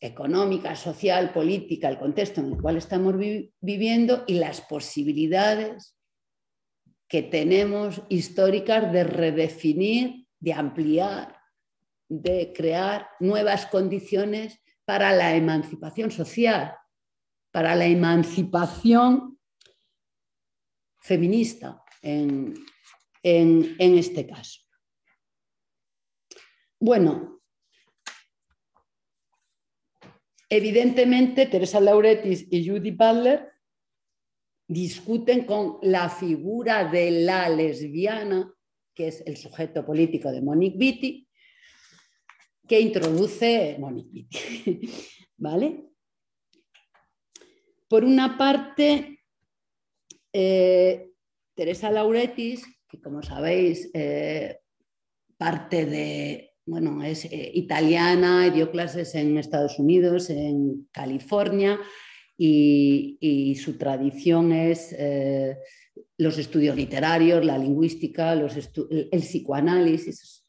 económica, 0.00 0.74
social, 0.74 1.32
política, 1.32 1.88
el 1.88 1.98
contexto 1.98 2.40
en 2.40 2.52
el 2.52 2.60
cual 2.60 2.76
estamos 2.76 3.14
viviendo 3.60 4.24
y 4.26 4.34
las 4.34 4.60
posibilidades 4.62 5.96
que 7.08 7.22
tenemos 7.22 8.02
históricas 8.08 8.90
de 8.90 9.04
redefinir, 9.04 10.26
de 10.40 10.54
ampliar 10.54 11.41
de 12.20 12.52
crear 12.54 13.08
nuevas 13.20 13.64
condiciones 13.64 14.60
para 14.84 15.12
la 15.12 15.34
emancipación 15.34 16.10
social, 16.10 16.76
para 17.50 17.74
la 17.74 17.86
emancipación 17.86 19.38
feminista 21.00 21.82
en, 22.02 22.54
este 23.22 24.26
caso. 24.26 24.60
bueno, 26.78 27.40
evidentemente 30.50 31.46
Teresa 31.46 31.80
Lauretis 31.80 32.46
y 32.50 32.68
Judy 32.68 32.90
Butler 32.90 33.52
discuten 34.68 35.46
con 35.46 35.78
la 35.80 36.10
figura 36.10 36.84
de 36.90 37.10
la 37.22 37.48
lesbiana, 37.48 38.52
que 38.94 39.08
es 39.08 39.22
el 39.26 39.38
sujeto 39.38 39.86
político 39.86 40.30
de 40.30 40.42
Monique 40.42 40.76
Beatty, 40.76 41.28
que 42.66 42.80
introduce 42.80 43.76
Monique 43.78 44.10
Beatty. 44.64 44.90
¿Vale? 45.36 45.92
Por 47.88 48.04
una 48.04 48.38
parte, 48.38 49.18
eh, 50.32 51.10
Teresa 51.54 51.90
Lauretis, 51.90 52.64
que 52.88 53.00
como 53.00 53.22
sabéis, 53.22 53.90
eh, 53.92 54.60
parte 55.36 55.84
de, 55.84 56.54
bueno, 56.64 57.02
es 57.02 57.26
eh, 57.26 57.50
italiana, 57.54 58.48
dio 58.50 58.70
clases 58.70 59.14
en 59.14 59.36
Estados 59.36 59.78
Unidos, 59.78 60.30
en 60.30 60.88
California, 60.90 61.78
y, 62.38 63.54
su 63.62 63.76
tradición 63.76 64.52
es 64.52 64.96
los 66.16 66.38
estudios 66.38 66.74
literarios, 66.74 67.44
la 67.44 67.58
lingüística, 67.58 68.32
el, 68.32 69.20
psicoanálisis. 69.20 70.41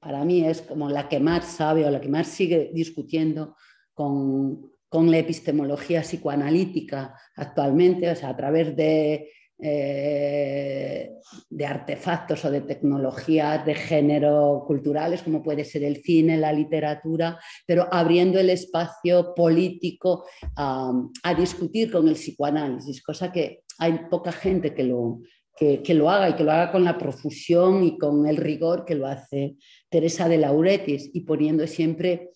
Para 0.00 0.24
mí 0.24 0.44
es 0.44 0.62
como 0.62 0.90
la 0.90 1.08
que 1.08 1.20
más 1.20 1.44
sabe 1.46 1.84
o 1.84 1.90
la 1.90 2.00
que 2.00 2.08
más 2.08 2.28
sigue 2.28 2.70
discutiendo 2.74 3.56
con, 3.94 4.70
con 4.88 5.10
la 5.10 5.18
epistemología 5.18 6.02
psicoanalítica 6.02 7.14
actualmente, 7.36 8.10
o 8.10 8.16
sea, 8.16 8.30
a 8.30 8.36
través 8.36 8.76
de, 8.76 9.30
eh, 9.60 11.10
de 11.50 11.66
artefactos 11.66 12.44
o 12.44 12.50
de 12.50 12.60
tecnologías 12.60 13.66
de 13.66 13.74
género 13.74 14.62
culturales, 14.66 15.22
como 15.22 15.42
puede 15.42 15.64
ser 15.64 15.82
el 15.82 15.96
cine, 16.02 16.36
la 16.36 16.52
literatura, 16.52 17.40
pero 17.66 17.88
abriendo 17.90 18.38
el 18.38 18.50
espacio 18.50 19.34
político 19.34 20.26
a, 20.56 20.92
discutir 21.36 21.90
con 21.90 22.06
el 22.06 22.14
psicoanálisis, 22.14 23.02
cosa 23.02 23.32
que 23.32 23.64
hay 23.78 24.06
poca 24.08 24.32
gente 24.32 24.74
que 24.74 24.84
lo, 24.84 25.20
que, 25.58 25.94
lo 25.94 26.08
haga 26.08 26.30
y 26.30 26.34
que 26.34 26.44
lo 26.44 26.52
haga 26.52 26.70
con 26.70 26.84
la 26.84 26.96
profusión 26.96 27.82
y 27.82 27.98
con 27.98 28.26
el 28.26 28.36
rigor 28.36 28.84
que 28.84 28.94
lo 28.94 29.06
hace 29.06 29.56
Teresa 29.88 30.28
de 30.28 30.38
Lauretis 30.38 31.10
y 31.12 31.22
poniendo 31.22 31.66
siempre 31.66 32.30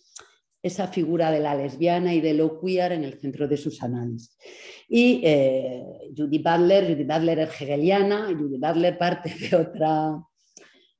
esa 0.63 0.89
figura 0.89 1.31
de 1.31 1.41
la 1.41 1.55
lesbiana 1.55 2.15
y 2.15 2.21
de 2.21 2.35
lo 2.35 2.61
queer 2.61 2.93
en 2.93 3.05
el 3.05 3.21
centro 3.21 3.47
de 3.47 3.57
sus 3.57 3.83
análisis. 3.83 4.37
Y 4.89 5.21
eh, 5.25 5.83
Judy 6.17 6.39
Butler, 6.39 6.93
Judy 6.93 7.05
Butler 7.05 7.39
es 7.41 7.61
hegeliana, 7.61 8.27
Judy 8.27 8.59
Butler 8.59 8.99
parte 8.99 9.33
de 9.35 9.57
otra, 9.57 10.21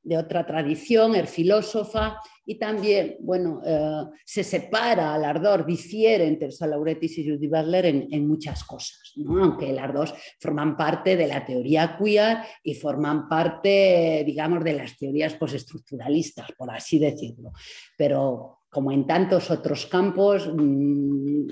de 0.03 0.17
otra 0.17 0.45
tradición, 0.45 1.15
es 1.15 1.31
filósofa 1.31 2.19
y 2.45 2.57
también, 2.57 3.17
bueno, 3.21 3.61
eh, 3.65 4.05
se 4.25 4.43
separa 4.43 5.15
al 5.15 5.25
ardor, 5.25 5.65
difiere 5.65 6.25
entre 6.25 6.49
Teresa 6.49 6.67
Lauretis 6.67 7.19
y 7.19 7.31
Judy 7.31 7.47
Butler 7.47 7.87
en, 7.87 8.27
muchas 8.27 8.65
cosas, 8.65 9.15
aunque 9.29 9.73
las 9.73 9.95
dos 9.95 10.15
forman 10.41 10.77
parte 10.77 11.17
de 11.17 11.29
la 11.29 11.45
teoría 11.45 11.97
queer 11.97 12.39
y 12.65 12.75
forman 12.75 13.29
parte, 13.29 14.25
digamos, 14.27 14.65
de 14.65 14.73
las 14.73 14.97
teorías 14.99 15.35
postestructuralistas, 15.35 16.51
por 16.59 16.71
así 16.71 16.99
decirlo. 16.99 17.53
Pero 17.97 18.63
como 18.69 18.91
en 18.91 19.07
tantos 19.07 19.51
otros 19.51 19.87
campos, 19.87 20.51
mm, 20.53 21.47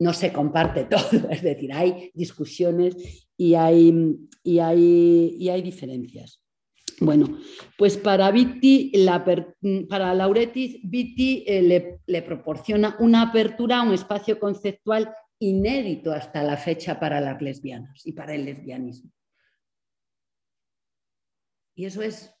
no 0.00 0.12
se 0.12 0.32
comparte 0.32 0.84
todo, 0.90 1.30
es 1.30 1.42
decir, 1.42 1.72
hay 1.72 2.10
discusiones 2.12 3.28
y 3.36 3.54
hay, 3.54 4.18
y 4.42 4.58
hay, 4.58 5.48
hay 5.48 5.62
diferencias. 5.62 6.41
Bueno, 7.04 7.40
pues 7.76 7.96
para 7.96 8.30
Vitti, 8.30 8.92
para 9.88 10.14
Lauretis, 10.14 10.78
Vitti 10.84 11.44
eh, 11.48 12.00
le, 12.06 12.22
proporciona 12.22 12.96
una 13.00 13.22
apertura 13.22 13.80
a 13.80 13.82
un 13.82 13.92
espacio 13.92 14.38
conceptual 14.38 15.12
inédito 15.40 16.12
hasta 16.12 16.44
la 16.44 16.56
fecha 16.56 17.00
para 17.00 17.20
las 17.20 17.42
lesbianas 17.42 18.06
y 18.06 18.12
para 18.12 18.36
el 18.36 18.44
lesbianismo. 18.44 19.10
Y 21.74 21.86
eso 21.86 22.02
es 22.02 22.32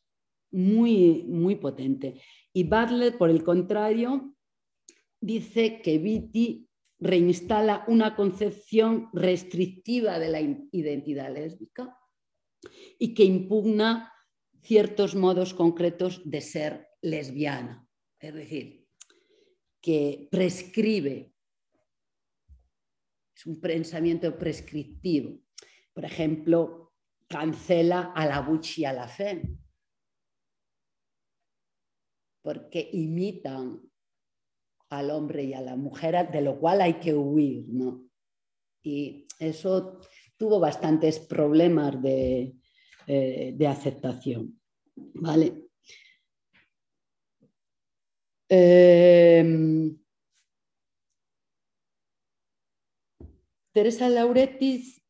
muy, 0.52 1.24
muy 1.24 1.56
potente. 1.56 2.22
Y 2.52 2.62
Bartlett, 2.62 3.18
por 3.18 3.30
el 3.30 3.42
contrario, 3.42 4.36
dice 5.20 5.82
que 5.82 5.98
Vitti 5.98 6.68
reinstala 7.00 7.84
una 7.88 8.14
concepción 8.14 9.08
restrictiva 9.12 10.20
de 10.20 10.28
la 10.28 10.40
identidad 10.40 11.34
lésbica 11.34 11.98
y 13.00 13.12
que 13.14 13.24
impugna 13.24 14.12
ciertos 14.62 15.14
modos 15.14 15.54
concretos 15.54 16.22
de 16.24 16.40
ser 16.40 16.88
lesbiana. 17.02 17.86
Es 18.18 18.34
decir, 18.34 18.86
que 19.80 20.28
prescribe, 20.30 21.34
es 23.36 23.46
un 23.46 23.60
pensamiento 23.60 24.38
prescriptivo. 24.38 25.40
Por 25.92 26.04
ejemplo, 26.04 26.94
cancela 27.28 28.12
a 28.14 28.26
la 28.26 28.40
buchi 28.40 28.82
y 28.82 28.84
a 28.84 28.92
la 28.92 29.08
fe, 29.08 29.42
porque 32.42 32.88
imitan 32.92 33.80
al 34.90 35.10
hombre 35.10 35.44
y 35.44 35.54
a 35.54 35.60
la 35.60 35.74
mujer, 35.74 36.30
de 36.30 36.42
lo 36.42 36.58
cual 36.60 36.82
hay 36.82 36.94
que 36.94 37.14
huir, 37.14 37.64
¿no? 37.68 38.04
Y 38.82 39.26
eso 39.38 40.00
tuvo 40.36 40.60
bastantes 40.60 41.18
problemas 41.18 42.00
de, 42.02 42.54
eh, 43.06 43.56
aceptación, 43.66 44.60
¿vale? 45.14 45.68
Em, 48.48 49.96
Teresa 53.72 54.08
Lauretis 54.10 55.02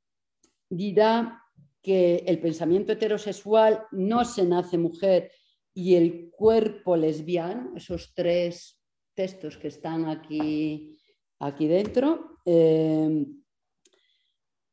dirá 0.71 1.43
que 1.83 2.19
el 2.27 2.39
pensamiento 2.41 2.93
heterosexual 2.93 3.85
no 3.91 4.25
se 4.25 4.45
nace 4.45 4.79
mujer 4.79 5.33
y 5.75 5.97
el 5.97 6.31
cuerpo 6.31 6.97
lesbiano, 6.97 7.73
esos 7.77 8.15
tres 8.15 8.81
textos 9.15 9.57
que 9.57 9.69
están 9.69 10.09
aquí, 10.09 10.99
aquí 11.41 11.67
dentro, 11.67 12.39
eh, 12.47 13.27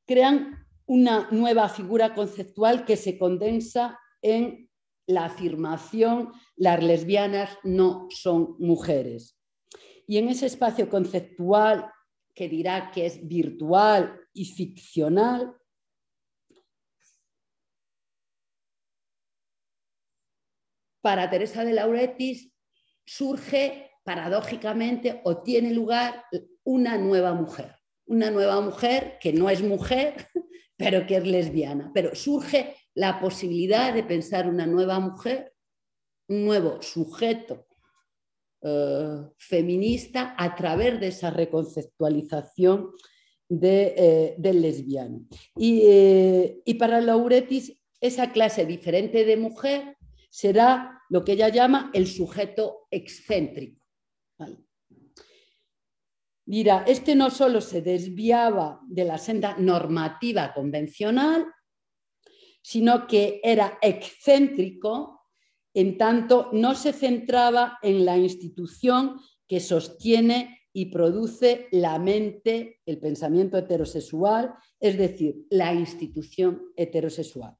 crean 0.05 0.68
una 0.89 1.27
nueva 1.29 1.69
figura 1.69 2.15
conceptual 2.15 2.83
que 2.83 2.97
se 2.97 3.19
condensa 3.19 3.99
en 4.23 4.71
la 5.05 5.25
afirmación 5.25 6.33
las 6.55 6.83
lesbianas 6.83 7.59
no 7.63 8.07
son 8.09 8.55
mujeres. 8.57 9.39
Y 10.07 10.17
en 10.17 10.29
ese 10.29 10.47
espacio 10.47 10.89
conceptual 10.89 11.91
que 12.33 12.49
dirá 12.49 12.89
que 12.89 13.05
es 13.05 13.27
virtual 13.27 14.19
y 14.33 14.45
ficcional, 14.45 15.55
para 21.01 21.29
Teresa 21.29 21.63
de 21.63 21.73
Lauretis 21.73 22.51
surge 23.05 23.91
paradójicamente 24.03 25.21
o 25.23 25.43
tiene 25.43 25.71
lugar 25.71 26.25
una 26.63 26.97
nueva 26.97 27.35
mujer. 27.35 27.75
Una 28.07 28.31
nueva 28.31 28.59
mujer 28.59 29.19
que 29.21 29.31
no 29.31 29.51
es 29.51 29.61
mujer, 29.61 30.27
pero 30.80 31.05
que 31.05 31.17
es 31.17 31.27
lesbiana. 31.27 31.91
Pero 31.93 32.15
surge 32.15 32.73
la 32.95 33.19
posibilidad 33.19 33.93
de 33.93 34.03
pensar 34.03 34.47
una 34.47 34.65
nueva 34.65 34.97
mujer, 35.01 35.53
un 36.30 36.45
nuevo 36.45 36.82
sujeto 36.82 37.67
eh, 38.61 39.27
feminista 39.38 40.36
a 40.38 40.55
través 40.55 41.01
de 41.01 41.07
esa 41.07 41.32
reconceptualización 41.32 42.91
eh, 43.61 44.36
del 44.38 44.61
lesbiano. 44.61 45.25
Y, 45.57 45.82
eh, 45.84 46.61
y 46.63 46.75
para 46.75 47.01
Lauretis, 47.01 47.77
esa 47.99 48.32
clase 48.32 48.65
diferente 48.65 49.25
de 49.25 49.36
mujer 49.36 49.97
será 50.30 51.01
lo 51.09 51.25
que 51.25 51.34
ella 51.34 51.49
llama 51.49 51.91
el 51.93 52.07
sujeto 52.07 52.88
excéntrico. 52.89 53.84
Mira, 56.50 56.84
este 56.88 57.14
no 57.14 57.30
solo 57.30 57.62
se 57.62 57.84
desviaba 57.84 58.82
de 58.88 59.06
la 59.06 59.20
senda 59.20 59.56
normativa 59.60 60.52
convencional, 60.52 61.45
sino 62.64 63.06
que 63.06 63.39
era 63.43 63.78
excéntrico 63.84 65.28
en 65.76 65.95
tanto 65.95 66.50
no 66.52 66.74
se 66.74 66.91
centraba 66.91 67.78
en 67.84 68.04
la 68.04 68.18
institución 68.18 69.20
que 69.47 69.60
sostiene 69.60 70.66
y 70.74 70.88
produce 70.88 71.68
la 71.70 72.00
mente, 72.00 72.82
el 72.88 73.00
pensamiento 73.00 73.56
heterosexual, 73.56 74.56
es 74.80 74.97
decir, 74.97 75.45
la 75.52 75.72
institución 75.76 76.64
heterosexual. 76.76 77.56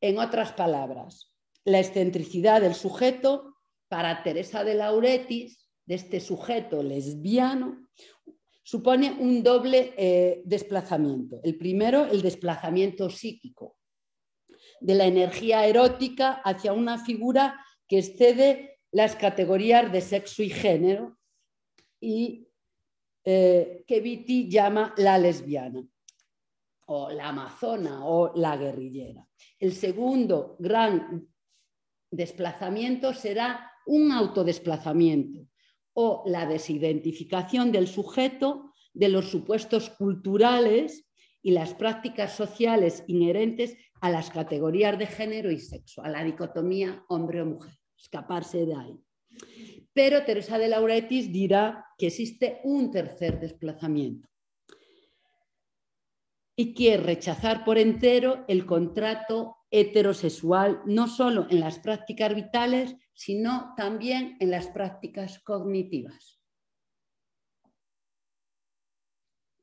En 0.00 0.18
otras 0.18 0.52
palabras, 0.52 1.34
la 1.66 1.80
excentricidad 1.80 2.62
del 2.62 2.74
sujeto 2.74 3.56
para 3.88 4.22
Teresa 4.22 4.64
de 4.64 4.72
Lauretis, 4.72 5.59
de 5.90 5.96
este 5.96 6.20
sujeto 6.20 6.84
lesbiano, 6.84 7.88
supone 8.62 9.10
un 9.10 9.42
doble 9.42 9.92
eh, 9.96 10.40
desplazamiento. 10.44 11.40
El 11.42 11.58
primero, 11.58 12.06
el 12.06 12.22
desplazamiento 12.22 13.10
psíquico, 13.10 13.76
de 14.80 14.94
la 14.94 15.06
energía 15.06 15.66
erótica 15.66 16.42
hacia 16.44 16.72
una 16.72 17.04
figura 17.04 17.58
que 17.88 17.98
excede 17.98 18.78
las 18.92 19.16
categorías 19.16 19.90
de 19.90 20.00
sexo 20.00 20.44
y 20.44 20.50
género 20.50 21.18
y 22.00 22.46
eh, 23.24 23.82
que 23.84 24.00
Viti 24.00 24.48
llama 24.48 24.94
la 24.96 25.18
lesbiana 25.18 25.84
o 26.86 27.10
la 27.10 27.30
amazona 27.30 28.06
o 28.06 28.32
la 28.36 28.56
guerrillera. 28.56 29.26
El 29.58 29.72
segundo 29.72 30.54
gran 30.60 31.28
desplazamiento 32.12 33.12
será 33.12 33.72
un 33.86 34.12
autodesplazamiento 34.12 35.49
o 35.92 36.22
la 36.26 36.46
desidentificación 36.46 37.72
del 37.72 37.88
sujeto 37.88 38.72
de 38.92 39.08
los 39.08 39.30
supuestos 39.30 39.90
culturales 39.90 41.06
y 41.42 41.52
las 41.52 41.74
prácticas 41.74 42.34
sociales 42.34 43.04
inherentes 43.06 43.76
a 44.00 44.10
las 44.10 44.30
categorías 44.30 44.98
de 44.98 45.06
género 45.06 45.50
y 45.50 45.58
sexo, 45.58 46.02
a 46.02 46.08
la 46.08 46.24
dicotomía 46.24 47.04
hombre 47.08 47.42
o 47.42 47.46
mujer, 47.46 47.74
escaparse 47.98 48.66
de 48.66 48.74
ahí. 48.74 48.98
Pero 49.92 50.24
Teresa 50.24 50.58
de 50.58 50.68
Lauretis 50.68 51.32
dirá 51.32 51.86
que 51.98 52.08
existe 52.08 52.60
un 52.64 52.90
tercer 52.90 53.40
desplazamiento 53.40 54.28
y 56.56 56.74
quiere 56.74 57.02
rechazar 57.02 57.64
por 57.64 57.78
entero 57.78 58.44
el 58.48 58.66
contrato 58.66 59.56
heterosexual, 59.70 60.82
no 60.84 61.08
solo 61.08 61.46
en 61.50 61.60
las 61.60 61.78
prácticas 61.78 62.34
vitales, 62.34 62.96
sino 63.14 63.74
también 63.76 64.36
en 64.40 64.50
las 64.50 64.66
prácticas 64.68 65.38
cognitivas. 65.40 66.40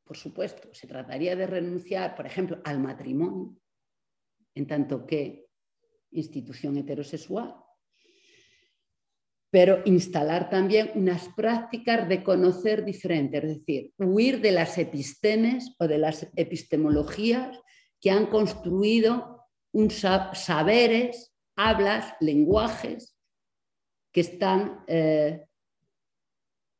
Por 0.03 0.15
supuesto, 0.15 0.69
se 0.73 0.87
trataría 0.87 1.35
de 1.35 1.47
renunciar, 1.47 2.15
por 2.15 2.25
ejemplo, 2.25 2.61
al 2.63 2.79
matrimonio, 2.79 3.57
en 4.55 4.65
tanto 4.65 5.05
que 5.05 5.49
institución 6.11 6.77
heterosexual, 6.77 7.66
pero 9.49 9.81
instalar 9.85 10.49
también 10.49 10.91
unas 10.95 11.29
prácticas 11.29 12.07
de 12.09 12.23
conocer 12.23 12.83
diferentes, 12.83 13.43
es 13.43 13.57
decir, 13.59 13.93
huir 13.97 14.41
de 14.41 14.51
las 14.51 14.77
epistemes 14.77 15.73
o 15.79 15.87
de 15.87 15.97
las 15.97 16.27
epistemologías 16.35 17.57
que 18.01 18.11
han 18.11 18.27
construido 18.27 19.45
un 19.71 19.89
saberes, 19.89 21.33
hablas, 21.55 22.13
lenguajes 22.19 23.15
que 24.11 24.21
están 24.21 24.83
eh, 24.87 25.45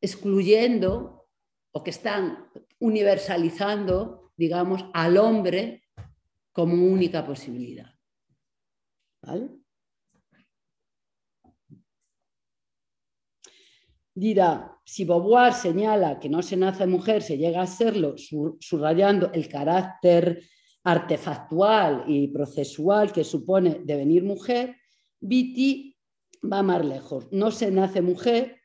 excluyendo 0.02 1.28
o 1.72 1.84
que 1.84 1.92
están 1.92 2.50
universalizando, 2.80 4.32
digamos, 4.36 4.86
al 4.94 5.18
hombre 5.18 5.84
como 6.52 6.86
única 6.86 7.26
posibilidad. 7.26 7.94
¿Vale? 9.22 9.57
Dirá, 14.18 14.76
si 14.84 15.06
Beauvoir 15.06 15.54
señala 15.54 16.20
que 16.20 16.28
no 16.28 16.42
se 16.42 16.58
nace 16.58 16.88
mujer, 16.88 17.22
se 17.22 17.38
llega 17.38 17.62
a 17.62 17.68
serlo, 17.68 18.16
subrayando 18.18 19.32
el 19.32 19.48
carácter 19.48 20.42
artefactual 20.84 22.06
y 22.08 22.30
procesual 22.30 23.12
que 23.12 23.24
supone 23.24 23.82
devenir 23.84 24.24
mujer, 24.24 24.76
Viti 25.20 25.96
va 26.52 26.64
más 26.64 26.84
lejos. 26.84 27.28
No 27.32 27.52
se 27.52 27.70
nace 27.70 28.02
mujer, 28.02 28.60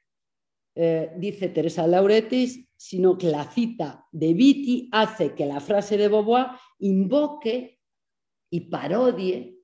eh, 0.75 1.13
dice 1.19 1.51
Teresa 1.51 1.87
Lauretis, 1.87 2.67
sino 2.75 3.19
que 3.19 3.29
la 3.29 3.45
cita 3.45 4.07
de 4.11 4.33
Viti 4.33 4.89
hace 4.91 5.35
que 5.35 5.45
la 5.45 5.61
frase 5.61 5.99
de 5.99 6.09
Beauvoir 6.09 6.47
invoque 6.79 7.79
y 8.49 8.61
parodie 8.71 9.59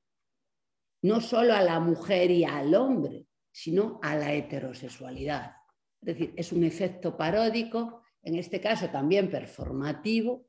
no 1.01 1.22
solo 1.22 1.55
a 1.55 1.62
la 1.62 1.80
mujer 1.80 2.30
y 2.30 2.45
al 2.45 2.74
hombre, 2.74 3.24
sino 3.51 3.99
a 4.03 4.16
la 4.16 4.34
heterosexualidad. 4.34 5.57
Es 6.01 6.07
decir, 6.07 6.32
es 6.36 6.53
un 6.53 6.64
efecto 6.64 7.16
paródico, 7.16 8.03
en 8.22 8.36
este 8.36 8.61
caso 8.61 8.88
también 8.90 9.30
performativo, 9.30 10.46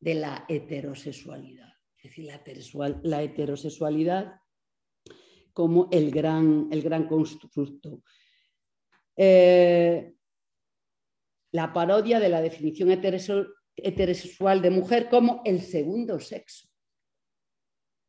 de 0.00 0.14
la 0.14 0.44
heterosexualidad. 0.48 1.72
Es 1.96 2.04
decir, 2.04 2.30
la, 3.02 3.22
heterosexualidad 3.22 4.40
como 5.52 5.88
el 5.90 6.10
gran, 6.10 6.68
el 6.70 6.82
gran 6.82 7.08
constructo. 7.08 8.02
Eh, 9.16 10.14
la 11.50 11.72
parodia 11.72 12.20
de 12.20 12.28
la 12.28 12.40
definición 12.40 12.90
heterosexual 12.90 14.62
de 14.62 14.70
mujer 14.70 15.08
como 15.08 15.42
el 15.44 15.60
segundo 15.62 16.20
sexo, 16.20 16.68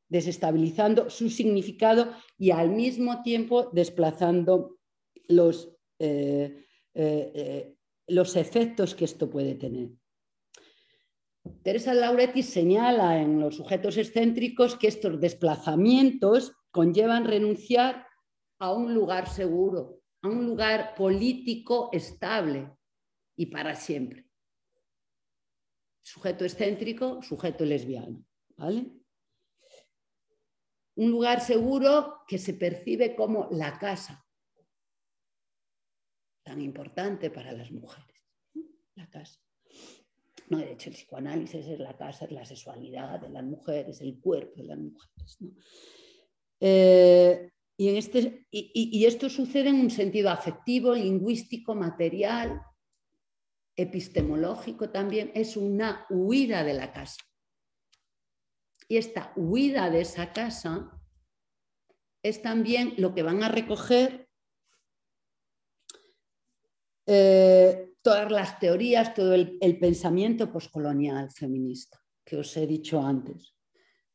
desestabilizando 0.07 1.09
su 1.09 1.29
significado 1.29 2.13
y 2.37 2.51
al 2.51 2.69
mismo 2.69 3.23
tiempo 3.23 3.69
desplazando 3.71 4.77
los, 5.27 5.75
eh, 5.99 6.65
eh, 7.01 7.75
los 8.07 8.35
efectos 8.35 8.95
que 8.95 9.05
esto 9.05 9.29
puede 9.29 9.55
tener. 9.55 9.89
Teresa 11.63 11.93
Lauretis 11.93 12.49
señala 12.49 13.21
en 13.21 13.39
los 13.39 13.55
sujetos 13.55 13.97
excéntricos 13.97 14.75
que 14.75 14.87
estos 14.87 15.19
desplazamientos 15.19 16.53
conllevan 16.71 17.25
renunciar 17.25 18.07
a 18.59 18.73
un 18.73 18.93
lugar 18.93 19.27
seguro, 19.29 20.01
a 20.21 20.27
un 20.27 20.45
lugar 20.45 20.95
político 20.95 21.89
estable 21.93 22.69
y 23.35 23.47
para 23.47 23.75
siempre. 23.75 24.25
Sujeto 26.01 26.43
excéntrico, 26.43 27.21
sujeto 27.21 27.65
lesbiano. 27.65 28.25
¿vale? 28.57 28.91
Un 30.95 31.11
lugar 31.11 31.39
seguro 31.39 32.23
que 32.27 32.37
se 32.37 32.53
percibe 32.53 33.15
como 33.15 33.47
la 33.51 33.79
casa, 33.79 34.25
tan 36.49 36.61
importante 36.61 37.29
para 37.29 37.51
las 37.51 37.71
mujeres. 37.71 38.23
La 38.95 39.07
casa. 39.07 39.39
No, 40.49 40.57
de 40.57 40.71
hecho, 40.71 40.89
el 40.89 40.95
psicoanálisis 40.95 41.67
es 41.67 41.79
la 41.79 41.95
casa, 41.95 42.25
es 42.25 42.31
la 42.31 42.43
sexualidad 42.43 43.19
de 43.19 43.29
las 43.29 43.43
mujeres, 43.43 44.01
el 44.01 44.19
cuerpo 44.19 44.59
de 44.59 44.63
las 44.63 44.79
mujeres. 44.79 45.37
Eh, 46.59 47.51
y, 47.77 47.89
este, 47.89 48.47
y, 48.49 49.05
esto 49.05 49.29
sucede 49.29 49.69
en 49.69 49.75
un 49.75 49.91
sentido 49.91 50.31
afectivo, 50.31 50.95
lingüístico, 50.95 51.75
material, 51.75 52.63
epistemológico 53.75 54.89
también. 54.89 55.31
Es 55.35 55.55
una 55.55 56.07
huida 56.09 56.63
de 56.63 56.73
la 56.73 56.91
casa. 56.91 57.21
Y 58.87 58.97
esta 58.97 59.33
huida 59.35 59.91
de 59.91 60.01
esa 60.01 60.33
casa 60.33 60.99
es 62.23 62.41
también 62.41 62.95
lo 62.97 63.13
que 63.13 63.21
van 63.21 63.43
a 63.43 63.49
recoger 63.49 64.28
eh, 67.11 67.93
todas 68.03 68.31
las 68.31 68.59
teorías, 68.59 69.15
todo 69.15 69.33
el, 69.33 69.79
pensamiento 69.79 70.51
poscolonial 70.51 71.31
feminista 71.31 71.99
que 72.23 72.37
os 72.37 72.55
he 72.55 72.67
dicho 72.67 73.01
antes. 73.01 73.55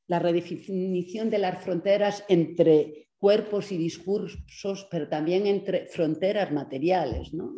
La 0.06 0.20
redefinición 0.20 1.28
de 1.28 1.38
las 1.38 1.64
fronteras 1.64 2.24
entre 2.28 3.08
cuerpos 3.18 3.72
y 3.72 3.78
discursos, 3.78 4.86
pero 4.88 5.08
también 5.08 5.48
entre 5.48 5.86
fronteras 5.86 6.52
materiales, 6.52 7.34
¿no? 7.34 7.52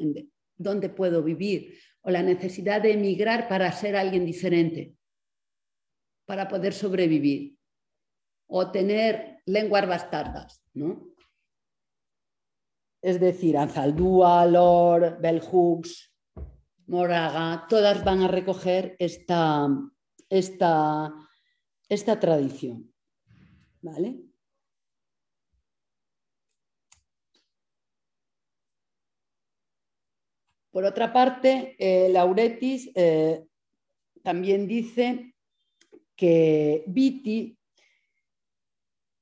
¿Dónde 0.57 0.89
puedo 0.89 1.23
vivir? 1.23 1.79
O 2.01 2.11
la 2.11 2.23
necesidad 2.23 2.81
de 2.81 2.93
emigrar 2.93 3.47
para 3.47 3.71
ser 3.73 3.95
alguien 3.95 4.25
diferente, 4.25 4.95
para 6.25 6.49
poder 6.49 6.73
sobrevivir. 6.73 7.59
O 8.47 8.71
tener 8.71 9.43
lenguas 9.45 9.87
bastardas, 9.87 10.63
¿no? 10.73 11.16
Es 13.07 13.21
decir, 13.21 13.57
Anzaldúa, 13.57 14.45
Lord, 14.47 15.21
Bell 15.21 15.41
Hooks, 15.41 16.13
Moraga, 16.89 17.65
todas 17.69 18.03
van 18.03 18.23
a 18.23 18.27
recoger 18.27 18.97
esta, 18.99 19.69
esta, 20.29 21.15
esta 21.89 22.19
tradición. 22.19 22.93
¿Vale? 23.81 24.25
Por 30.73 30.83
otra 30.83 31.13
parte, 31.13 31.77
eh, 31.79 32.09
Lauretis 32.09 32.91
eh, 32.97 33.47
también 34.25 34.67
dice 34.67 35.33
que 36.17 36.83
Viti 36.89 37.56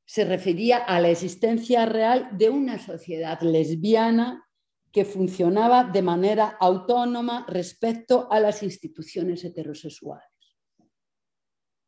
se 0.07 0.25
refería 0.25 0.79
a 0.79 1.01
la 1.01 1.11
existencia 1.11 1.87
real 1.87 2.29
de 2.33 2.51
una 2.51 2.79
sociedad 2.79 3.41
lesbiana 3.41 4.47
que 4.93 5.05
funcionaba 5.05 5.85
de 5.85 6.03
manera 6.03 6.57
autónoma 6.61 7.47
respecto 7.49 8.31
a 8.31 8.39
las 8.39 8.63
instituciones 8.63 9.45
heterosexuales. 9.45 10.29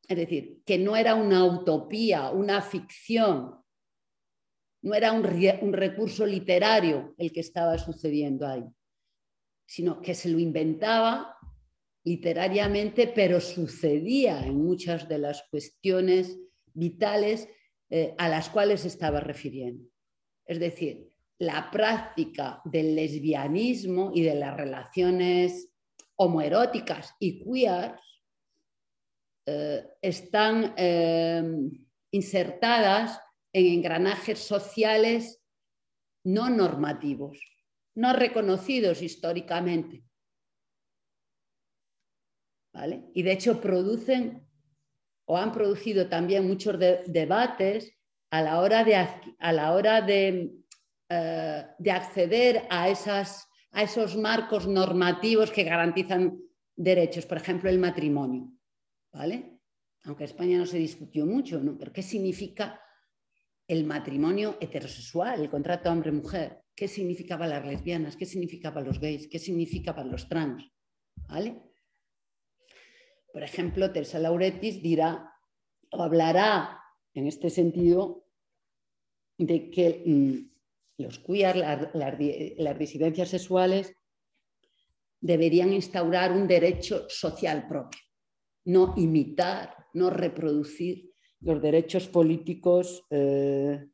Es 0.08 0.16
decir, 0.16 0.62
que 0.64 0.78
no 0.78 0.96
era 0.96 1.14
una 1.14 1.44
utopía, 1.44 2.30
una 2.30 2.62
ficción, 2.62 3.62
no 4.82 4.94
era 4.94 5.12
un, 5.12 5.22
recurso 5.72 6.24
literario 6.26 7.14
el 7.18 7.32
que 7.32 7.40
estaba 7.40 7.76
sucediendo 7.78 8.46
ahí, 8.46 8.64
sino 9.66 10.00
que 10.00 10.14
se 10.14 10.28
lo 10.28 10.38
inventaba 10.38 11.36
literariamente, 12.04 13.08
pero 13.08 13.40
sucedía 13.40 14.46
en 14.46 14.64
muchas 14.64 15.08
de 15.08 15.18
las 15.18 15.44
cuestiones 15.50 16.38
vitales 16.72 17.48
eh, 17.90 18.14
a 18.18 18.28
las 18.28 18.48
cuales 18.48 18.84
estaba 18.84 19.20
refiriendo. 19.20 19.88
Es 20.44 20.58
decir, 20.58 21.08
la 21.38 21.70
práctica 21.70 22.60
del 22.64 22.94
lesbianismo 22.96 24.10
y 24.14 24.22
de 24.22 24.34
las 24.34 24.56
relaciones 24.56 25.72
homoeróticas 26.16 27.14
y 27.18 27.44
queer 27.44 27.94
eh, 29.46 29.86
están 30.00 30.74
eh, 30.76 31.42
insertadas 32.10 33.20
en 33.52 33.66
engranajes 33.66 34.38
sociales 34.38 35.40
no 36.24 36.50
normativos, 36.50 37.38
no 37.94 38.12
reconocidos 38.12 39.00
históricamente. 39.02 40.02
Y 43.14 43.22
de 43.22 43.32
hecho 43.32 43.60
producen 43.60 44.45
o 45.26 45.36
han 45.36 45.52
producido 45.52 46.08
también 46.08 46.46
muchos 46.46 46.78
debates 46.78 47.92
a 48.30 48.42
la 48.42 48.60
hora 48.60 48.84
de, 48.84 48.96
a 48.96 49.52
la 49.52 49.72
hora 49.72 50.00
de, 50.00 50.52
eh, 51.08 51.66
de 51.78 51.90
acceder 51.90 52.62
a, 52.70 52.88
esas, 52.88 53.48
a 53.72 53.82
esos 53.82 54.16
marcos 54.16 54.66
normativos 54.66 55.50
que 55.50 55.64
garantizan 55.64 56.38
derechos, 56.74 57.26
por 57.26 57.38
ejemplo, 57.38 57.70
el 57.70 57.78
matrimonio. 57.78 58.52
¿vale? 59.12 59.60
Aunque 60.04 60.24
en 60.24 60.30
España 60.30 60.58
no 60.58 60.66
se 60.66 60.78
discutió 60.78 61.26
mucho, 61.26 61.60
¿no? 61.60 61.76
Pero 61.78 61.92
¿qué 61.92 62.02
significa 62.02 62.80
el 63.66 63.84
matrimonio 63.84 64.56
heterosexual, 64.60 65.40
el 65.40 65.50
contrato 65.50 65.90
hombre-mujer? 65.90 66.62
¿Qué 66.74 66.86
significa 66.86 67.38
para 67.38 67.58
las 67.58 67.66
lesbianas? 67.66 68.16
¿Qué 68.16 68.26
significa 68.26 68.72
para 68.72 68.86
los 68.86 69.00
gays? 69.00 69.26
¿Qué 69.28 69.38
significa 69.38 69.94
para 69.94 70.08
los 70.08 70.28
trans? 70.28 70.70
¿Vale? 71.28 71.62
Por 73.36 73.42
ejemplo, 73.42 73.92
Teresa 73.92 74.18
Lauretis 74.18 74.80
dirá 74.80 75.30
o 75.90 76.02
hablará 76.02 76.80
en 77.12 77.26
este 77.26 77.50
sentido 77.50 78.24
de 79.36 79.68
que 79.68 80.02
mm, 80.06 81.02
los 81.02 81.18
queer, 81.18 81.56
las 81.92 82.78
disidencias 82.78 83.28
sexuales, 83.28 83.92
deberían 85.20 85.74
instaurar 85.74 86.32
un 86.32 86.48
derecho 86.48 87.10
social 87.10 87.68
propio 87.68 88.00
no 88.64 88.94
imitar, 88.96 89.86
no 89.92 90.08
reproducir 90.08 91.12
los 91.40 91.60
derechos 91.60 92.08
políticos 92.08 93.04
eh, 93.10 93.86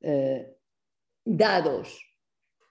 eh, 0.00 0.56
dados 1.24 2.04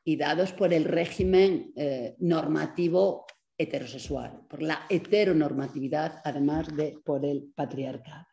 y 0.04 0.18
dados 0.18 0.52
por 0.52 0.74
el 0.74 0.84
régimen 0.84 1.72
eh, 1.78 2.18
normativo 2.20 3.26
heterosexual, 3.60 4.47
por 4.47 4.62
la 4.62 4.86
heteronormatividad, 4.89 6.22
además 6.24 6.74
de 6.76 6.97
por 7.03 7.26
el 7.26 7.51
patriarcado. 7.53 8.26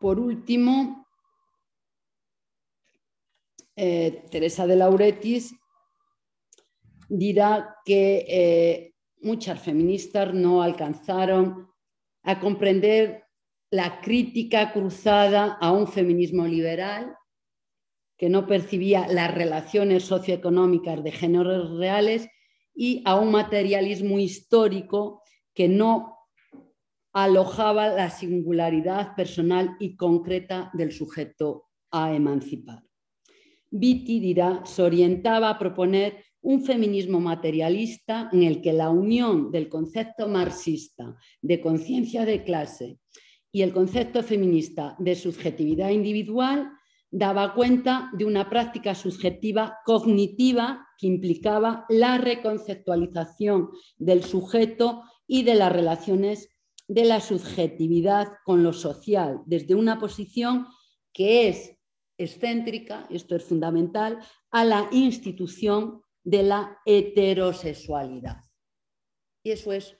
Por 0.00 0.18
último, 0.18 1.06
eh, 3.76 4.24
Teresa 4.30 4.66
de 4.66 4.76
Lauretis 4.76 5.54
dirá 7.08 7.76
que 7.84 8.24
eh, 8.26 8.94
muchas 9.20 9.60
feministas 9.60 10.32
no 10.32 10.62
alcanzaron 10.62 11.70
a 12.22 12.40
comprender 12.40 13.24
la 13.70 14.00
crítica 14.00 14.72
cruzada 14.72 15.58
a 15.60 15.70
un 15.70 15.86
feminismo 15.86 16.46
liberal 16.46 17.16
que 18.16 18.28
no 18.28 18.46
percibía 18.46 19.06
las 19.08 19.34
relaciones 19.34 20.04
socioeconómicas 20.04 21.02
de 21.02 21.12
géneros 21.12 21.76
reales 21.78 22.28
y 22.74 23.02
a 23.04 23.16
un 23.16 23.30
materialismo 23.30 24.18
histórico 24.18 25.22
que 25.54 25.68
no 25.68 26.16
alojaba 27.12 27.88
la 27.88 28.10
singularidad 28.10 29.14
personal 29.14 29.76
y 29.78 29.96
concreta 29.96 30.70
del 30.72 30.92
sujeto 30.92 31.68
a 31.90 32.14
emancipar. 32.14 32.82
Vitti 33.70 34.20
dirá, 34.20 34.64
se 34.64 34.82
orientaba 34.82 35.50
a 35.50 35.58
proponer 35.58 36.24
un 36.42 36.64
feminismo 36.64 37.20
materialista 37.20 38.28
en 38.32 38.42
el 38.42 38.60
que 38.60 38.72
la 38.72 38.90
unión 38.90 39.50
del 39.50 39.68
concepto 39.68 40.28
marxista 40.28 41.16
de 41.40 41.60
conciencia 41.60 42.24
de 42.24 42.42
clase 42.42 42.98
y 43.52 43.62
el 43.62 43.72
concepto 43.72 44.22
feminista 44.22 44.96
de 44.98 45.14
subjetividad 45.14 45.90
individual 45.90 46.70
daba 47.12 47.54
cuenta 47.54 48.10
de 48.14 48.24
una 48.24 48.48
práctica 48.48 48.94
subjetiva 48.94 49.78
cognitiva 49.84 50.88
que 50.96 51.06
implicaba 51.06 51.84
la 51.90 52.16
reconceptualización 52.16 53.68
del 53.98 54.24
sujeto 54.24 55.02
y 55.26 55.42
de 55.42 55.54
las 55.54 55.70
relaciones 55.70 56.48
de 56.88 57.04
la 57.04 57.20
subjetividad 57.20 58.28
con 58.44 58.62
lo 58.62 58.72
social, 58.72 59.42
desde 59.46 59.74
una 59.74 59.98
posición 59.98 60.66
que 61.12 61.48
es 61.48 61.76
excéntrica, 62.18 63.06
esto 63.10 63.36
es 63.36 63.44
fundamental, 63.44 64.18
a 64.50 64.64
la 64.64 64.88
institución 64.90 66.02
de 66.24 66.42
la 66.42 66.78
heterosexualidad. 66.86 68.42
Y 69.44 69.50
eso 69.50 69.72
es, 69.72 69.98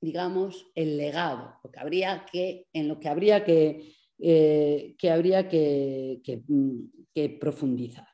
digamos, 0.00 0.70
el 0.74 0.98
legado, 0.98 1.58
habría 1.76 2.26
que, 2.30 2.66
en 2.74 2.88
lo 2.88 3.00
que 3.00 3.08
habría 3.08 3.44
que, 3.44 3.94
eh, 4.22 4.94
que 4.98 5.10
habría 5.10 5.48
que, 5.48 6.20
que 7.14 7.28
profundizar. 7.40 8.06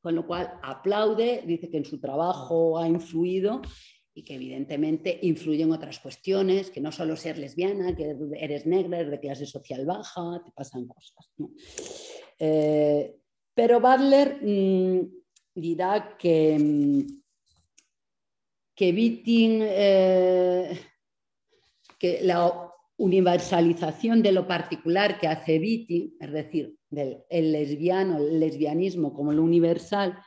Con 0.00 0.14
lo 0.14 0.26
cual 0.26 0.58
aplaude, 0.62 1.42
dice 1.46 1.70
que 1.70 1.78
en 1.78 1.84
su 1.84 1.98
trabajo 1.98 2.78
ha 2.78 2.86
influido 2.86 3.62
y 4.14 4.22
que 4.22 4.34
evidentemente 4.36 5.18
influyen 5.22 5.72
otras 5.72 5.98
cuestiones, 5.98 6.70
que 6.70 6.80
no 6.80 6.92
solo 6.92 7.16
ser 7.16 7.36
lesbiana, 7.36 7.96
que 7.96 8.16
eres 8.38 8.64
negra, 8.64 9.00
eres 9.00 9.10
de 9.10 9.20
clase 9.20 9.46
social 9.46 9.84
baja, 9.84 10.40
te 10.44 10.52
pasan 10.52 10.86
cosas. 10.86 11.32
Eh, 12.38 13.16
pero 13.54 13.80
Butler 13.80 14.38
mm, 14.40 15.00
dirá 15.54 16.16
que, 16.16 16.58
mm, 16.58 17.22
que 18.74 18.88
eh, 19.62 20.80
que 21.98 22.20
la 22.22 22.73
universalización 22.96 24.22
de 24.22 24.32
lo 24.32 24.46
particular 24.46 25.18
que 25.18 25.26
hace 25.26 25.58
Witting, 25.58 26.16
es 26.20 26.32
decir, 26.32 26.76
del 26.88 27.24
el 27.28 27.52
lesbiano, 27.52 28.18
el 28.18 28.38
lesbianismo 28.38 29.12
como 29.12 29.32
lo 29.32 29.42
universal, 29.42 30.18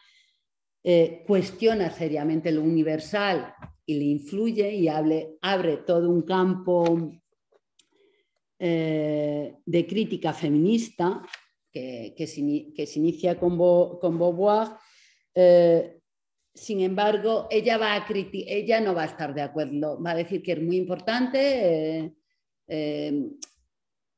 eh, 0.84 1.24
cuestiona 1.26 1.90
seriamente 1.90 2.52
lo 2.52 2.62
universal 2.62 3.54
y 3.86 4.00
le 4.00 4.06
influye 4.06 4.76
y 4.76 4.88
abre 4.90 5.78
todo 5.86 6.10
un 6.10 6.22
campo 6.24 7.12
de 8.60 9.86
crítica 9.88 10.34
feminista 10.34 11.22
que, 12.16 12.28
se, 12.28 13.00
inicia 13.00 13.40
con, 13.40 13.58
Beauvoir. 13.58 14.70
Eh, 15.34 16.00
sin 16.54 16.82
embargo, 16.82 17.48
ella, 17.52 17.80
ella 18.32 18.82
no 18.82 18.96
va 18.96 19.04
a 19.04 19.06
estar 19.06 19.34
de 19.34 19.42
acuerdo, 19.42 20.02
va 20.02 20.12
a 20.12 20.16
decir 20.16 20.42
que 20.42 20.54
es 20.54 20.62
muy 20.62 20.78
importante 20.78 22.17
eh, 22.68 23.10
eh, 23.10 23.30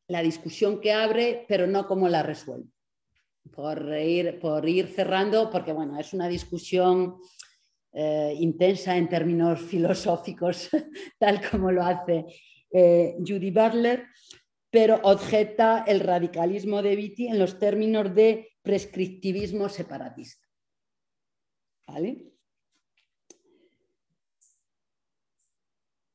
la 0.07 0.21
discusión 0.21 0.81
que 0.81 0.91
abre, 0.91 1.45
pero 1.47 1.67
no 1.67 1.87
cómo 1.87 2.07
la 2.07 2.23
resuelve. 2.23 2.69
Por 3.51 3.93
ir, 3.97 4.39
por 4.39 4.67
ir 4.67 4.87
cerrando, 4.87 5.49
porque 5.49 5.73
bueno, 5.73 5.99
es 5.99 6.13
una 6.13 6.27
discusión 6.27 7.17
intensa 7.91 8.95
en 8.95 9.09
términos 9.09 9.61
filosóficos, 9.69 10.69
tal 11.19 11.41
como 11.49 11.71
lo 11.71 11.83
hace 11.83 12.25
Judy 12.71 13.49
Butler 13.49 14.05
pero 14.69 14.99
objeta 15.03 15.83
el 15.87 15.99
radicalismo 15.99 16.81
de 16.81 16.95
Vitti 16.95 17.27
en 17.27 17.39
los 17.39 17.57
términos 17.57 18.13
de 18.13 18.53
prescriptivismo 18.61 19.67
separatista. 19.67 20.47
¿Vale? 21.87 22.33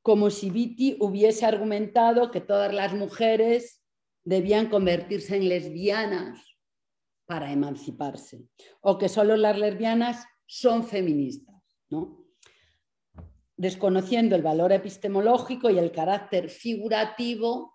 Como 0.04 0.28
si 0.28 0.50
Vitti 0.50 0.98
hubiese 1.00 1.46
argumentado 1.46 2.30
que 2.30 2.42
todas 2.42 2.74
las 2.74 2.92
mujeres 2.92 3.82
debían 4.22 4.68
convertirse 4.68 5.34
en 5.34 5.48
lesbianas 5.48 6.38
para 7.24 7.50
emanciparse, 7.50 8.44
o 8.82 8.98
que 8.98 9.08
solo 9.08 9.34
las 9.38 9.58
lesbianas 9.58 10.26
son 10.44 10.84
feministas, 10.84 11.56
desconociendo 13.56 14.36
el 14.36 14.42
valor 14.42 14.72
epistemológico 14.72 15.70
y 15.70 15.78
el 15.78 15.90
carácter 15.90 16.50
figurativo 16.50 17.72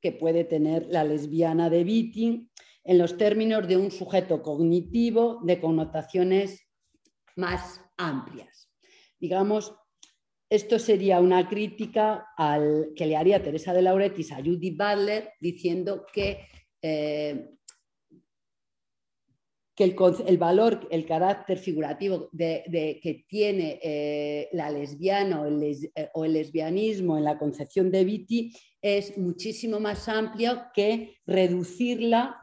que 0.00 0.12
puede 0.12 0.44
tener 0.44 0.86
la 0.86 1.04
lesbiana 1.04 1.68
de 1.68 1.82
Witting 1.84 2.50
en 2.84 2.96
los 2.96 3.18
términos 3.18 3.68
de 3.68 3.76
un 3.76 3.90
sujeto 3.90 4.42
cognitivo 4.42 5.40
de 5.42 5.60
connotaciones 5.60 6.66
más 7.36 7.82
amplias. 7.98 8.72
Digamos, 9.18 9.74
esto 10.50 10.80
sería 10.80 11.20
una 11.20 11.48
crítica 11.48 12.26
al, 12.36 12.92
que 12.96 13.06
le 13.06 13.16
haría 13.16 13.42
Teresa 13.42 13.72
de 13.72 13.82
Lauretis 13.82 14.32
a 14.32 14.42
Judy 14.42 14.72
Butler 14.72 15.30
diciendo 15.40 16.04
que, 16.12 16.40
eh, 16.82 17.50
que 19.76 19.84
el, 19.84 20.38
valor, 20.38 20.88
el 20.90 21.06
carácter 21.06 21.56
figurativo 21.56 22.28
de, 22.32 22.98
que 23.00 23.24
tiene 23.28 23.78
eh, 23.80 24.48
la 24.52 24.72
lesbiana 24.72 25.44
eh, 25.46 26.10
o 26.14 26.24
el, 26.24 26.32
lesbianismo 26.32 27.16
en 27.16 27.24
la 27.24 27.38
concepción 27.38 27.88
de 27.92 28.04
Vitti 28.04 28.52
es 28.82 29.16
muchísimo 29.16 29.78
más 29.78 30.08
amplio 30.08 30.64
que 30.74 31.14
reducirla 31.26 32.40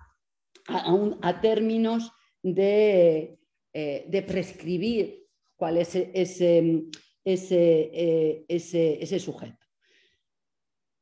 a, 0.70 1.42
términos 1.42 2.12
de, 2.42 3.38
de, 3.74 4.26
prescribir 4.28 5.26
cuál 5.56 5.78
es 5.78 5.96
ese, 5.96 6.90
ese, 7.34 8.46
ese, 8.48 9.04
ese 9.04 9.20
sujeto. 9.20 9.66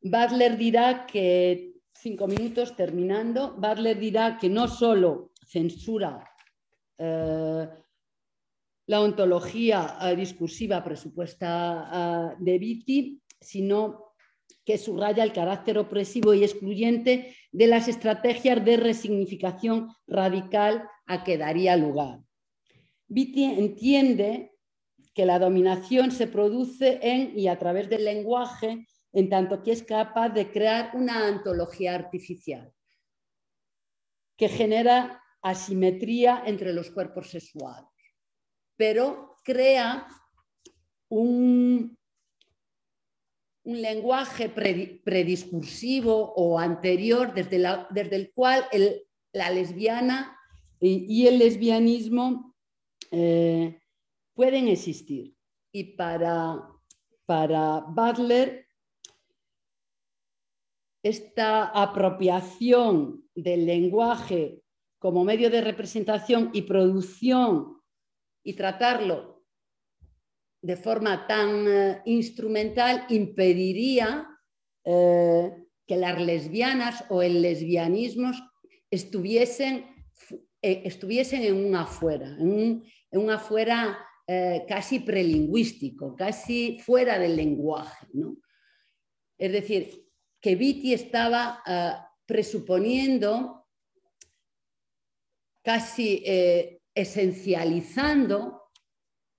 Butler 0.02 0.58
dirá 0.58 1.06
que, 1.06 1.74
cinco 1.94 2.28
minutos 2.28 2.76
terminando, 2.76 3.56
Butler 3.58 3.98
dirá 3.98 4.38
que 4.38 4.50
no 4.50 4.68
solo 4.68 5.32
censura 5.46 6.28
eh, 6.98 7.68
la 8.88 9.02
ontología 9.02 9.98
eh, 10.02 10.16
discursiva 10.16 10.84
presupuesta 10.84 11.50
eh, 11.94 12.36
de 12.40 12.58
Vitti, 12.60 13.22
sino 13.40 14.14
que 14.64 14.78
subraya 14.78 15.24
el 15.24 15.34
carácter 15.34 15.78
opresivo 15.78 16.34
y 16.34 16.44
excluyente 16.44 17.36
de 17.52 17.68
las 17.68 17.88
estrategias 17.88 18.64
de 18.66 18.78
resignificación 18.78 19.90
radical 20.08 20.90
a 21.06 21.24
que 21.24 21.38
daría 21.38 21.78
lugar. 21.78 22.20
Vitti 23.08 23.44
entiende 23.44 24.55
que 25.16 25.26
la 25.26 25.40
dominación 25.40 26.12
se 26.12 26.28
produce 26.28 27.00
en 27.02 27.40
y 27.40 27.48
a 27.48 27.58
través 27.58 27.90
del 27.90 28.04
lenguaje 28.04 28.86
en 29.14 29.30
tanto 29.30 29.64
que 29.64 29.72
es 29.72 29.82
capaz 29.82 30.30
de 30.30 30.52
crear 30.52 30.92
una 30.94 31.26
antología 31.26 31.96
artificial 31.96 32.72
que 34.38 34.50
genera 34.50 35.24
asimetría 35.42 36.44
entre 36.46 36.74
los 36.74 36.92
cuerpos 36.92 37.30
sexuales, 37.30 37.90
pero 38.76 39.38
crea 39.44 40.06
un, 41.08 41.98
un 43.64 43.82
lenguaje 43.82 44.50
prediscursivo 44.50 46.34
o 46.36 46.60
anterior 46.60 47.34
desde, 47.34 47.56
el 48.16 48.34
cual 48.34 48.66
la 49.32 49.50
lesbiana 49.50 50.38
y, 50.82 51.26
el 51.26 51.40
lesbianismo 51.40 52.54
eh, 53.12 53.80
pueden 54.36 54.68
existir. 54.68 55.34
Y 55.72 55.96
para, 55.96 56.62
para 57.26 57.80
Butler, 57.88 58.68
esta 61.04 61.66
apropiación 61.66 63.28
del 63.34 63.66
lenguaje 63.66 64.62
como 65.00 65.24
medio 65.24 65.50
de 65.50 65.62
representación 65.62 66.52
y 66.54 66.64
producción 66.64 67.82
y 68.44 68.54
tratarlo 68.54 69.36
de 70.66 70.78
forma 70.78 71.28
tan 71.28 71.68
eh, 71.68 72.02
instrumental 72.06 73.06
impediría 73.10 74.28
eh, 74.84 75.52
que 75.86 75.96
las 75.96 76.20
lesbianas 76.20 77.06
o 77.10 77.22
el 77.22 77.44
lesbianismo 77.44 78.32
estuviesen, 78.90 79.86
eh, 80.64 80.82
estuviesen 80.86 81.44
en 81.44 81.68
un 81.68 81.76
afuera, 81.76 82.36
en 82.40 82.84
un, 83.12 83.30
afuera 83.30 83.96
casi 84.68 85.00
prelingüístico, 85.02 86.16
casi 86.16 86.80
fuera 86.80 87.20
del 87.20 87.36
lenguaje. 87.36 88.08
Es 89.38 89.52
decir, 89.52 90.06
que 90.42 90.56
Vitti 90.56 90.94
estaba 90.94 91.62
presuponiendo 92.26 93.66
casi 95.64 96.22
eh, 96.26 96.80
esencializando 96.94 98.62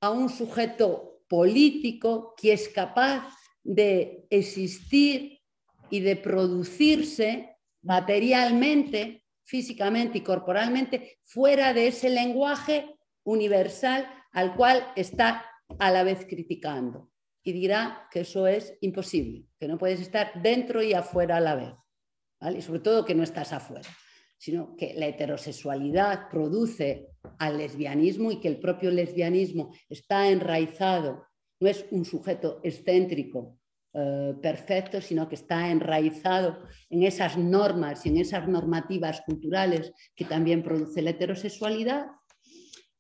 a 0.01 0.11
un 0.11 0.29
sujeto 0.29 1.23
político 1.29 2.35
que 2.37 2.53
es 2.53 2.69
capaz 2.69 3.33
de 3.63 4.27
existir 4.31 5.41
y 5.89 6.01
de 6.01 6.17
producirse 6.17 7.57
materialmente, 7.83 9.25
físicamente 9.45 10.19
y 10.19 10.23
corporalmente 10.23 11.19
fuera 11.25 11.73
de 11.73 11.89
ese 11.89 12.11
lenguaje 12.11 12.97
universal 13.25 14.09
al 14.37 14.55
cual 14.55 14.87
está 14.95 15.45
a 15.79 15.91
la 15.91 16.05
vez 16.05 16.27
criticando. 16.29 17.11
Y 17.43 17.53
dirá 17.53 18.09
que 18.11 18.21
eso 18.21 18.47
es 18.47 18.77
imposible, 18.81 19.47
que 19.59 19.69
no 19.69 19.79
puedes 19.79 20.01
estar 20.01 20.41
dentro 20.43 20.83
y 20.83 20.95
afuera 20.95 21.37
a 21.37 21.41
la 21.41 21.55
vez. 21.55 21.75
Y 22.57 22.63
sobre 22.63 22.81
todo 22.81 23.05
que 23.05 23.15
no 23.15 23.23
estás 23.23 23.53
afuera 23.53 23.89
sino 24.39 24.77
que 24.77 24.95
la 24.95 25.07
heterosexualidad 25.07 26.29
produce 26.31 27.09
al 27.39 27.59
lesbianismo 27.59 28.31
y 28.31 28.41
que 28.41 28.49
el 28.49 28.61
propio 28.61 28.91
lesbianismo 28.91 29.75
está 29.89 30.29
enraizado, 30.29 31.27
no 31.61 31.69
es 31.69 31.87
un 31.91 32.05
sujeto 32.05 32.61
excéntrico 32.63 33.59
eh, 33.95 34.35
perfecto, 34.43 35.01
sino 35.01 35.29
que 35.29 35.37
está 35.37 35.71
enraizado 35.71 36.63
en 36.91 37.03
esas 37.03 37.39
normas 37.39 38.05
y 38.05 38.11
en 38.11 38.19
esas 38.19 38.47
normativas 38.47 39.23
culturales 39.23 39.93
que 40.15 40.27
también 40.27 40.63
produce 40.63 41.01
la 41.01 41.11
heterosexualidad. 41.11 42.07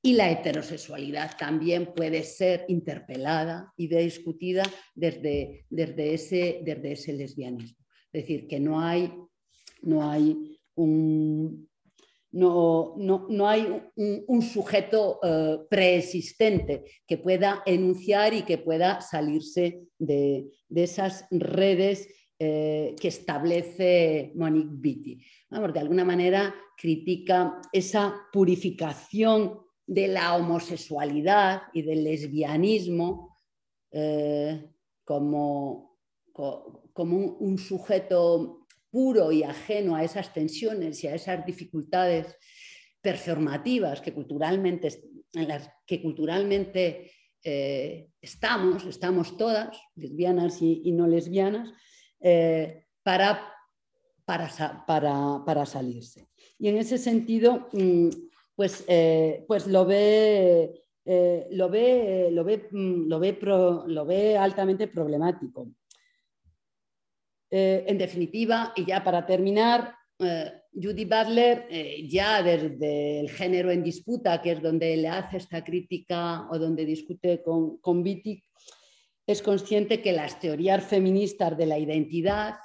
Y 0.06 0.12
la 0.12 0.30
heterosexualidad 0.30 1.36
también 1.36 1.92
puede 1.92 2.22
ser 2.22 2.64
interpelada 2.68 3.72
y 3.76 3.88
discutida 3.88 4.62
desde, 4.94 5.66
desde, 5.68 6.14
ese, 6.14 6.60
desde 6.62 6.92
ese 6.92 7.12
lesbianismo. 7.12 7.84
Es 8.12 8.22
decir, 8.22 8.46
que 8.46 8.60
no 8.60 8.80
hay, 8.80 9.12
no 9.82 10.08
hay 10.08 10.60
no, 12.30 12.94
no, 12.96 13.48
hay 13.48 13.82
un, 14.28 14.42
sujeto 14.42 15.18
eh, 15.24 15.58
preexistente 15.68 16.84
que 17.04 17.18
pueda 17.18 17.64
enunciar 17.66 18.32
y 18.32 18.42
que 18.42 18.58
pueda 18.58 19.00
salirse 19.00 19.88
de, 19.98 20.46
esas 20.72 21.26
redes 21.32 22.08
eh, 22.38 22.94
que 23.00 23.08
establece 23.08 24.30
Monique 24.36 24.70
Beatty. 24.70 25.20
Vamos, 25.50 25.72
de 25.72 25.80
alguna 25.80 26.04
manera 26.04 26.54
critica 26.76 27.60
esa 27.72 28.14
purificación 28.32 29.65
de 29.86 30.08
la 30.08 30.34
homosexualidad 30.36 31.62
y 31.72 31.82
del 31.82 32.04
lesbianismo 32.04 33.36
eh, 33.90 34.68
como, 35.04 35.98
como 36.32 37.16
un, 37.16 37.58
sujeto 37.58 38.66
puro 38.90 39.30
y 39.30 39.44
ajeno 39.44 39.94
a 39.94 40.02
esas 40.02 40.32
tensiones 40.32 41.02
y 41.04 41.06
a 41.06 41.14
esas 41.14 41.46
dificultades 41.46 42.36
performativas 43.00 44.00
que 44.00 44.12
culturalmente, 44.12 44.88
en 45.32 45.48
las 45.48 45.70
que 45.86 46.02
culturalmente 46.02 47.12
eh, 47.44 48.08
estamos, 48.20 48.84
estamos 48.86 49.36
todas, 49.36 49.78
lesbianas 49.94 50.60
y, 50.60 50.90
no 50.90 51.06
lesbianas, 51.06 51.72
eh, 52.20 52.86
para, 53.04 53.40
para, 54.24 55.44
para, 55.46 55.66
salirse. 55.66 56.28
Y 56.58 56.66
en 56.66 56.78
ese 56.78 56.98
sentido, 56.98 57.68
mm, 57.72 58.08
pues, 58.56 58.84
eh, 58.88 59.44
pues 59.46 59.68
lo 59.68 59.84
ve, 59.84 60.82
lo 61.52 61.68
ve, 61.68 62.30
lo 62.32 62.42
ve, 62.42 62.68
mm, 62.70 63.08
lo 63.08 63.20
ve, 63.20 63.38
lo 63.40 64.04
ve 64.04 64.36
altamente 64.36 64.88
problemático. 64.88 65.68
Eh, 67.50 67.84
en 67.86 67.96
definitiva, 67.96 68.72
y 68.74 68.84
ya 68.84 69.04
para 69.04 69.24
terminar, 69.24 69.94
eh, 70.18 70.52
Judy 70.72 71.04
Butler, 71.04 71.66
eh, 71.70 72.06
ya 72.08 72.42
desde 72.42 73.20
el 73.20 73.30
género 73.30 73.70
en 73.70 73.84
disputa, 73.84 74.42
que 74.42 74.52
es 74.52 74.62
donde 74.62 74.96
le 74.96 75.08
hace 75.08 75.36
esta 75.36 75.62
crítica 75.62 76.48
o 76.50 76.58
donde 76.58 76.84
discute 76.84 77.42
con, 77.42 77.78
con 77.78 78.04
es 79.26 79.42
consciente 79.42 80.02
que 80.02 80.12
las 80.12 80.40
teorías 80.40 80.84
feministas 80.84 81.56
de 81.56 81.66
la 81.66 81.78
identidad 81.78 82.56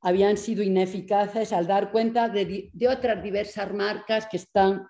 habían 0.00 0.36
sido 0.36 0.62
ineficaces 0.62 1.52
al 1.52 1.66
dar 1.66 1.92
cuenta 1.92 2.28
de, 2.28 2.70
de 2.72 2.88
otras 2.88 3.22
diversas 3.22 3.72
marcas 3.72 4.26
que 4.26 4.38
están 4.38 4.86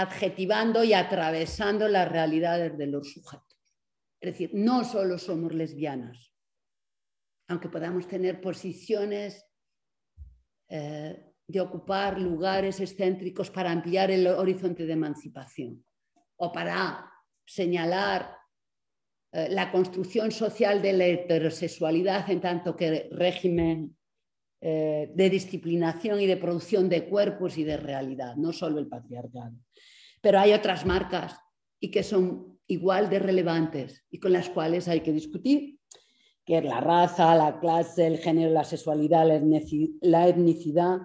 adjetivando 0.00 0.84
y 0.84 0.92
atravesando 0.92 1.88
las 1.88 2.08
realidades 2.08 2.78
de 2.78 2.86
los 2.86 3.12
sujetos. 3.12 3.58
Es 4.20 4.32
decir, 4.32 4.50
no 4.54 4.84
solo 4.84 5.18
somos 5.18 5.52
lesbianas, 5.52 6.32
aunque 7.48 7.68
podamos 7.68 8.06
tener 8.06 8.40
posiciones 8.40 9.44
eh, 10.68 11.34
de 11.48 11.60
ocupar 11.60 12.20
lugares 12.20 12.78
excéntricos 12.78 13.50
para 13.50 13.72
ampliar 13.72 14.12
el 14.12 14.28
horizonte 14.28 14.86
de 14.86 14.92
emancipación 14.92 15.84
o 16.36 16.52
para 16.52 17.10
señalar 17.44 18.36
eh, 19.32 19.48
la 19.50 19.72
construcción 19.72 20.30
social 20.30 20.80
de 20.80 20.92
la 20.92 21.06
heterosexualidad 21.06 22.30
en 22.30 22.40
tanto 22.40 22.76
que 22.76 23.08
régimen 23.10 23.97
eh, 24.60 25.10
de 25.14 25.30
disciplinación 25.30 26.20
y 26.20 26.26
de 26.26 26.36
producción 26.36 26.88
de 26.88 27.08
cuerpos 27.08 27.58
y 27.58 27.64
de 27.64 27.76
realidad, 27.76 28.36
no 28.36 28.52
solo 28.52 28.78
el 28.78 28.88
patriarcado. 28.88 29.54
Pero 30.20 30.40
hay 30.40 30.52
otras 30.52 30.84
marcas 30.84 31.38
y 31.80 31.90
que 31.90 32.02
son 32.02 32.58
igual 32.66 33.08
de 33.08 33.18
relevantes 33.18 34.04
y 34.10 34.18
con 34.18 34.32
las 34.32 34.48
cuales 34.48 34.88
hay 34.88 35.00
que 35.00 35.12
discutir 35.12 35.78
que 36.48 36.56
es 36.56 36.64
la 36.64 36.80
raza, 36.80 37.34
la 37.34 37.60
clase, 37.60 38.06
el 38.06 38.16
género, 38.16 38.50
la 38.50 38.64
sexualidad, 38.64 39.26
la 40.00 40.28
etnicidad, 40.28 40.98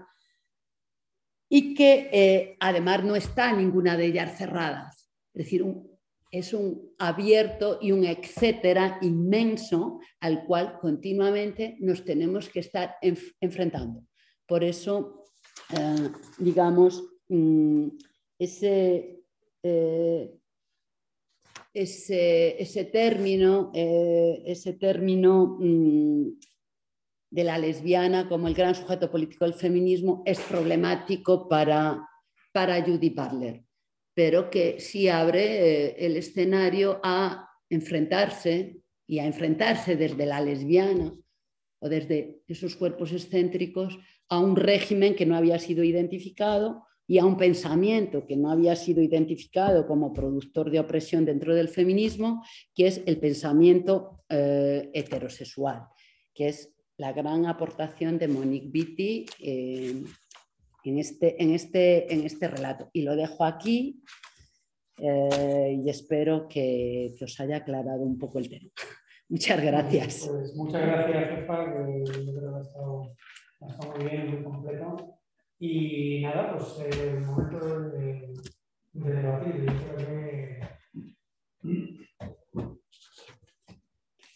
y 1.50 1.74
que 1.76 2.10
eh, 2.14 2.58
además 2.62 3.04
no 3.04 3.14
está 3.14 3.52
ninguna 3.52 3.98
de 3.98 4.06
ellas 4.06 4.38
cerradas. 4.38 5.12
Es 5.34 5.44
decir, 5.44 5.66
es 6.34 6.52
un 6.52 6.96
abierto 6.98 7.78
y 7.80 7.92
un 7.92 8.04
etcétera 8.06 8.98
inmenso 9.04 10.00
al 10.20 10.46
cual 10.46 10.80
continuamente 10.82 11.78
nos 11.80 12.04
tenemos 12.04 12.50
que 12.50 12.62
estar 12.62 12.96
enfrentando. 13.40 14.04
Por 14.48 14.64
eso, 14.64 15.26
eh, 15.70 16.10
digamos, 16.40 17.04
mm, 17.30 17.88
ese, 18.40 19.22
eh, 19.62 20.36
ese, 21.72 22.60
ese, 22.60 22.86
término, 22.86 23.72
ese 23.74 24.74
término 24.74 25.58
mm, 25.60 26.30
de 27.30 27.44
la 27.44 27.60
lesbiana 27.60 28.28
como 28.28 28.48
el 28.48 28.56
gran 28.56 28.74
sujeto 28.74 29.12
político 29.12 29.46
del 29.46 29.54
feminismo 29.54 30.24
es 30.26 30.40
problemático 30.40 31.48
para, 31.48 32.10
para 32.52 32.84
Judy 32.84 33.12
Butler, 33.12 33.64
pero 34.14 34.50
que 34.50 34.80
sí 34.80 35.08
abre 35.08 35.44
eh, 35.44 35.96
el 36.00 36.18
escenario 36.18 37.00
a 37.04 37.50
enfrentarse 37.70 38.78
y 39.08 39.20
a 39.20 39.26
enfrentarse 39.26 39.96
desde 39.96 40.26
la 40.26 40.42
lesbiana 40.42 41.14
o 41.80 41.90
desde 41.90 42.42
esos 42.48 42.76
cuerpos 42.76 43.12
excéntricos 43.12 43.98
a 44.30 44.40
un 44.40 44.56
régimen 44.56 45.16
que 45.16 45.26
no 45.26 45.36
había 45.36 45.60
sido 45.60 45.84
identificado 45.84 46.86
y 47.06 47.18
a 47.18 47.26
un 47.26 47.38
pensamiento 47.38 48.26
que 48.26 48.38
no 48.38 48.50
había 48.50 48.76
sido 48.76 49.02
identificado 49.02 49.86
como 49.86 50.14
productor 50.14 50.72
de 50.72 50.80
opresión 50.80 51.26
dentro 51.26 51.54
del 51.54 51.68
feminismo, 51.68 52.44
que 52.74 52.88
es 52.88 53.02
el 53.06 53.18
pensamiento 53.18 54.24
eh, 54.30 54.90
heterosexual, 54.94 55.88
que 56.34 56.48
es 56.48 56.74
la 56.98 57.12
gran 57.12 57.46
aportación 57.46 58.18
de 58.18 58.28
Monique 58.28 58.70
Vitti 58.70 59.26
eh, 59.40 60.04
en, 60.84 61.00
este, 61.00 61.42
en, 61.42 61.54
este, 61.54 62.14
en 62.14 62.26
este 62.26 62.48
relato. 62.48 62.90
Y 62.94 63.02
lo 63.04 63.16
dejo 63.16 63.46
aquí 63.46 64.02
eh, 64.98 65.80
y 65.84 65.90
espero 65.90 66.48
que, 66.48 67.14
os 67.22 67.40
haya 67.40 67.58
aclarado 67.58 68.02
un 68.02 68.18
poco 68.18 68.40
el 68.40 68.50
tema. 68.50 68.70
Muchas 69.30 69.64
gracias. 69.64 70.30
Pues 70.30 70.56
muchas 70.56 70.82
gracias, 70.82 71.30
Jefa, 71.30 71.66
que 71.66 72.04
yo 72.06 72.36
creo 72.36 72.52
que 72.52 72.58
ha 72.58 72.62
estado, 72.62 73.16
muy 73.96 74.10
bien, 74.10 74.32
muy 74.32 74.44
completo. 74.44 75.20
Y 75.58 76.22
nada, 76.22 76.56
pues 76.56 76.80
eh, 76.82 77.10
el 77.10 77.22
momento 77.22 77.90
de, 77.90 78.34
de 78.92 79.14
debatir. 79.14 79.66
Yo 79.66 79.74
creo 79.96 79.98
que, 79.98 80.60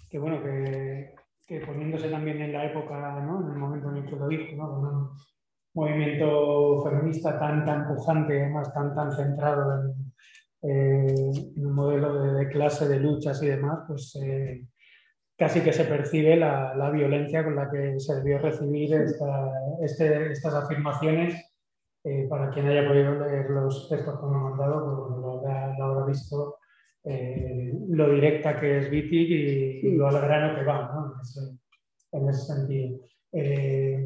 que 0.09 0.19
bueno, 0.19 0.41
que 0.41 1.13
que 1.47 1.61
poniéndose 1.61 2.09
también 2.09 2.41
en 2.41 2.51
la 2.51 2.65
época, 2.65 3.21
¿no? 3.21 3.41
en 3.41 3.53
el 3.53 3.57
momento 3.57 3.89
en 3.89 3.97
el 3.97 4.05
que 4.05 4.15
lo 4.17 4.27
dijo, 4.27 4.55
¿no? 4.57 5.13
Movimiento 5.77 6.83
feminista 6.83 7.39
tan, 7.39 7.63
tan 7.65 7.87
pujante, 7.87 8.41
además 8.41 8.73
tan, 8.73 8.93
tan 8.95 9.11
centrado 9.11 9.81
en, 9.81 10.13
eh, 10.69 11.31
un 11.57 11.73
modelo 11.73 12.33
de, 12.33 12.49
clase, 12.49 12.87
de 12.87 12.99
luchas 12.99 13.41
y 13.43 13.47
demás, 13.47 13.79
pues 13.87 14.17
eh, 14.21 14.65
casi 15.37 15.61
que 15.61 15.71
se 15.71 15.85
percibe 15.85 16.35
la, 16.35 16.75
la, 16.75 16.89
violencia 16.89 17.43
con 17.43 17.55
la 17.55 17.69
que 17.69 17.99
se 17.99 18.15
debió 18.15 18.39
recibir 18.39 18.93
esta, 18.93 19.51
este, 19.81 20.31
estas 20.31 20.53
afirmaciones. 20.53 21.43
Eh, 22.03 22.25
para 22.29 22.49
quien 22.49 22.67
haya 22.67 22.87
podido 22.87 23.19
leer 23.19 23.49
los 23.49 23.89
textos 23.89 24.17
que 24.17 24.25
me 24.27 24.35
han 24.35 24.43
mandado, 24.43 25.07
pues 25.07 25.19
lo, 25.19 25.41
lo 25.77 25.83
habrá 25.83 26.05
visto 26.05 26.57
eh, 27.09 27.71
lo 27.87 28.09
directa 28.09 28.59
que 28.59 28.79
es 28.79 28.89
Vitic 28.89 29.29
y, 29.29 29.91
lo 29.91 30.09
al 30.09 30.19
grano 30.21 30.59
que 30.59 30.65
va, 30.65 30.91
¿no? 30.93 31.13
en, 32.11 32.29
ese, 32.29 32.53
sentido. 32.53 32.99
Eh, 33.31 34.05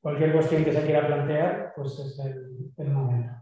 cualquier 0.00 0.32
cuestión 0.32 0.64
que 0.64 0.72
se 0.72 0.82
quiera 0.84 1.06
plantear, 1.06 1.72
pues 1.76 1.98
es 1.98 2.18
el, 2.78 2.88
momento. 2.88 3.34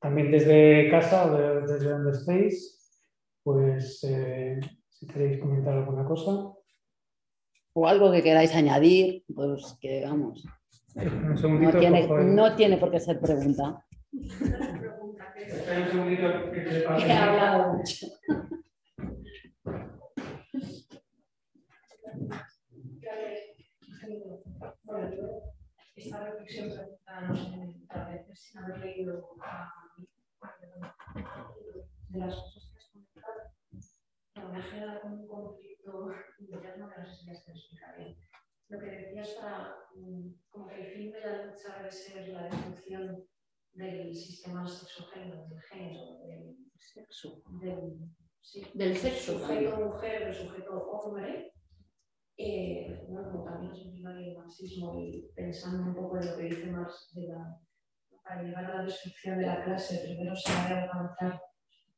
También 0.00 0.30
desde 0.30 0.90
casa 0.90 1.26
o 1.26 1.66
desde 1.66 1.90
donde 1.90 2.12
estéis, 2.12 3.04
pues 3.42 4.04
eh, 4.04 4.60
si 4.88 5.06
queréis 5.06 5.40
comentar 5.40 5.74
alguna 5.74 6.04
cosa 6.04 6.54
o 7.78 7.86
algo 7.86 8.10
que 8.10 8.22
queráis 8.22 8.54
añadir, 8.54 9.24
pues 9.34 9.76
que 9.80 10.04
vamos. 10.04 10.44
No 10.96 11.72
tiene, 11.78 12.08
no 12.08 12.56
tiene 12.56 12.76
por 12.76 12.90
qué 12.90 12.98
ser 12.98 13.20
pregunta. 13.20 13.84
He 16.98 17.12
hablado 17.12 17.72
mucho. 17.74 18.06
Esta 25.96 26.24
reflexión 26.24 26.68
no 26.68 27.34
sé, 27.34 27.86
tal 27.88 28.12
vez 28.12 28.40
sin 28.40 28.62
haber 28.62 28.78
leído 28.78 29.36
de 32.08 32.18
las 32.18 32.34
cosas 32.34 32.70
que 32.70 32.78
has 32.78 32.90
comentado, 32.92 34.52
me 34.52 34.58
ha 34.58 34.62
generado 34.62 35.00
un 35.04 35.26
conflicto 35.26 36.12
interno 36.38 36.88
que 36.88 37.00
no 37.00 37.06
sé 37.06 37.16
si 37.16 37.26
me 37.26 37.32
estoy 37.32 37.54
explicando 37.54 37.98
bien. 37.98 38.16
Lo 38.68 38.78
que 38.78 38.86
decías 38.86 39.28
para, 39.30 39.76
mm, 39.94 40.28
como 40.50 40.66
que 40.68 40.80
el 40.80 40.92
fin 40.94 41.10
de 41.10 41.20
la 41.20 41.46
lucha 41.46 41.76
debe 41.78 41.90
ser 41.90 42.28
la 42.28 42.44
destrucción 42.44 43.26
del 43.78 44.14
sistema 44.14 44.66
sexogénero, 44.66 45.46
del 45.48 45.62
género, 45.62 46.18
del 46.26 46.56
sexo, 46.78 47.42
del, 47.60 47.98
sí, 48.40 48.66
del 48.74 48.96
sexo, 48.96 49.38
sujeto 49.38 49.76
mujer, 49.76 50.24
del 50.26 50.34
sujeto 50.34 50.72
hombre, 50.90 51.52
eh, 52.36 53.04
bueno, 53.08 53.30
como 53.30 53.44
también 53.44 53.72
es 53.72 53.84
un 53.86 54.02
del 54.02 54.36
marxismo 54.36 54.98
y 54.98 55.30
pensando 55.34 55.90
un 55.90 55.94
poco 55.94 56.18
en 56.18 56.26
lo 56.26 56.36
que 56.36 56.42
dice 56.44 56.70
Marx 56.70 57.10
de 57.14 57.28
la, 57.28 57.58
para 58.22 58.42
llegar 58.42 58.64
a 58.64 58.76
la 58.76 58.82
destrucción 58.84 59.38
de 59.38 59.46
la 59.46 59.64
clase, 59.64 60.02
primero 60.04 60.34
se 60.36 60.52
debe 60.52 60.80
alcanzar 60.80 61.40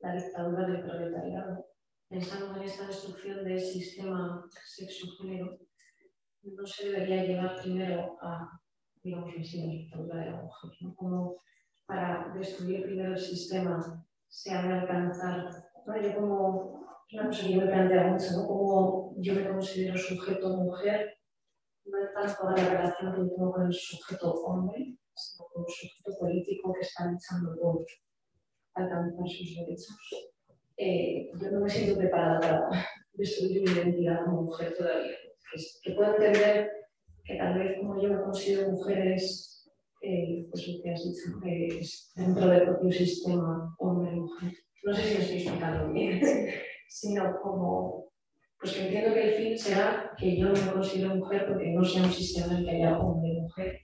la 0.01 0.15
dictadura 0.15 0.67
del 0.67 0.83
proletariado 0.83 1.67
pensando 2.11 2.57
en 2.57 2.63
esta 2.63 2.89
destrucción 2.89 3.45
del 3.45 3.61
sistema 3.61 4.45
sexo-género, 4.65 5.59
no 6.43 6.67
se 6.67 6.91
debería 6.91 7.25
llevar 7.25 7.63
primero 7.63 8.19
a, 8.21 8.61
digamos, 9.03 9.33
la 9.33 9.67
dictadura 9.67 10.17
de 10.17 10.31
la 10.33 10.43
mujer, 10.43 10.71
¿no? 10.81 10.95
Como 10.97 11.37
para 11.91 12.33
destruir 12.35 12.85
primero 12.85 13.13
el 13.13 13.19
sistema 13.19 14.07
se 14.29 14.53
ha 14.53 14.63
de 14.63 14.73
alcanzar, 14.73 15.51
¿no? 15.87 16.01
yo 16.01 16.15
como, 16.15 16.87
una 17.13 17.27
cosa 17.27 17.43
que 17.43 17.55
yo 17.55 17.61
me 17.63 17.67
planteo 17.67 18.09
mucho, 18.13 18.33
¿no? 18.37 18.47
Como 18.47 19.15
yo 19.19 19.35
me 19.35 19.49
considero 19.49 19.99
sujeto 19.99 20.57
mujer, 20.57 21.19
no 21.85 21.99
es 21.99 22.15
tanto 22.15 22.51
la 22.51 22.71
relación 22.71 23.13
que 23.13 23.35
tengo 23.35 23.53
con 23.53 23.67
el 23.67 23.73
sujeto 23.73 24.33
hombre, 24.33 24.97
sino 25.15 25.49
con 25.53 25.65
el 25.65 25.73
sujeto 25.73 26.19
político 26.21 26.73
que 26.73 26.87
está 26.87 27.07
luchando 27.11 27.61
por 27.61 27.85
alcanzar 28.75 29.27
sus 29.27 29.57
derechos 29.57 29.97
eh, 30.83 31.31
yo 31.39 31.51
no 31.51 31.61
me 31.61 31.69
siento 31.69 31.99
preparada 31.99 32.41
para 32.41 32.87
destruir 33.13 33.63
mi 33.63 33.71
identidad 33.71 34.25
como 34.25 34.45
mujer 34.45 34.75
todavía. 34.79 35.15
Que, 35.83 35.93
puedo 35.93 36.17
entender 36.17 36.71
que 37.23 37.37
tal 37.37 37.59
vez 37.59 37.77
como 37.79 38.01
yo 38.01 38.09
me 38.09 38.23
considero 38.23 38.71
mujer 38.71 39.09
es, 39.09 39.50
eh, 40.01 40.47
pues 40.51 40.67
lo 40.69 40.83
que 40.83 40.91
has 40.91 41.05
dicho, 41.05 41.39
que 41.43 41.79
es 41.79 42.13
dentro 42.15 42.49
del 42.49 42.65
propio 42.65 42.93
sistema 42.93 43.75
hombre-mujer. 43.79 44.53
No 44.85 44.95
sé 44.95 45.03
si 45.03 45.15
me 45.15 45.21
estoy 45.21 45.37
explicando 45.37 45.93
bien, 45.93 46.21
sino 46.89 47.39
como, 47.43 48.11
pues 48.59 48.73
que 48.73 48.87
entiendo 48.87 49.15
que 49.15 49.29
el 49.29 49.35
fin 49.35 49.59
será 49.59 50.13
que 50.19 50.39
yo 50.39 50.49
no 50.49 50.53
me 50.53 50.73
considero 50.73 51.17
mujer 51.17 51.47
porque 51.49 51.73
no 51.73 51.85
sea 51.85 52.05
un 52.05 52.13
sistema 52.13 52.59
en 52.59 52.65
que 52.65 52.71
haya 52.71 52.99
hombre-mujer, 52.99 53.79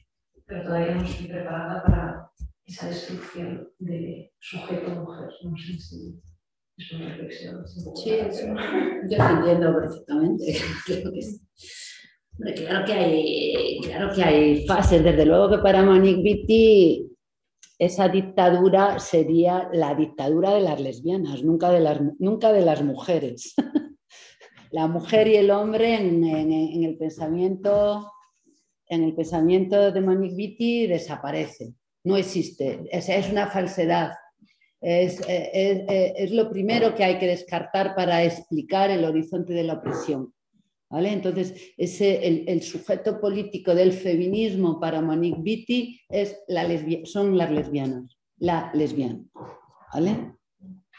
pero 0.47 0.62
todavía 0.62 0.94
no 0.94 1.05
estoy 1.05 1.26
preparada 1.26 1.82
para 1.82 2.30
esa 2.64 2.88
destrucción 2.88 3.68
de 3.78 4.32
sujeto-mujer. 4.38 5.28
No 5.43 5.56
sé 5.56 5.78
si 5.78 6.18
es 6.78 6.93
una 6.93 7.09
reflexión. 7.09 7.66
Sí, 7.94 8.10
yo 9.09 9.16
te 9.16 9.32
entiendo 9.32 9.74
perfectamente. 9.74 10.44
claro, 12.55 12.85
que 12.85 12.93
hay, 12.93 13.81
claro 13.83 14.15
que 14.15 14.23
hay 14.23 14.67
fases. 14.67 15.03
Desde 15.03 15.27
luego 15.27 15.51
que 15.51 15.59
para 15.59 15.83
Monique 15.83 16.23
Vitti 16.23 17.13
esa 17.79 18.09
dictadura 18.09 18.99
sería 18.99 19.69
la 19.73 19.95
dictadura 19.95 20.55
de 20.55 20.61
las 20.61 20.81
lesbianas, 20.81 21.43
nunca 21.43 21.71
de 21.71 21.81
las, 21.81 22.01
nunca 22.19 22.53
de 22.53 22.63
las 22.63 22.83
mujeres. 22.83 23.55
la 24.71 24.87
mujer 24.87 25.29
y 25.29 25.37
el 25.37 25.51
hombre 25.51 25.95
en, 25.95 26.25
el 26.25 26.97
pensamiento 26.97 28.11
en 28.89 29.03
el 29.03 29.15
pensamiento 29.15 29.91
de 29.91 30.01
Monique 30.01 30.37
Vitti 30.37 30.87
desaparece, 30.87 31.75
no 32.05 32.17
existe, 32.17 32.85
es 32.93 33.31
una 33.31 33.49
falsedad 33.49 34.13
es, 34.81 36.31
lo 36.31 36.51
primero 36.51 36.95
que 36.95 37.05
hay 37.05 37.19
que 37.19 37.27
descartar 37.27 37.95
para 37.95 38.23
explicar 38.23 38.91
el 38.91 39.05
horizonte 39.05 39.53
de 39.53 39.65
la 39.65 39.75
opresión. 39.75 40.33
Entonces, 40.91 41.73
ese, 41.77 42.45
el, 42.47 42.63
sujeto 42.63 43.21
político 43.21 43.75
del 43.75 43.93
feminismo 43.93 44.79
para 44.79 45.01
Monique 45.01 45.43
Vitti 45.43 46.01
es 46.09 46.39
son 47.05 47.37
las 47.37 47.51
lesbianas, 47.51 48.17
la 48.39 48.71
lesbiana. 48.73 49.21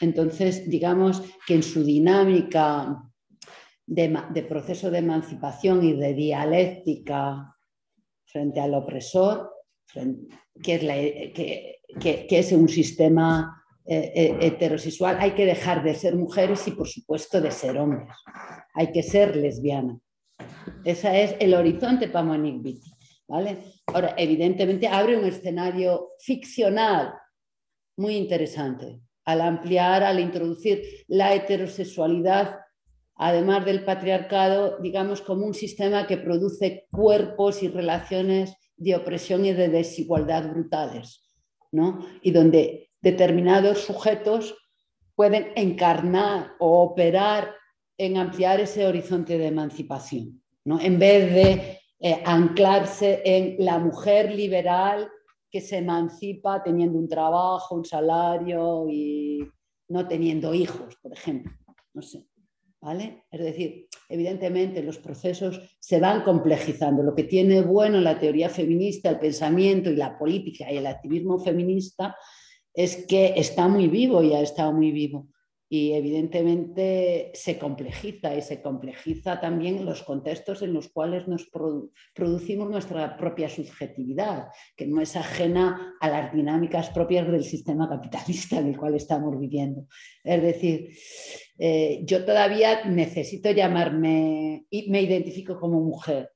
Entonces, 0.00 0.68
digamos 0.68 1.22
que 1.46 1.54
en 1.54 1.62
su 1.62 1.82
dinámica 1.84 3.02
de, 3.86 4.46
proceso 4.48 4.90
de 4.90 4.98
emancipación 4.98 5.82
y 5.82 5.94
de 5.94 6.14
dialéctica 6.14 7.56
frente 8.26 8.60
al 8.60 8.74
opresor, 8.74 9.50
que 10.62 10.74
es, 10.74 10.82
que 11.98 12.38
es 12.38 12.52
un 12.52 12.68
sistema 12.68 13.58
eh, 13.90 14.12
eh, 14.14 14.38
heterosexual, 14.42 15.16
hay 15.18 15.30
que 15.30 15.46
dejar 15.46 15.82
de 15.82 15.94
ser 15.94 16.14
mujeres 16.14 16.68
y 16.68 16.72
por 16.72 16.86
supuesto 16.86 17.40
de 17.40 17.50
ser 17.50 17.78
hombres. 17.78 18.14
Hay 18.74 18.92
que 18.92 19.02
ser 19.02 19.36
lesbiana. 19.36 19.98
Ese 20.84 21.22
es 21.24 21.36
el 21.40 21.54
horizonte 21.54 22.08
para 22.08 22.24
Monique 22.24 22.62
Vitti. 22.62 22.90
¿vale? 23.28 23.58
Ahora, 23.86 24.14
evidentemente 24.16 24.88
abre 24.88 25.16
un 25.16 25.26
escenario 25.26 26.12
ficcional 26.18 27.12
muy 27.96 28.16
interesante 28.16 29.00
al 29.24 29.42
ampliar, 29.42 30.02
al 30.02 30.20
introducir 30.20 31.04
la 31.06 31.34
heterosexualidad, 31.34 32.60
además 33.14 33.64
del 33.66 33.84
patriarcado, 33.84 34.78
digamos, 34.78 35.20
como 35.20 35.44
un 35.44 35.54
sistema 35.54 36.06
que 36.06 36.16
produce 36.16 36.86
cuerpos 36.90 37.62
y 37.62 37.68
relaciones 37.68 38.54
de 38.76 38.96
opresión 38.96 39.44
y 39.44 39.52
de 39.52 39.68
desigualdad 39.68 40.50
brutales, 40.50 41.28
¿no? 41.72 41.98
Y 42.22 42.30
donde 42.30 42.90
determinados 43.02 43.80
sujetos 43.80 44.56
pueden 45.14 45.52
encarnar 45.56 46.52
o 46.58 46.82
operar 46.82 47.57
en 47.98 48.16
ampliar 48.16 48.60
ese 48.60 48.86
horizonte 48.86 49.36
de 49.36 49.48
emancipación, 49.48 50.42
¿no? 50.64 50.80
en 50.80 50.98
vez 50.98 51.34
de 51.34 51.78
eh, 52.00 52.22
anclarse 52.24 53.20
en 53.24 53.56
la 53.58 53.78
mujer 53.78 54.32
liberal 54.32 55.10
que 55.50 55.60
se 55.60 55.78
emancipa 55.78 56.62
teniendo 56.62 56.98
un 56.98 57.08
trabajo, 57.08 57.74
un 57.74 57.84
salario 57.84 58.86
y 58.88 59.40
no 59.88 60.06
teniendo 60.06 60.54
hijos, 60.54 60.96
por 61.02 61.12
ejemplo. 61.12 61.52
No 61.94 62.02
sé. 62.02 62.24
¿Vale? 62.80 63.24
Es 63.32 63.40
decir, 63.40 63.88
evidentemente 64.08 64.84
los 64.84 64.98
procesos 64.98 65.60
se 65.80 65.98
van 65.98 66.22
complejizando. 66.22 67.02
Lo 67.02 67.14
que 67.14 67.24
tiene 67.24 67.62
bueno 67.62 68.00
la 68.00 68.20
teoría 68.20 68.48
feminista, 68.48 69.10
el 69.10 69.18
pensamiento 69.18 69.90
y 69.90 69.96
la 69.96 70.16
política 70.16 70.70
y 70.70 70.76
el 70.76 70.86
activismo 70.86 71.40
feminista 71.40 72.14
es 72.72 73.06
que 73.06 73.32
está 73.34 73.66
muy 73.66 73.88
vivo 73.88 74.22
y 74.22 74.32
ha 74.34 74.40
estado 74.40 74.72
muy 74.72 74.92
vivo. 74.92 75.26
Y 75.70 75.92
evidentemente 75.92 77.30
se 77.34 77.58
complejiza 77.58 78.34
y 78.34 78.42
se 78.42 78.62
complejiza 78.62 79.40
también 79.40 79.84
los 79.84 80.02
contextos 80.02 80.62
en 80.62 80.72
los 80.72 80.88
cuales 80.88 81.28
nos 81.28 81.48
producimos 82.14 82.70
nuestra 82.70 83.16
propia 83.16 83.48
subjetividad, 83.48 84.48
que 84.76 84.86
no 84.86 85.00
es 85.00 85.14
ajena 85.14 85.94
a 86.00 86.08
las 86.08 86.32
dinámicas 86.32 86.90
propias 86.90 87.30
del 87.30 87.44
sistema 87.44 87.88
capitalista 87.88 88.58
en 88.58 88.68
el 88.68 88.78
cual 88.78 88.94
estamos 88.94 89.38
viviendo. 89.38 89.86
Es 90.24 90.42
decir, 90.42 90.90
eh, 91.58 92.02
yo 92.04 92.24
todavía 92.24 92.84
necesito 92.86 93.50
llamarme 93.50 94.66
y 94.70 94.90
me 94.90 95.02
identifico 95.02 95.60
como 95.60 95.80
mujer, 95.80 96.30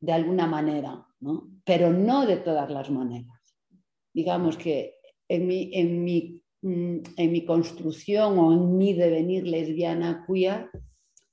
de 0.00 0.12
alguna 0.12 0.46
manera, 0.46 1.06
¿no? 1.20 1.50
pero 1.64 1.90
no 1.90 2.26
de 2.26 2.36
todas 2.38 2.68
las 2.70 2.90
maneras 2.90 3.44
digamos 4.14 4.56
que 4.56 4.94
en 5.28 5.46
mi, 5.46 5.70
en 5.74 6.04
mi, 6.04 6.40
en 6.64 7.32
mi 7.32 7.44
construcción 7.44 8.38
o 8.38 8.52
en 8.52 8.76
mi 8.76 8.94
devenir 8.94 9.46
lesbiana 9.46 10.24
queer 10.26 10.70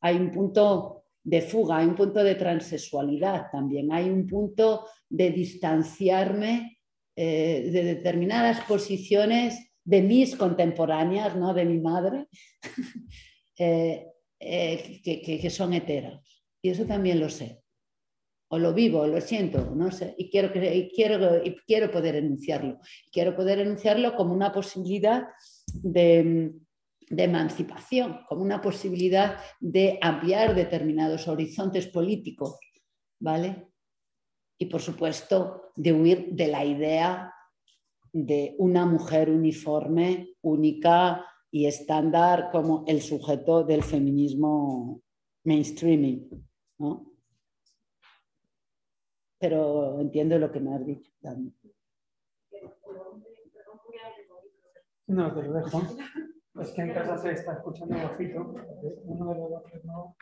hay 0.02 0.18
un 0.18 0.32
punto 0.32 1.06
de 1.24 1.41
fuga, 1.41 1.78
hay 1.78 1.88
un 1.88 1.95
punto 1.95 2.24
de 2.24 2.36
transexualidad 2.36 3.52
también, 3.52 3.91
hay 3.91 4.10
un 4.10 4.28
punto 4.28 4.88
de 5.08 5.30
distanciarme 5.30 6.80
eh, 7.16 7.70
de 7.72 7.84
determinadas 7.84 8.62
posiciones 8.62 9.72
de 9.84 10.02
mis 10.02 10.36
contemporáneas, 10.36 11.36
¿no? 11.36 11.53
de 11.53 11.66
mi 11.66 11.80
madre, 11.80 12.28
eh, 13.58 14.08
eh, 14.40 15.02
que, 15.03 15.22
que, 15.22 15.49
son 15.49 15.74
heteras. 15.74 16.20
Y 16.64 16.70
eso 16.70 16.86
también 16.86 17.20
lo 17.20 17.30
sé 17.30 17.61
o 18.53 18.60
lo 18.60 18.73
vivo, 18.73 19.07
lo 19.07 19.22
siento, 19.22 19.73
no 19.73 19.91
sé, 19.91 20.14
y 20.18 20.30
quiero, 20.30 20.52
quiero, 20.52 21.41
quiero 21.65 21.90
poder 21.90 22.15
enunciarlo. 22.15 22.80
Quiero 23.10 23.34
poder 23.34 23.60
enunciarlo 23.60 24.14
como 24.14 24.34
una 24.34 24.52
posibilidad 24.52 25.30
de, 25.72 26.52
emancipación, 27.10 28.19
como 28.28 28.41
una 28.41 28.61
posibilidad 28.61 29.38
de 29.61 29.98
ampliar 30.02 30.53
determinados 30.53 31.30
horizontes 31.30 31.88
políticos, 31.88 32.60
¿vale? 33.22 33.69
Y 34.57 34.65
por 34.65 34.82
supuesto, 34.82 35.72
de 35.78 35.94
huir 35.94 36.34
de 36.34 36.48
la 36.48 36.65
idea 36.65 37.34
de 38.11 38.56
una 38.57 38.86
mujer 38.86 39.30
uniforme, 39.30 40.36
única 40.41 41.26
y 41.52 41.68
estándar 41.68 42.49
como 42.52 42.84
el 42.86 43.02
sujeto 43.02 43.64
del 43.64 43.82
feminismo 43.84 45.02
mainstreaming, 45.45 46.30
¿no? 46.80 47.11
Pero 49.42 50.00
entiendo 50.00 50.38
lo 50.38 50.52
que 50.52 50.60
me 50.60 50.76
has 50.76 50.86
dicho 50.86 51.12
también. 51.20 51.56
No, 55.08 55.34
te 55.34 55.42
lo 55.42 55.54
dejo. 55.54 55.82
Es 56.62 56.72
que 56.74 56.82
en 56.82 56.94
casa 56.94 57.18
se 57.18 57.32
está 57.32 57.54
escuchando 57.54 57.96
bajito. 57.96 58.54
Uno 59.04 59.34
de 59.34 59.40
los 59.40 59.50
dos 59.50 59.64
no. 59.84 60.16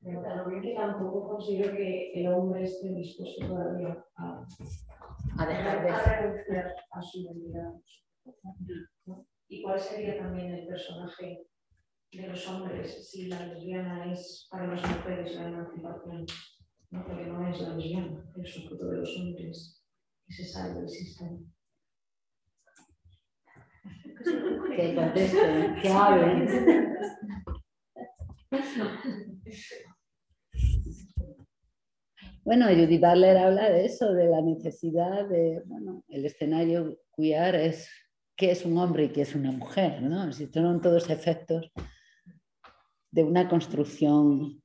Pero 0.00 0.48
bien 0.48 0.62
que 0.62 0.74
tampoco 0.74 1.28
considero 1.30 1.76
que 1.76 2.12
el 2.14 2.32
hombre 2.32 2.62
esté 2.62 2.88
dispuesto 2.90 3.48
todavía 3.48 4.04
a, 4.14 4.46
a 5.38 5.46
dejar 5.46 5.82
de 5.82 5.90
renunciar 5.90 6.74
a 6.92 7.02
su 7.02 7.18
identidad. 7.22 7.72
¿Y 9.48 9.62
cuál 9.62 9.80
sería 9.80 10.16
también 10.18 10.52
el 10.52 10.66
personaje 10.68 11.48
de 12.12 12.28
los 12.28 12.46
hombres 12.48 13.08
si 13.08 13.26
la 13.26 13.46
lesbiana 13.46 14.12
es 14.12 14.46
para 14.50 14.66
las 14.68 14.82
mujeres 14.82 15.34
la 15.34 15.48
emancipación, 15.48 16.26
¿no? 16.90 17.06
porque 17.06 17.26
no 17.26 17.48
es 17.48 17.60
la 17.60 17.76
lesbiana, 17.76 18.24
es 18.42 18.56
un 18.56 18.68
fruto 18.68 18.86
de 18.88 18.98
los 18.98 19.16
hombres 19.16 19.82
que 20.26 20.32
se 20.32 20.44
sale 20.44 20.74
del 20.74 20.88
sistema. 20.88 21.38
Que 24.76 24.94
contesten, 24.94 25.76
que 25.80 25.88
hablen. 25.88 26.48
Bueno, 32.44 32.66
Judith 32.68 33.00
Butler 33.00 33.36
habla 33.38 33.70
de 33.70 33.86
eso, 33.86 34.12
de 34.12 34.28
la 34.28 34.40
necesidad 34.40 35.28
de, 35.28 35.62
bueno, 35.66 36.04
el 36.08 36.24
escenario 36.24 36.96
queer 37.16 37.56
es 37.56 37.90
qué 38.36 38.52
es 38.52 38.64
un 38.64 38.78
hombre 38.78 39.04
y 39.04 39.08
qué 39.08 39.22
es 39.22 39.34
una 39.34 39.50
mujer, 39.50 40.00
¿no? 40.02 40.32
Son 40.32 40.80
todos 40.80 41.10
efectos 41.10 41.72
de 43.16 43.24
una 43.24 43.48
construcción 43.48 44.62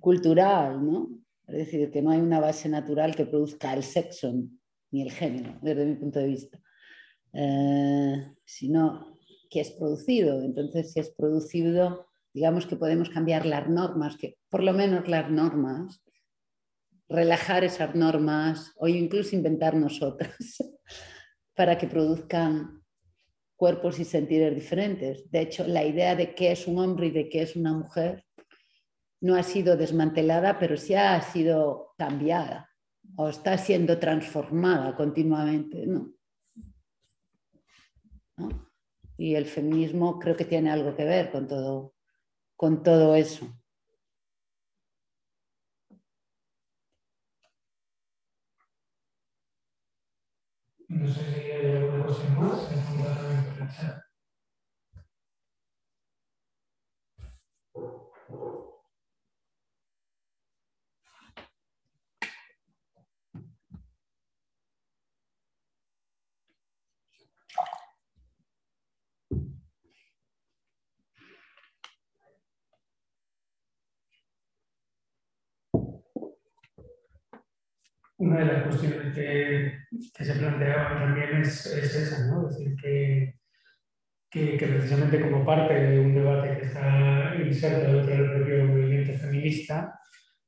cultural, 0.00 0.84
¿no? 0.84 1.08
Es 1.46 1.54
decir, 1.54 1.88
que 1.92 2.02
no 2.02 2.10
hay 2.10 2.20
una 2.20 2.40
base 2.40 2.68
natural 2.68 3.14
que 3.14 3.26
produzca 3.26 3.72
el 3.72 3.84
sexo 3.84 4.34
ni 4.90 5.02
el 5.02 5.12
género, 5.12 5.56
desde 5.62 5.86
mi 5.86 5.94
punto 5.94 6.18
de 6.18 6.26
vista, 6.26 6.60
eh, 7.32 8.34
sino 8.44 9.16
que 9.48 9.60
es 9.60 9.70
producido. 9.70 10.42
Entonces, 10.42 10.92
si 10.92 10.98
es 10.98 11.10
producido, 11.10 12.08
digamos 12.34 12.66
que 12.66 12.74
podemos 12.74 13.08
cambiar 13.08 13.46
las 13.46 13.68
normas, 13.68 14.16
que 14.16 14.36
por 14.48 14.64
lo 14.64 14.72
menos 14.72 15.06
las 15.06 15.30
normas, 15.30 16.02
relajar 17.08 17.62
esas 17.62 17.94
normas 17.94 18.72
o 18.78 18.88
incluso 18.88 19.36
inventar 19.36 19.76
nosotras 19.76 20.36
para 21.54 21.78
que 21.78 21.86
produzcan 21.86 22.79
cuerpos 23.60 23.98
y 23.98 24.06
sentires 24.06 24.54
diferentes. 24.54 25.30
De 25.30 25.42
hecho, 25.42 25.66
la 25.66 25.84
idea 25.84 26.16
de 26.16 26.34
qué 26.34 26.50
es 26.52 26.66
un 26.66 26.78
hombre 26.78 27.08
y 27.08 27.10
de 27.10 27.28
qué 27.28 27.42
es 27.42 27.56
una 27.56 27.74
mujer 27.74 28.24
no 29.20 29.34
ha 29.36 29.42
sido 29.42 29.76
desmantelada, 29.76 30.58
pero 30.58 30.78
sí 30.78 30.94
ha 30.94 31.20
sido 31.20 31.92
cambiada 31.98 32.70
o 33.16 33.28
está 33.28 33.58
siendo 33.58 33.98
transformada 33.98 34.96
continuamente. 34.96 35.86
Y 39.18 39.34
el 39.34 39.44
feminismo 39.44 40.18
creo 40.18 40.34
que 40.38 40.46
tiene 40.46 40.70
algo 40.70 40.96
que 40.96 41.04
ver 41.04 41.30
con 41.30 41.46
todo, 41.46 41.92
con 42.56 42.82
todo 42.82 43.14
eso. 43.14 43.46
No 50.88 51.06
sé 51.06 51.20
si 51.20 51.50
hay 51.50 51.76
alguna 51.76 52.06
cosa 52.06 52.28
más. 52.30 52.59
Una 78.20 78.38
de 78.38 78.44
las 78.44 78.62
cuestiones 78.64 79.14
que, 79.14 79.72
que 80.14 80.24
se 80.24 80.34
planteaban 80.34 80.98
también 80.98 81.40
es, 81.40 81.66
es 81.66 81.94
esa, 81.94 82.26
¿no? 82.26 82.48
Es 82.48 82.58
decir, 82.58 82.76
que 82.76 83.40
que, 84.30 84.56
precisamente 84.58 85.20
como 85.20 85.44
parte 85.44 85.74
de 85.74 86.00
un 86.00 86.14
debate 86.14 86.56
que 86.56 86.66
está 86.66 87.34
inserto 87.36 87.92
dentro 87.92 88.14
del 88.14 88.30
propio 88.30 88.64
movimiento 88.64 89.12
feminista, 89.18 89.98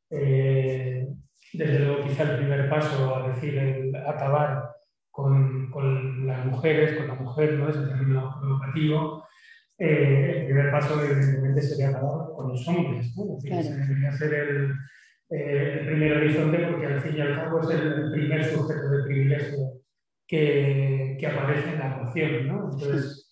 eh, 0.09 1.09
desde 1.53 1.79
luego 1.81 2.05
quizá 2.07 2.23
el 2.23 2.39
primer 2.39 2.71
paso 2.71 3.15
a 3.15 3.29
decir 3.29 3.59
el 3.59 3.97
acabar 3.97 4.71
con, 5.11 5.71
con, 5.71 6.27
las 6.27 6.47
mujeres, 6.47 6.97
con 6.97 7.09
la 7.09 7.15
mujer, 7.15 7.55
¿no? 7.55 7.69
es 7.69 7.77
el 7.77 7.89
término 7.89 8.39
provocativo, 8.41 9.27
eh, 9.77 10.37
el 10.39 10.45
primer 10.47 10.71
paso 10.71 11.03
evidentemente 11.03 11.61
sería 11.61 11.89
acabar 11.89 12.29
con 12.37 12.51
los 12.51 12.69
hombres, 12.69 13.15
¿no? 13.17 13.37
es 13.37 13.43
decir, 13.43 13.77
debería 13.77 14.13
ser 14.13 14.33
el, 14.33 14.75
eh, 15.33 15.79
el, 15.81 15.87
primer 15.87 16.13
horizonte 16.19 16.59
porque 16.59 16.87
al 16.87 17.01
fin 17.01 17.17
y 17.17 17.21
al 17.21 17.35
cabo 17.35 17.61
es 17.61 17.71
el, 17.71 18.11
primer 18.13 18.45
sujeto 18.45 18.89
de 18.91 19.05
privilegio 19.05 19.59
que, 20.27 21.17
que 21.19 21.27
aparece 21.27 21.71
en 21.71 21.79
la 21.79 21.97
ecuación. 21.97 22.49
¿no? 22.49 22.71
Entonces, 22.73 23.31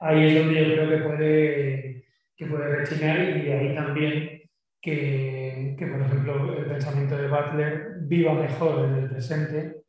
ahí 0.00 0.28
es 0.28 0.44
donde 0.44 0.68
yo 0.68 0.74
creo 0.74 0.90
que 0.90 1.04
puede, 1.04 2.04
que 2.36 2.46
puede 2.46 2.76
rechinar 2.76 3.20
y 3.20 3.42
de 3.42 3.52
ahí 3.52 3.74
también 3.74 4.42
que, 4.80 5.76
que, 5.78 5.86
por 5.86 6.00
ejemplo, 6.00 6.58
el 6.58 6.66
pensamiento 6.66 7.16
de 7.16 7.28
Butler 7.28 7.92
viva 8.00 8.34
mejor 8.34 8.86
en 8.86 8.94
el 8.94 9.10
presente 9.10 9.82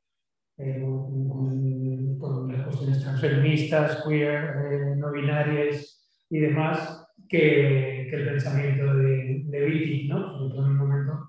eh, 0.57 0.79
con, 2.19 2.51
las 2.51 2.63
cuestiones 2.63 3.01
transfeministas, 3.01 4.03
queer, 4.07 4.55
eh, 4.71 4.95
no 4.97 5.11
binarias 5.11 6.25
y 6.29 6.39
demás, 6.39 7.07
que, 7.27 8.07
que 8.09 8.15
el 8.15 8.25
pensamiento 8.25 8.95
de, 8.95 9.43
de 9.45 9.65
Vicky, 9.65 10.07
¿no? 10.07 10.53
en 10.53 10.59
un 10.59 10.77
momento, 10.77 11.22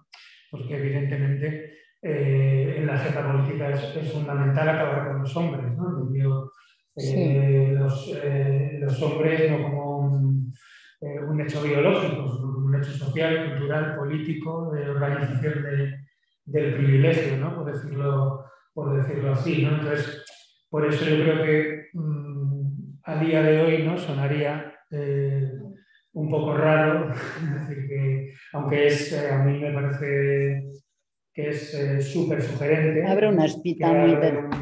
porque 0.54 0.76
evidentemente 0.76 1.78
eh, 2.00 2.76
en 2.78 2.86
la 2.86 2.94
agenda 2.94 3.32
política 3.32 3.70
es, 3.70 3.96
es, 3.96 4.12
fundamental 4.12 4.68
acabar 4.68 5.08
con 5.08 5.20
los 5.20 5.36
hombres, 5.36 5.76
¿no? 5.76 6.44
Eh, 6.96 7.74
los, 7.76 8.12
eh, 8.22 8.78
los, 8.80 9.02
hombres 9.02 9.50
no 9.50 9.62
como 9.64 9.98
un, 9.98 10.52
un, 11.00 11.40
hecho 11.40 11.60
biológico, 11.62 12.28
sino 12.28 12.52
como 12.52 12.68
un 12.68 12.76
hecho 12.76 12.92
social, 12.92 13.50
cultural, 13.50 13.96
político, 13.96 14.70
de 14.72 14.88
organización 14.90 15.62
de, 15.64 15.94
del 16.44 16.74
privilegio, 16.74 17.36
¿no? 17.38 17.56
por, 17.56 17.72
decirlo, 17.72 18.44
por 18.72 18.96
decirlo 18.96 19.32
así. 19.32 19.64
¿no? 19.64 19.70
Entonces, 19.70 20.24
por 20.70 20.86
eso 20.86 21.04
yo 21.04 21.16
creo 21.16 21.42
que 21.42 21.86
mmm, 21.94 22.98
a 23.02 23.16
día 23.16 23.42
de 23.42 23.60
hoy 23.60 23.82
¿no? 23.82 23.98
sonaría 23.98 24.72
un 26.14 26.30
poco 26.30 26.56
raro, 26.56 27.08
decir, 27.68 27.88
que, 27.88 28.32
aunque 28.52 28.86
es, 28.86 29.12
a 29.12 29.44
mí 29.44 29.58
me 29.58 29.72
parece 29.72 30.64
que 31.32 31.50
es 31.50 31.74
eh, 31.74 32.00
súper 32.00 32.40
sugerente. 32.40 33.04
Abre 33.04 33.28
una 33.28 33.44
espita 33.44 33.92
muy 33.92 34.12
interesante. 34.12 34.56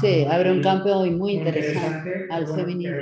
Sí, 0.00 0.24
abre 0.28 0.52
un 0.52 0.62
campo 0.62 1.04
muy 1.06 1.32
interesante, 1.32 2.26
al 2.30 2.46
feminismo. 2.46 3.00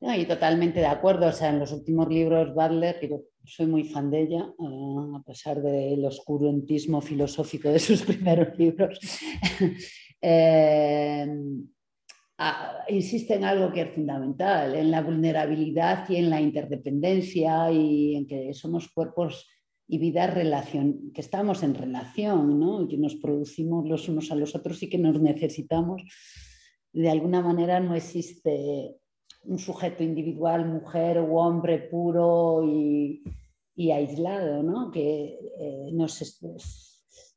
y 0.00 0.24
totalmente 0.24 0.78
de 0.80 0.86
acuerdo. 0.86 1.26
O 1.26 1.32
sea, 1.32 1.50
en 1.50 1.58
los 1.58 1.72
últimos 1.72 2.08
libros, 2.08 2.54
Butler, 2.54 3.00
que 3.00 3.08
yo 3.08 3.22
soy 3.44 3.66
muy 3.66 3.84
fan 3.84 4.10
de 4.10 4.22
ella, 4.22 4.46
uh, 4.58 5.16
a 5.16 5.22
pesar 5.24 5.60
del 5.60 6.04
oscurantismo 6.04 7.00
filosófico 7.00 7.70
de 7.70 7.80
sus 7.80 8.02
primeros 8.06 8.56
libros, 8.56 9.00
eh, 10.22 11.26
insiste 12.88 13.34
en 13.34 13.44
algo 13.44 13.72
que 13.72 13.82
es 13.82 13.94
fundamental, 13.94 14.74
en 14.74 14.90
la 14.90 15.02
vulnerabilidad 15.02 16.08
y 16.08 16.16
en 16.16 16.30
la 16.30 16.40
interdependencia 16.40 17.70
y 17.70 18.16
en 18.16 18.26
que 18.26 18.54
somos 18.54 18.88
cuerpos 18.92 19.46
y 19.86 19.98
vidas 19.98 20.32
relación, 20.32 21.10
que 21.12 21.20
estamos 21.20 21.62
en 21.62 21.74
relación, 21.74 22.60
¿no? 22.60 22.86
que 22.88 22.96
nos 22.96 23.16
producimos 23.16 23.88
los 23.88 24.08
unos 24.08 24.30
a 24.30 24.36
los 24.36 24.54
otros 24.54 24.82
y 24.82 24.88
que 24.88 24.98
nos 24.98 25.20
necesitamos. 25.20 26.02
De 26.92 27.10
alguna 27.10 27.42
manera 27.42 27.80
no 27.80 27.94
existe 27.94 28.96
un 29.44 29.58
sujeto 29.58 30.04
individual, 30.04 30.66
mujer 30.66 31.18
o 31.18 31.34
hombre 31.34 31.78
puro 31.78 32.62
y, 32.64 33.22
aislado, 33.90 34.62
¿no? 34.62 34.90
que 34.90 35.38
eh, 35.58 35.90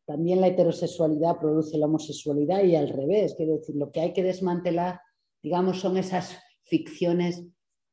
también 0.06 0.42
la 0.42 0.48
heterosexualidad 0.48 1.40
produce 1.40 1.78
la 1.78 1.86
homosexualidad 1.86 2.64
y 2.64 2.76
al 2.76 2.90
revés. 2.90 3.36
Quiero 3.36 3.54
decir, 3.54 3.76
lo 3.76 3.92
que 3.92 4.02
hay 4.02 4.14
que 4.14 4.24
desmantelar, 4.24 5.00
digamos, 5.42 5.80
son 5.80 5.98
esas 5.98 6.38
ficciones 6.64 7.44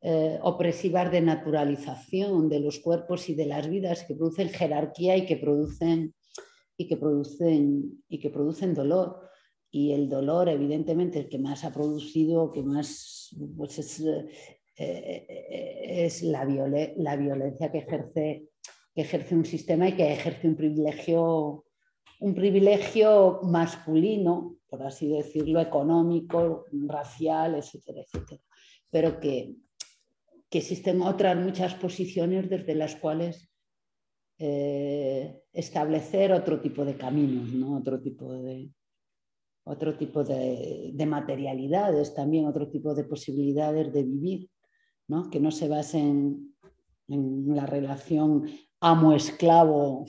eh, 0.03 0.39
opresivas 0.43 1.13
de 1.13 1.21
naturalización 1.21 2.49
de 2.49 2.61
los 2.61 2.79
cuerpos 2.79 3.29
y 3.29 3.35
de 3.35 3.47
las 3.47 3.69
vidas 3.69 4.05
que 4.05 4.15
producen 4.15 4.49
jerarquía 4.49 5.17
y 5.17 5.27
que 5.27 5.37
producen, 5.37 6.15
y 6.77 6.89
que 6.89 6.97
producen, 6.97 8.03
y 8.09 8.19
que 8.19 8.31
producen 8.31 8.75
dolor. 8.75 9.21
Y 9.71 9.93
el 9.93 10.09
dolor, 10.09 10.49
evidentemente, 10.49 11.19
el 11.19 11.29
que 11.29 11.39
más 11.39 11.65
ha 11.65 11.73
producido, 11.73 12.51
que 12.51 12.63
más 12.63 13.37
pues 13.57 13.79
es, 13.79 14.01
eh, 14.01 14.27
eh, 14.79 16.07
es 16.07 16.23
la, 16.23 16.45
la, 16.97 17.17
violencia 17.17 17.71
que 17.71 17.79
ejerce, 17.79 18.49
que 18.95 19.03
ejerce 19.03 19.35
un 19.35 19.45
sistema 19.45 19.89
y 19.89 19.93
que 19.93 20.13
ejerce 20.13 20.49
un 20.49 20.57
privilegio, 20.57 21.65
un 22.21 22.35
privilegio 22.35 23.41
masculino, 23.43 24.57
por 24.69 24.83
así 24.83 25.09
decirlo, 25.09 25.61
económico, 25.61 26.67
racial, 26.87 27.57
etcétera, 27.57 28.03
etcétera. 28.03 28.43
Pero 28.91 29.19
que, 29.21 29.57
que 30.49 30.59
existen 30.59 31.03
otras 31.03 31.37
muchas 31.37 31.75
posiciones 31.75 32.49
desde 32.49 32.75
las 32.75 32.97
cuales 32.97 33.51
eh, 34.39 35.43
establecer 35.53 36.33
otro 36.33 36.61
tipo 36.61 36.85
de 36.85 36.97
caminos, 36.97 37.53
¿no? 37.53 37.77
otro 37.77 38.01
tipo 38.01 38.33
de, 38.33 38.71
otro 39.65 39.97
tipo 39.97 40.25
de, 40.25 40.95
materialidades, 41.07 42.15
también 42.15 42.47
otro 42.47 42.69
tipo 42.71 42.95
de 42.95 43.05
posibilidades 43.05 43.93
de 43.93 44.03
vivir, 44.03 44.51
¿no? 45.09 45.31
que 45.31 45.41
no 45.41 45.51
se 45.51 45.69
basen 45.69 46.55
en 47.09 47.55
la 47.55 47.67
relación 47.67 48.47
amo-esclavo 48.81 50.07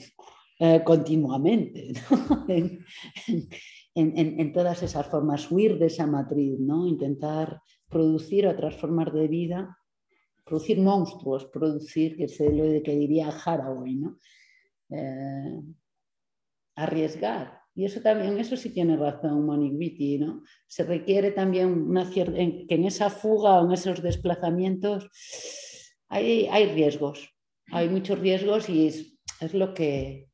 eh, 0.64 0.82
continuamente, 0.84 1.92
en, 3.94 4.52
todas 4.52 4.82
esas 4.82 5.06
formas, 5.06 5.50
huir 5.50 5.78
de 5.78 5.86
esa 5.86 6.06
matriz, 6.06 6.58
¿no? 6.60 6.86
intentar 6.86 7.60
producir 7.88 8.46
otras 8.46 8.76
formas 8.76 9.12
de 9.12 9.28
vida 9.28 9.76
producir 10.44 10.78
monstruos, 10.80 11.46
producir, 11.46 12.16
que 12.16 12.24
es 12.24 12.40
lo 12.40 12.82
que 12.82 12.96
diría 12.96 13.28
Haraway, 13.28 13.94
¿no? 13.96 14.18
Eh, 14.90 15.60
arriesgar. 16.76 17.60
Y 17.74 17.86
eso 17.86 18.00
también, 18.00 18.38
eso 18.38 18.56
sí 18.56 18.70
tiene 18.70 18.96
razón 18.96 19.46
Monique 19.46 19.76
Witty, 19.76 20.18
¿no? 20.18 20.42
Se 20.66 20.84
requiere 20.84 21.30
también 21.30 21.68
una 21.68 22.04
cierta, 22.04 22.34
que 22.34 22.66
en 22.74 22.84
esa 22.84 23.08
fuga 23.08 23.60
o 23.60 23.66
en 23.66 23.72
esos 23.72 24.02
desplazamientos 24.02 25.08
hay, 26.08 26.46
hay 26.50 26.66
riesgos, 26.66 27.30
hay 27.70 27.88
muchos 27.88 28.18
riesgos 28.18 28.68
y 28.68 28.88
es, 28.88 29.18
es, 29.40 29.54
lo, 29.54 29.72
que, 29.72 30.28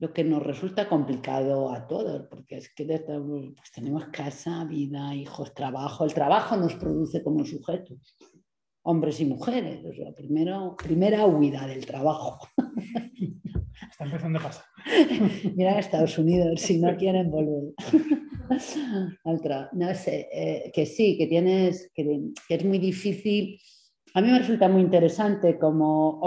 lo 0.00 0.12
que 0.12 0.24
nos 0.24 0.42
resulta 0.42 0.88
complicado 0.88 1.72
a 1.72 1.86
todos, 1.86 2.26
porque 2.28 2.56
es 2.56 2.72
que 2.74 2.84
pues 2.86 3.70
tenemos 3.72 4.06
casa, 4.08 4.64
vida, 4.64 5.14
hijos, 5.14 5.54
trabajo. 5.54 6.04
El 6.04 6.14
trabajo 6.14 6.56
nos 6.56 6.74
produce 6.74 7.22
como 7.22 7.44
sujetos 7.44 8.16
hombres 8.82 9.20
y 9.20 9.26
mujeres. 9.26 9.84
O 9.84 10.14
primero, 10.14 10.76
primera 10.76 11.26
huida 11.26 11.66
del 11.66 11.84
trabajo. 11.86 12.48
Está 13.90 14.04
empezando 14.04 14.38
a 14.38 14.42
pasar. 14.42 14.64
Mira 15.56 15.78
Estados 15.78 16.16
Unidos, 16.18 16.60
si 16.60 16.78
no 16.78 16.96
quieren 16.96 17.30
volver. 17.30 17.74
No 19.72 19.94
sé, 19.94 20.28
eh, 20.32 20.72
que 20.74 20.84
sí, 20.84 21.16
que 21.16 21.28
tienes, 21.28 21.88
que, 21.94 22.32
es 22.48 22.64
muy 22.64 22.80
difícil. 22.80 23.60
A 24.12 24.20
mí 24.20 24.28
me 24.28 24.40
resulta 24.40 24.68
muy 24.68 24.82
interesante 24.82 25.56
como 25.56 26.18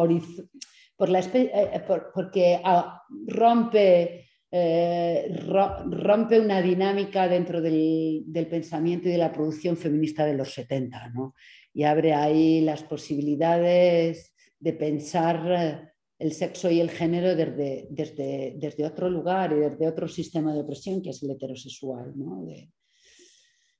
por 0.95 1.09
la 1.09 1.19
eh, 1.19 1.51
eh, 1.53 1.81
porque 2.13 2.59
ah, 2.63 3.01
rompe, 3.27 4.27
rompe 4.51 6.39
una 6.39 6.61
dinámica 6.61 7.27
dentro 7.27 7.61
del, 7.61 8.23
del, 8.27 8.47
pensamiento 8.47 9.09
y 9.09 9.13
de 9.13 9.17
la 9.17 9.31
producción 9.31 9.75
feminista 9.75 10.25
de 10.25 10.35
los 10.35 10.53
70, 10.53 11.09
¿no? 11.09 11.33
y 11.73 11.83
abre 11.83 12.13
ahí 12.13 12.61
las 12.61 12.83
posibilidades 12.83 14.35
de 14.59 14.73
pensar 14.73 15.51
eh, 15.51 15.89
el 16.19 16.31
sexo 16.31 16.69
y 16.69 16.79
el 16.79 16.91
género 16.91 17.35
desde, 17.35 17.87
desde, 17.89 18.53
desde 18.57 18.85
otro 18.85 19.09
lugar 19.09 19.51
y 19.51 19.59
desde 19.59 19.87
otro 19.87 20.07
sistema 20.07 20.53
de 20.53 20.61
opresión 20.61 21.01
que 21.01 21.09
es 21.09 21.21
el 21.23 21.31
heterosexual. 21.31 22.13
¿no? 22.15 22.47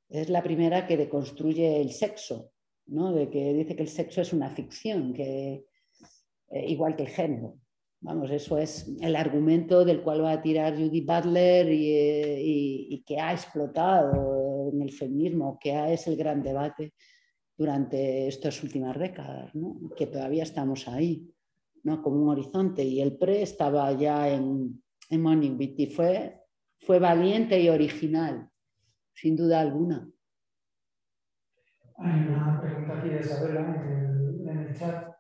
es 0.10 0.30
la 0.30 0.44
primera 0.44 0.86
que 0.86 0.98
deconstruye 0.98 1.80
el 1.80 1.92
sexo, 1.92 2.52
¿no? 2.88 3.14
de 3.14 3.30
que 3.30 3.54
dice 3.54 3.76
que 3.76 3.84
el 3.84 3.90
sexo 3.90 4.22
es 4.22 4.34
una 4.34 4.50
ficción, 4.50 5.14
que, 5.14 5.64
eh, 6.54 6.66
igual 6.70 6.96
que 6.96 7.04
el 7.04 7.10
género. 7.10 7.56
Vamos, 8.02 8.32
eso 8.32 8.58
es 8.58 8.94
el 9.00 9.16
argumento 9.16 9.86
del 9.86 10.02
cual 10.02 10.24
va 10.24 10.34
a 10.34 10.42
tirar 10.42 10.76
Judy 10.76 11.02
Butler 11.02 11.72
y, 11.72 11.92
eh, 11.92 12.42
y, 12.42 13.04
que 13.06 13.20
ha 13.20 13.32
explotado 13.32 14.70
en 14.74 14.82
el 14.82 14.92
feminismo, 14.92 15.58
que 15.60 15.94
es 15.94 16.06
el 16.08 16.18
gran 16.18 16.44
debate 16.44 16.94
durante 17.58 18.28
estas 18.28 18.62
últimas 18.62 18.98
décadas, 19.00 19.52
que 19.96 20.08
todavía 20.08 20.44
estamos 20.44 20.88
ahí, 20.88 21.34
como 22.02 22.24
un 22.24 22.30
horizonte. 22.30 22.84
Y 22.84 23.02
el 23.02 23.18
PRE 23.18 23.42
estaba 23.42 23.92
ya 23.94 24.30
en, 24.30 24.84
en 25.10 25.22
Morning 25.22 25.58
Beat 25.58 25.80
y 25.80 25.88
fue, 25.88 26.42
fue 26.80 27.00
valiente 27.00 27.60
y 27.60 27.70
original, 27.70 28.50
sin 29.14 29.36
duda 29.36 29.62
alguna. 29.62 30.10
Hay 31.98 32.28
una 32.28 32.60
pregunta 32.62 33.00
aquí 33.00 33.10
de 33.10 33.20
Isabela 33.20 33.76
en 33.76 34.50
el, 34.50 34.76
chat. 34.76 35.14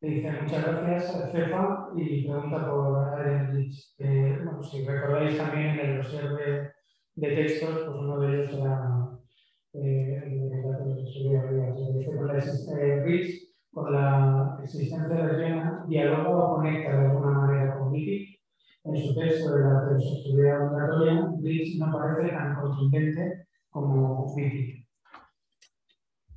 Dice 0.00 0.32
muchas 0.40 0.64
gracias, 0.64 1.32
Cefa, 1.32 1.88
y 1.96 2.26
pregunta 2.26 2.70
por 2.70 3.54
Rich. 3.54 3.94
bueno, 3.98 4.62
si 4.62 4.86
recordáis 4.86 5.36
también 5.36 5.78
el 5.78 5.96
dossier 5.98 6.72
de, 7.16 7.34
textos, 7.34 7.84
pues 7.84 7.96
uno 7.98 8.20
de 8.20 8.44
ellos 8.44 8.54
era 8.54 9.08
eh, 9.74 10.28
con 13.72 13.92
la 13.92 14.58
existencia 14.62 15.08
de 15.08 15.24
lesbiana, 15.24 15.84
dialoga 15.88 16.30
o 16.30 16.56
conecta 16.56 16.98
de 16.98 17.06
alguna 17.06 17.30
manera 17.30 17.78
con 17.78 17.92
Vicky. 17.92 18.38
En 18.84 18.96
su 18.96 19.14
texto 19.14 19.54
de 19.54 19.62
la 19.62 19.82
heterosexualidad 19.82 20.66
obligatoria, 20.66 21.32
Rich 21.42 21.78
no 21.78 21.92
parece 21.92 22.34
tan 22.34 22.54
contundente 22.56 23.46
como 23.70 24.34
Vicky. 24.34 24.87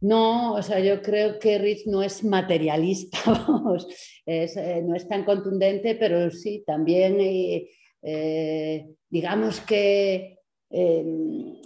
No, 0.02 0.56
o 0.56 0.64
sea, 0.64 0.80
yo 0.80 1.00
creo 1.00 1.38
que 1.38 1.60
Rich 1.60 1.86
no 1.86 2.02
es 2.02 2.24
materialista, 2.24 3.20
vamos, 3.48 3.88
eh, 4.26 4.82
no 4.84 4.96
es 4.96 5.08
tan 5.08 5.24
contundente, 5.24 5.94
pero 5.96 6.32
sí, 6.32 6.64
también 6.66 7.20
eh, 7.20 7.70
eh, 8.02 8.96
digamos 9.08 9.62
que, 9.62 10.40
em, 10.72 11.62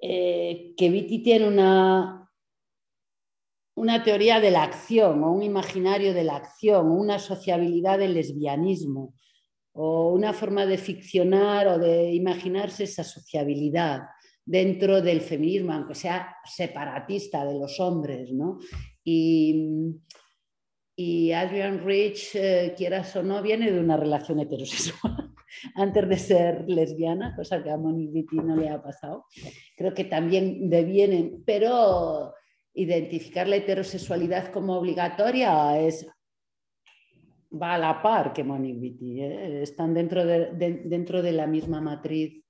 que 0.00 0.90
Vitti 0.90 1.22
tiene 1.22 1.46
una, 1.46 2.28
una 3.76 4.02
teoría 4.02 4.40
de 4.40 4.50
la 4.50 4.64
acción 4.64 5.22
o 5.22 5.30
un 5.30 5.44
imaginario 5.44 6.12
de 6.12 6.24
la 6.24 6.36
acción, 6.36 6.90
una 6.90 7.20
sociabilidad 7.20 7.98
del 8.00 8.14
lesbianismo 8.14 9.14
o 9.72 10.12
una 10.12 10.32
forma 10.32 10.66
de 10.66 10.78
ficcionar 10.78 11.68
o 11.68 11.78
de 11.78 12.12
imaginarse 12.12 12.84
esa 12.84 13.04
sociabilidad 13.04 14.02
dentro 14.44 15.00
del 15.00 15.20
feminismo, 15.20 15.72
aunque 15.72 15.94
sea 15.94 16.36
separatista 16.44 17.44
de 17.44 17.58
los 17.58 17.80
hombres, 17.80 18.32
¿no? 18.32 18.58
Y, 19.02 19.80
Adrian 21.32 21.84
Rich, 21.84 22.36
eh, 22.36 22.74
quieras 22.76 23.16
o 23.16 23.22
no, 23.22 23.42
viene 23.42 23.72
de 23.72 23.80
una 23.80 23.96
relación 23.96 24.38
heterosexual 24.38 25.34
antes 25.74 26.08
de 26.08 26.16
ser 26.16 26.64
lesbiana, 26.68 27.34
cosa 27.34 27.62
que 27.62 27.70
a 27.70 27.76
Monique 27.76 28.36
no 28.36 28.54
le 28.54 28.68
ha 28.68 28.80
pasado. 28.80 29.26
Creo 29.76 29.92
que 29.92 30.04
también 30.04 30.70
devienen, 30.70 31.42
pero 31.44 32.34
identificar 32.74 33.48
la 33.48 33.56
heterosexualidad 33.56 34.52
como 34.52 34.76
obligatoria 34.76 35.80
es 35.80 36.06
va 37.50 37.74
a 37.74 37.78
la 37.78 38.02
par 38.02 38.32
que 38.32 38.44
Monique 38.44 38.80
Vitti, 38.80 39.20
¿eh? 39.20 39.62
están 39.62 39.94
dentro 39.94 40.24
dentro 40.24 41.22
de 41.22 41.32
la 41.32 41.46
misma 41.46 41.80
matriz 41.80 42.43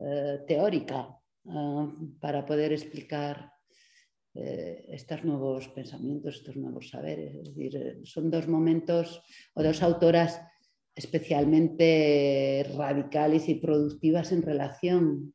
eh, 0.00 0.44
teórica 0.46 1.14
eh, 1.44 1.88
para 2.20 2.46
poder 2.46 2.72
explicar 2.72 3.52
eh, 4.34 4.86
estos 4.88 5.24
nuevos 5.24 5.68
pensamientos, 5.68 6.36
estos 6.36 6.56
nuevos 6.56 6.88
saberes. 6.88 7.34
Es 7.34 7.54
decir, 7.54 8.00
son 8.04 8.30
dos 8.30 8.48
momentos 8.48 9.22
o 9.54 9.62
dos 9.62 9.82
autoras 9.82 10.40
especialmente 10.94 12.66
radicales 12.76 13.48
y 13.48 13.56
productivas 13.56 14.32
en 14.32 14.42
relación 14.42 15.34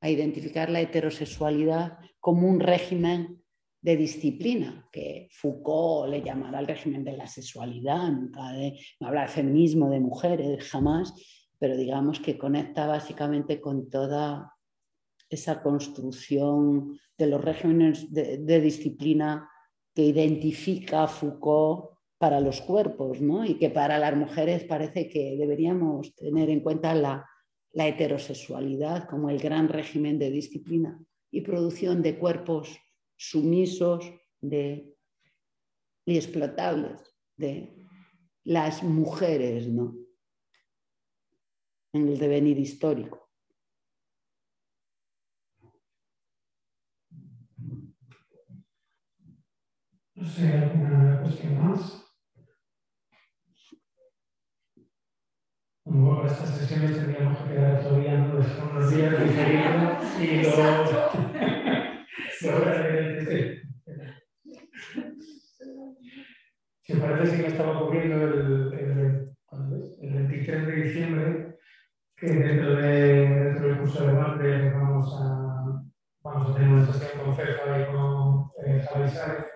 a 0.00 0.08
identificar 0.08 0.70
la 0.70 0.80
heterosexualidad 0.80 1.98
como 2.20 2.48
un 2.48 2.60
régimen 2.60 3.42
de 3.80 3.96
disciplina, 3.96 4.88
que 4.90 5.28
Foucault 5.30 6.10
le 6.10 6.22
llamará 6.22 6.60
el 6.60 6.66
régimen 6.66 7.04
de 7.04 7.16
la 7.16 7.26
sexualidad, 7.26 8.10
nunca 8.10 8.52
no 9.00 9.06
habla 9.06 9.22
de 9.22 9.28
feminismo, 9.28 9.90
de 9.90 10.00
mujeres, 10.00 10.64
jamás, 10.68 11.14
pero 11.58 11.76
digamos 11.76 12.20
que 12.20 12.38
conecta 12.38 12.86
básicamente 12.86 13.60
con 13.60 13.90
toda 13.90 14.54
esa 15.28 15.62
construcción 15.62 16.98
de 17.16 17.26
los 17.26 17.44
regímenes 17.44 18.12
de, 18.12 18.60
disciplina 18.60 19.50
que 19.94 20.04
identifica 20.04 21.06
Foucault 21.06 21.90
para 22.16 22.40
los 22.40 22.60
cuerpos, 22.60 23.20
¿no? 23.20 23.44
y 23.44 23.54
que 23.54 23.70
para 23.70 23.98
las 23.98 24.16
mujeres 24.16 24.64
parece 24.64 25.08
que 25.08 25.36
deberíamos 25.36 26.14
tener 26.14 26.50
en 26.50 26.60
cuenta 26.60 26.94
la, 26.94 27.26
heterosexualidad 27.74 29.06
como 29.08 29.30
el 29.30 29.38
gran 29.38 29.68
régimen 29.68 30.18
de 30.18 30.30
disciplina 30.30 31.00
y 31.30 31.42
producción 31.42 32.02
de 32.02 32.18
cuerpos 32.18 32.76
sumisos 33.16 34.10
de, 34.40 34.96
y 36.04 36.16
explotables 36.16 37.14
de 37.36 37.76
las 38.42 38.82
mujeres, 38.82 39.68
¿no? 39.68 39.94
En 41.98 42.08
el 42.08 42.18
devenir 42.18 42.58
histórico. 42.58 43.28
No 50.14 50.24
sé, 50.24 50.52
¿alguna 50.52 51.20
cuestión 51.22 51.58
más? 51.58 52.04
Como 55.84 56.24
estas 56.26 56.58
sesiones 56.58 56.96
tendríamos 56.96 57.38
que 57.38 57.48
quedar 57.50 57.82
todavía 57.82 58.14
unos 58.14 58.90
días 58.90 59.24
diferidos 59.24 60.20
y 60.20 60.42
luego... 60.42 60.84
Si 66.80 66.94
parece 66.94 67.36
que 67.36 67.42
me 67.42 67.48
estaba 67.48 67.82
ocurriendo 67.82 68.16
el, 68.16 68.72
el, 68.72 69.30
el 70.00 70.14
23 70.14 70.66
de 70.66 70.72
diciembre 70.72 71.47
que 72.20 72.26
dentro, 72.26 72.76
de, 72.76 73.28
dentro 73.28 73.68
del 73.68 73.78
curso 73.78 74.04
de 74.04 74.12
debate 74.12 74.70
vamos 74.70 75.14
a, 75.20 75.82
vamos 76.22 76.50
a 76.50 76.54
tener 76.54 76.68
una 76.68 76.86
sesión 76.86 77.24
con 77.24 77.36
Cefa 77.36 77.80
y 77.80 77.86
con 77.92 78.50
eh, 78.64 78.82
Sárez, 78.82 79.46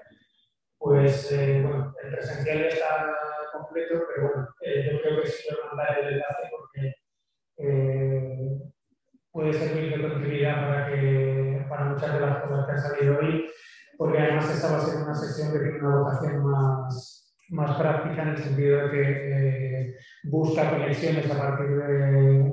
pues 0.79 1.33
eh, 1.33 1.61
bueno, 1.63 1.95
el 2.03 2.13
presencial 2.13 2.59
está 2.63 3.17
completo, 3.53 4.03
pero 4.15 4.29
bueno, 4.29 4.49
eh, 4.61 4.91
yo 4.93 5.01
creo 5.01 5.23
que 5.23 5.29
sí 5.29 5.49
voy 5.51 5.59
a 5.61 5.75
mandar 5.75 5.99
el 5.99 6.15
enlace 6.15 6.51
porque 6.51 6.95
eh, 7.59 8.59
puede 9.33 9.53
servir 9.53 9.97
de 9.97 10.09
continuidad 10.09 10.69
para, 10.69 10.87
que, 10.89 11.67
para 11.69 11.85
muchas 11.87 12.15
de 12.15 12.21
las 12.21 12.43
cosas 12.45 12.67
que 12.67 12.73
han 12.73 12.81
salido 12.81 13.19
hoy, 13.19 13.51
porque 13.99 14.19
además 14.19 14.51
esta 14.51 14.71
va 14.71 14.79
a 14.79 14.87
ser 14.87 15.03
una 15.03 15.15
sesión 15.15 15.53
que 15.53 15.59
tiene 15.59 15.79
una 15.81 15.99
vocación 15.99 16.45
más, 16.45 17.12
más 17.53 17.77
práctica 17.77 18.23
en 18.23 18.29
el 18.29 18.39
sentido 18.39 18.83
de 18.83 18.91
que 18.91 19.03
eh, 19.03 19.97
busca 20.24 20.70
conexiones 20.70 21.31
a 21.31 21.39
partir 21.39 21.69
de, 21.69 22.53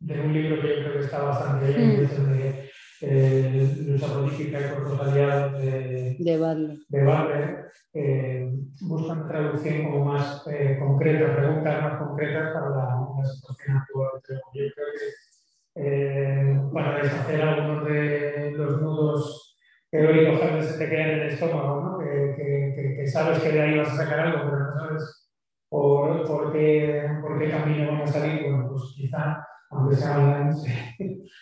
de, 0.00 0.20
un 0.20 0.32
libro 0.32 0.62
que 0.62 0.68
yo 0.68 0.82
creo 0.82 0.92
que 0.94 1.04
está 1.04 1.22
bastante 1.22 1.66
bien, 1.66 1.96
que 1.96 2.04
es 2.04 2.18
el 2.18 2.26
de 2.26 2.70
eh, 3.02 3.76
Lucha 3.86 4.06
Política 4.14 4.58
y 4.60 4.74
Cuerpos 4.74 5.00
Aliados 5.00 5.62
de, 5.62 6.16
de 6.18 6.38
Butler. 6.38 6.78
De 6.88 7.70
eh, 7.92 8.50
buscan 8.82 9.28
traducción 9.28 9.84
como 9.84 10.04
más 10.06 10.46
eh, 10.46 10.78
concreta, 10.78 11.36
preguntas 11.36 11.82
más 11.82 11.98
concretas 11.98 12.52
para 12.54 12.70
la, 12.70 13.00
la 13.18 13.24
situación 13.26 13.76
actual. 13.76 14.10
Yo 14.28 14.62
creo 14.74 14.86
que 14.94 16.60
para 16.72 17.02
deshacer 17.02 17.42
algunos 17.42 17.84
de 17.86 18.52
los 18.56 18.82
nudos 18.82 19.49
teóricos 19.90 20.40
que 20.40 20.62
se 20.62 20.78
te 20.78 20.88
quedan 20.88 21.10
en 21.10 21.20
el 21.20 21.28
estómago, 21.28 21.80
¿no? 21.80 21.98
que, 21.98 22.34
que, 22.36 22.96
que, 22.96 23.06
sabes 23.06 23.40
que 23.40 23.50
de 23.50 23.60
ahí 23.60 23.78
vas 23.78 23.90
a 23.90 23.96
sacar 23.96 24.20
algo, 24.20 24.44
pero 24.44 24.58
no 24.58 24.74
sabes 24.78 25.30
por, 25.68 26.26
por, 26.26 26.52
qué, 26.52 27.08
por 27.20 27.38
qué 27.38 27.50
camino 27.50 27.90
vamos 27.90 28.10
a 28.10 28.20
salir. 28.20 28.42
Bueno, 28.42 28.68
pues 28.70 28.94
quizá, 28.96 29.44
aunque 29.70 29.96
sea 29.96 30.18
online, 30.18 30.52
se, 30.54 30.96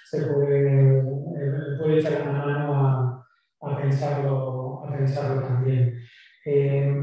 se 0.05 0.27
puede, 0.27 0.99
eh, 0.99 1.03
puede, 1.79 1.99
echar 1.99 2.23
una 2.23 2.33
mano 2.33 2.75
a, 2.75 3.27
a, 3.62 3.77
pensarlo, 3.77 4.85
a 4.85 4.93
pensarlo 4.93 5.43
también. 5.43 5.99
Eh, 6.45 6.95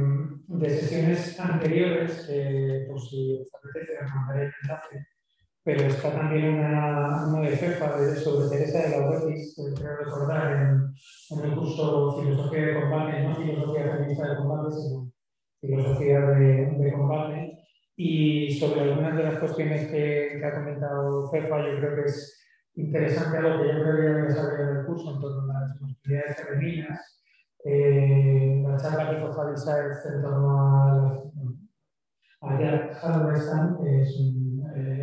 de 0.47 0.69
sesiones 0.69 1.39
anteriores, 1.39 2.27
eh, 2.31 2.85
pues 2.89 3.09
si 3.09 3.39
os 3.41 3.51
apetece, 3.53 4.03
os 4.03 4.15
mandaré 4.15 4.45
el 4.45 4.53
enlace 4.63 5.14
pero 5.65 5.81
está 5.87 6.11
también 6.11 6.59
una, 6.59 7.27
una 7.27 7.41
de 7.41 7.57
FEFA 7.57 7.99
de, 7.99 8.15
sobre 8.17 8.49
Teresa 8.49 8.83
de 8.83 8.99
la 8.99 9.09
Huetis, 9.09 9.55
que 9.55 9.81
creo 9.81 9.97
recordar 9.97 10.51
en, 10.51 10.93
en, 11.31 11.45
el 11.45 11.57
curso 11.57 12.21
Filosofía 12.21 12.67
de 12.67 12.81
Combate, 12.81 13.23
no 13.23 13.35
Filosofía 13.35 13.91
Feminista 13.95 14.29
de 14.29 14.37
Combate, 14.37 14.75
sino 14.75 15.11
Filosofía 15.59 16.19
de, 16.19 16.65
de 16.77 16.93
Combate. 16.93 17.57
Y 17.97 18.51
sobre 18.59 18.81
algunas 18.81 19.17
de 19.17 19.23
las 19.23 19.39
cuestiones 19.39 19.87
que, 19.87 20.37
que, 20.39 20.45
ha 20.45 20.53
comentado 20.53 21.31
FEFA, 21.31 21.57
yo 21.57 21.77
creo 21.79 21.95
que 21.95 22.11
es 22.11 22.45
interesante 22.75 23.37
algo 23.39 23.63
que 23.63 23.67
yo 23.67 23.81
creo 23.81 23.95
que 23.95 24.03
ya 24.03 24.25
desarrollado 24.25 24.71
en 24.71 24.77
el 24.77 24.85
curso 24.85 25.15
en 25.15 25.19
torno 25.19 25.51
a 25.51 25.61
las 25.61 25.77
posibilidades 25.79 26.37
femeninas. 26.43 27.23
Eh, 27.63 28.61
la 28.63 28.77
charla 28.77 29.09
que 29.09 29.17
hizo 29.17 29.33
Javi 29.33 29.57
Sáez 29.57 30.05
en 30.13 30.21
torno 30.21 30.59
a, 30.59 31.23
a 32.41 32.57
Halberstam, 33.01 33.81
que 33.81 34.01
es 34.03 34.19
un 34.19 34.44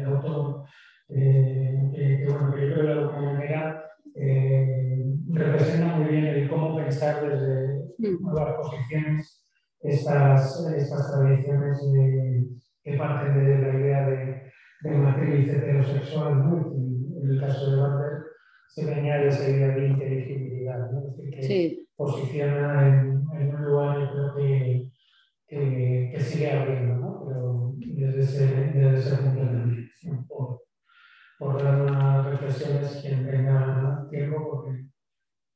eh, 0.02 0.06
autor 0.06 0.64
eh, 1.08 1.90
que, 1.94 2.26
bueno, 2.28 2.54
que 2.54 2.68
yo 2.68 2.74
creo 2.74 2.76
que 2.76 2.82
de 2.82 2.92
alguna 2.92 3.32
manera 3.32 3.84
eh, 4.14 5.04
representa 5.30 5.96
muy 5.96 6.08
bien 6.08 6.26
el 6.26 6.48
cómo 6.48 6.76
pensar 6.76 7.26
desde 7.26 7.84
mm. 7.98 8.22
nuevas 8.22 8.54
posiciones 8.56 9.44
estas, 9.80 10.66
estas 10.76 11.12
tradiciones 11.12 11.80
que 12.84 12.96
parten 12.96 13.44
de 13.44 13.58
la 13.58 13.74
idea 13.78 14.08
de, 14.08 14.42
de 14.82 14.90
matriz 14.90 15.48
heterosexual, 15.48 16.38
¿no? 16.38 16.72
en 17.22 17.30
el 17.30 17.40
caso 17.40 17.70
de 17.70 17.76
Butler 17.76 18.22
se 18.68 18.84
le 18.84 18.94
añade 18.94 19.28
esa 19.28 19.50
idea 19.50 19.68
de 19.68 19.86
inteligibilidad 19.86 20.90
¿no? 20.90 21.00
Es 21.00 21.16
decir, 21.16 21.30
que 21.34 21.42
Sí, 21.42 21.88
posiciona 21.96 22.88
en, 22.88 23.24
en 23.38 23.54
un 23.54 23.64
lugar, 23.64 24.00
yo 24.00 24.10
creo 24.12 24.34
que, 24.36 24.88
que, 25.46 26.10
que 26.12 26.20
sigue 26.20 26.50
abriendo, 26.50 26.96
¿no? 26.96 27.24
Pero 27.26 27.74
desde 27.76 28.20
ese, 28.20 28.46
desde 28.46 28.98
ese 28.98 29.16
punto 29.16 29.40
también, 29.40 29.68
¿no? 29.68 29.71
Por, 30.28 30.62
por 31.38 31.62
dar 31.62 31.82
unas 31.82 32.26
reflexiones 32.26 33.00
quien 33.02 33.26
tenga 33.28 34.06
tiempo, 34.10 34.50
porque 34.50 34.86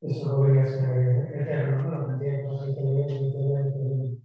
eso 0.01 0.37
podría 0.37 0.67
ser 0.67 1.35
eterno, 1.35 1.83
¿no? 1.83 1.91
La 2.01 2.07
cantidad 2.07 2.39
de 2.39 2.45
cosas 2.45 2.75
que 2.75 2.83
leer, 2.83 3.07
que 3.09 4.17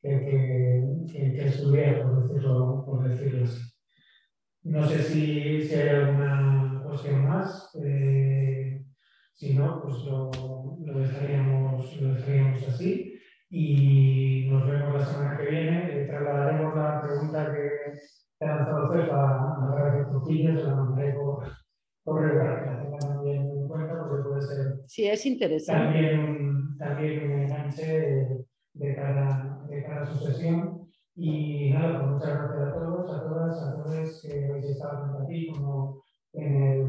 que, 0.00 1.04
que, 1.10 1.32
que 1.32 1.44
estudiar, 1.44 2.02
por 2.02 2.22
decirlo, 2.22 2.84
por 2.86 3.08
decirlo 3.08 3.44
así. 3.44 3.60
No 4.62 4.84
sé 4.86 5.02
si, 5.02 5.62
si 5.62 5.74
hay 5.74 5.88
alguna 5.88 6.82
cuestión 6.86 7.26
más. 7.26 7.70
eh, 7.82 8.84
si 9.34 9.54
no, 9.54 9.80
pues 9.82 9.98
lo, 10.04 10.30
lo, 10.84 10.98
dejaríamos, 10.98 12.00
lo 12.00 12.14
dejaríamos 12.14 12.68
así. 12.68 13.14
Y 13.50 14.48
nos 14.50 14.66
vemos 14.66 14.94
la 14.94 15.04
semana 15.06 15.38
que 15.38 15.50
viene. 15.50 16.02
Eh, 16.02 16.06
trasladaremos 16.06 16.74
la 16.74 17.00
pregunta 17.02 17.52
que 17.52 17.92
César 18.38 19.10
a, 19.12 20.00
a 20.00 20.08
Trujillo, 20.10 20.56
se 20.56 20.64
la 20.64 20.74
mandaré 20.76 21.14
por 21.14 21.44
tengan 22.80 22.98
también 22.98 23.50
en 23.50 23.68
cuenta, 23.68 23.98
porque 23.98 24.28
puede 24.28 24.42
ser 24.42 24.80
sí, 24.86 25.06
es 25.06 25.26
interesante. 25.26 25.82
también 25.82 26.76
también 26.78 27.24
un 27.24 27.40
enganche 27.42 27.86
de, 27.86 28.46
de, 28.74 28.94
cara, 28.94 29.60
de 29.68 29.82
cara 29.82 30.02
a 30.02 30.06
su 30.06 30.18
sesión. 30.24 30.88
Y 31.16 31.70
nada, 31.72 31.98
pues 31.98 32.12
muchas 32.12 32.28
gracias 32.28 32.68
a 32.68 32.72
todos, 32.74 33.10
a 33.10 33.22
todas, 33.24 33.62
a 33.62 33.82
todos 33.82 34.22
que 34.22 34.44
habéis 34.48 34.66
estado 34.66 35.00
tanto 35.00 35.24
aquí 35.24 35.50
como 35.52 36.00
en 36.32 36.62
el, 36.62 36.80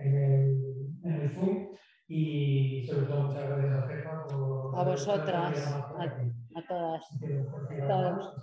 en 0.00 0.16
el, 0.16 0.56
en 1.04 1.12
el 1.12 1.30
Zoom. 1.30 1.68
Y 2.08 2.84
sobre 2.84 3.06
todo 3.06 3.28
muchas 3.28 3.48
gracias 3.48 3.78
a 3.78 3.86
Jefa 3.86 4.26
por... 4.26 4.76
A 4.76 4.82
vosotras, 4.82 5.86
por 5.88 6.02
a, 6.02 6.04
a 6.04 6.66
todas. 6.68 7.04
a 7.80 7.86
todos. 7.86 8.34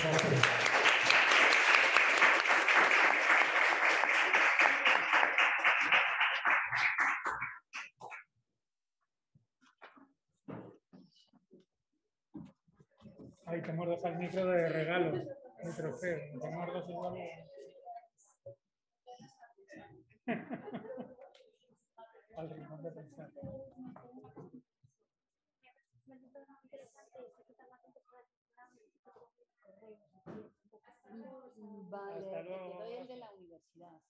Gracias. 0.00 0.87
Al 14.04 14.18
micro 14.18 14.46
de 14.46 14.68
regalo, 14.68 15.12
de 15.12 15.72
trofeo. 15.76 16.18
Te 16.40 16.50
muerdas 16.50 16.88
igual. 16.88 17.14
al 22.36 22.50
rincón 22.50 22.82
de 22.82 22.90
pensar. 22.92 23.30
Vale, 31.90 32.22
te 32.22 32.44
doy 32.44 32.92
el 32.92 33.08
de 33.08 33.16
la 33.16 33.32
universidad. 33.32 34.00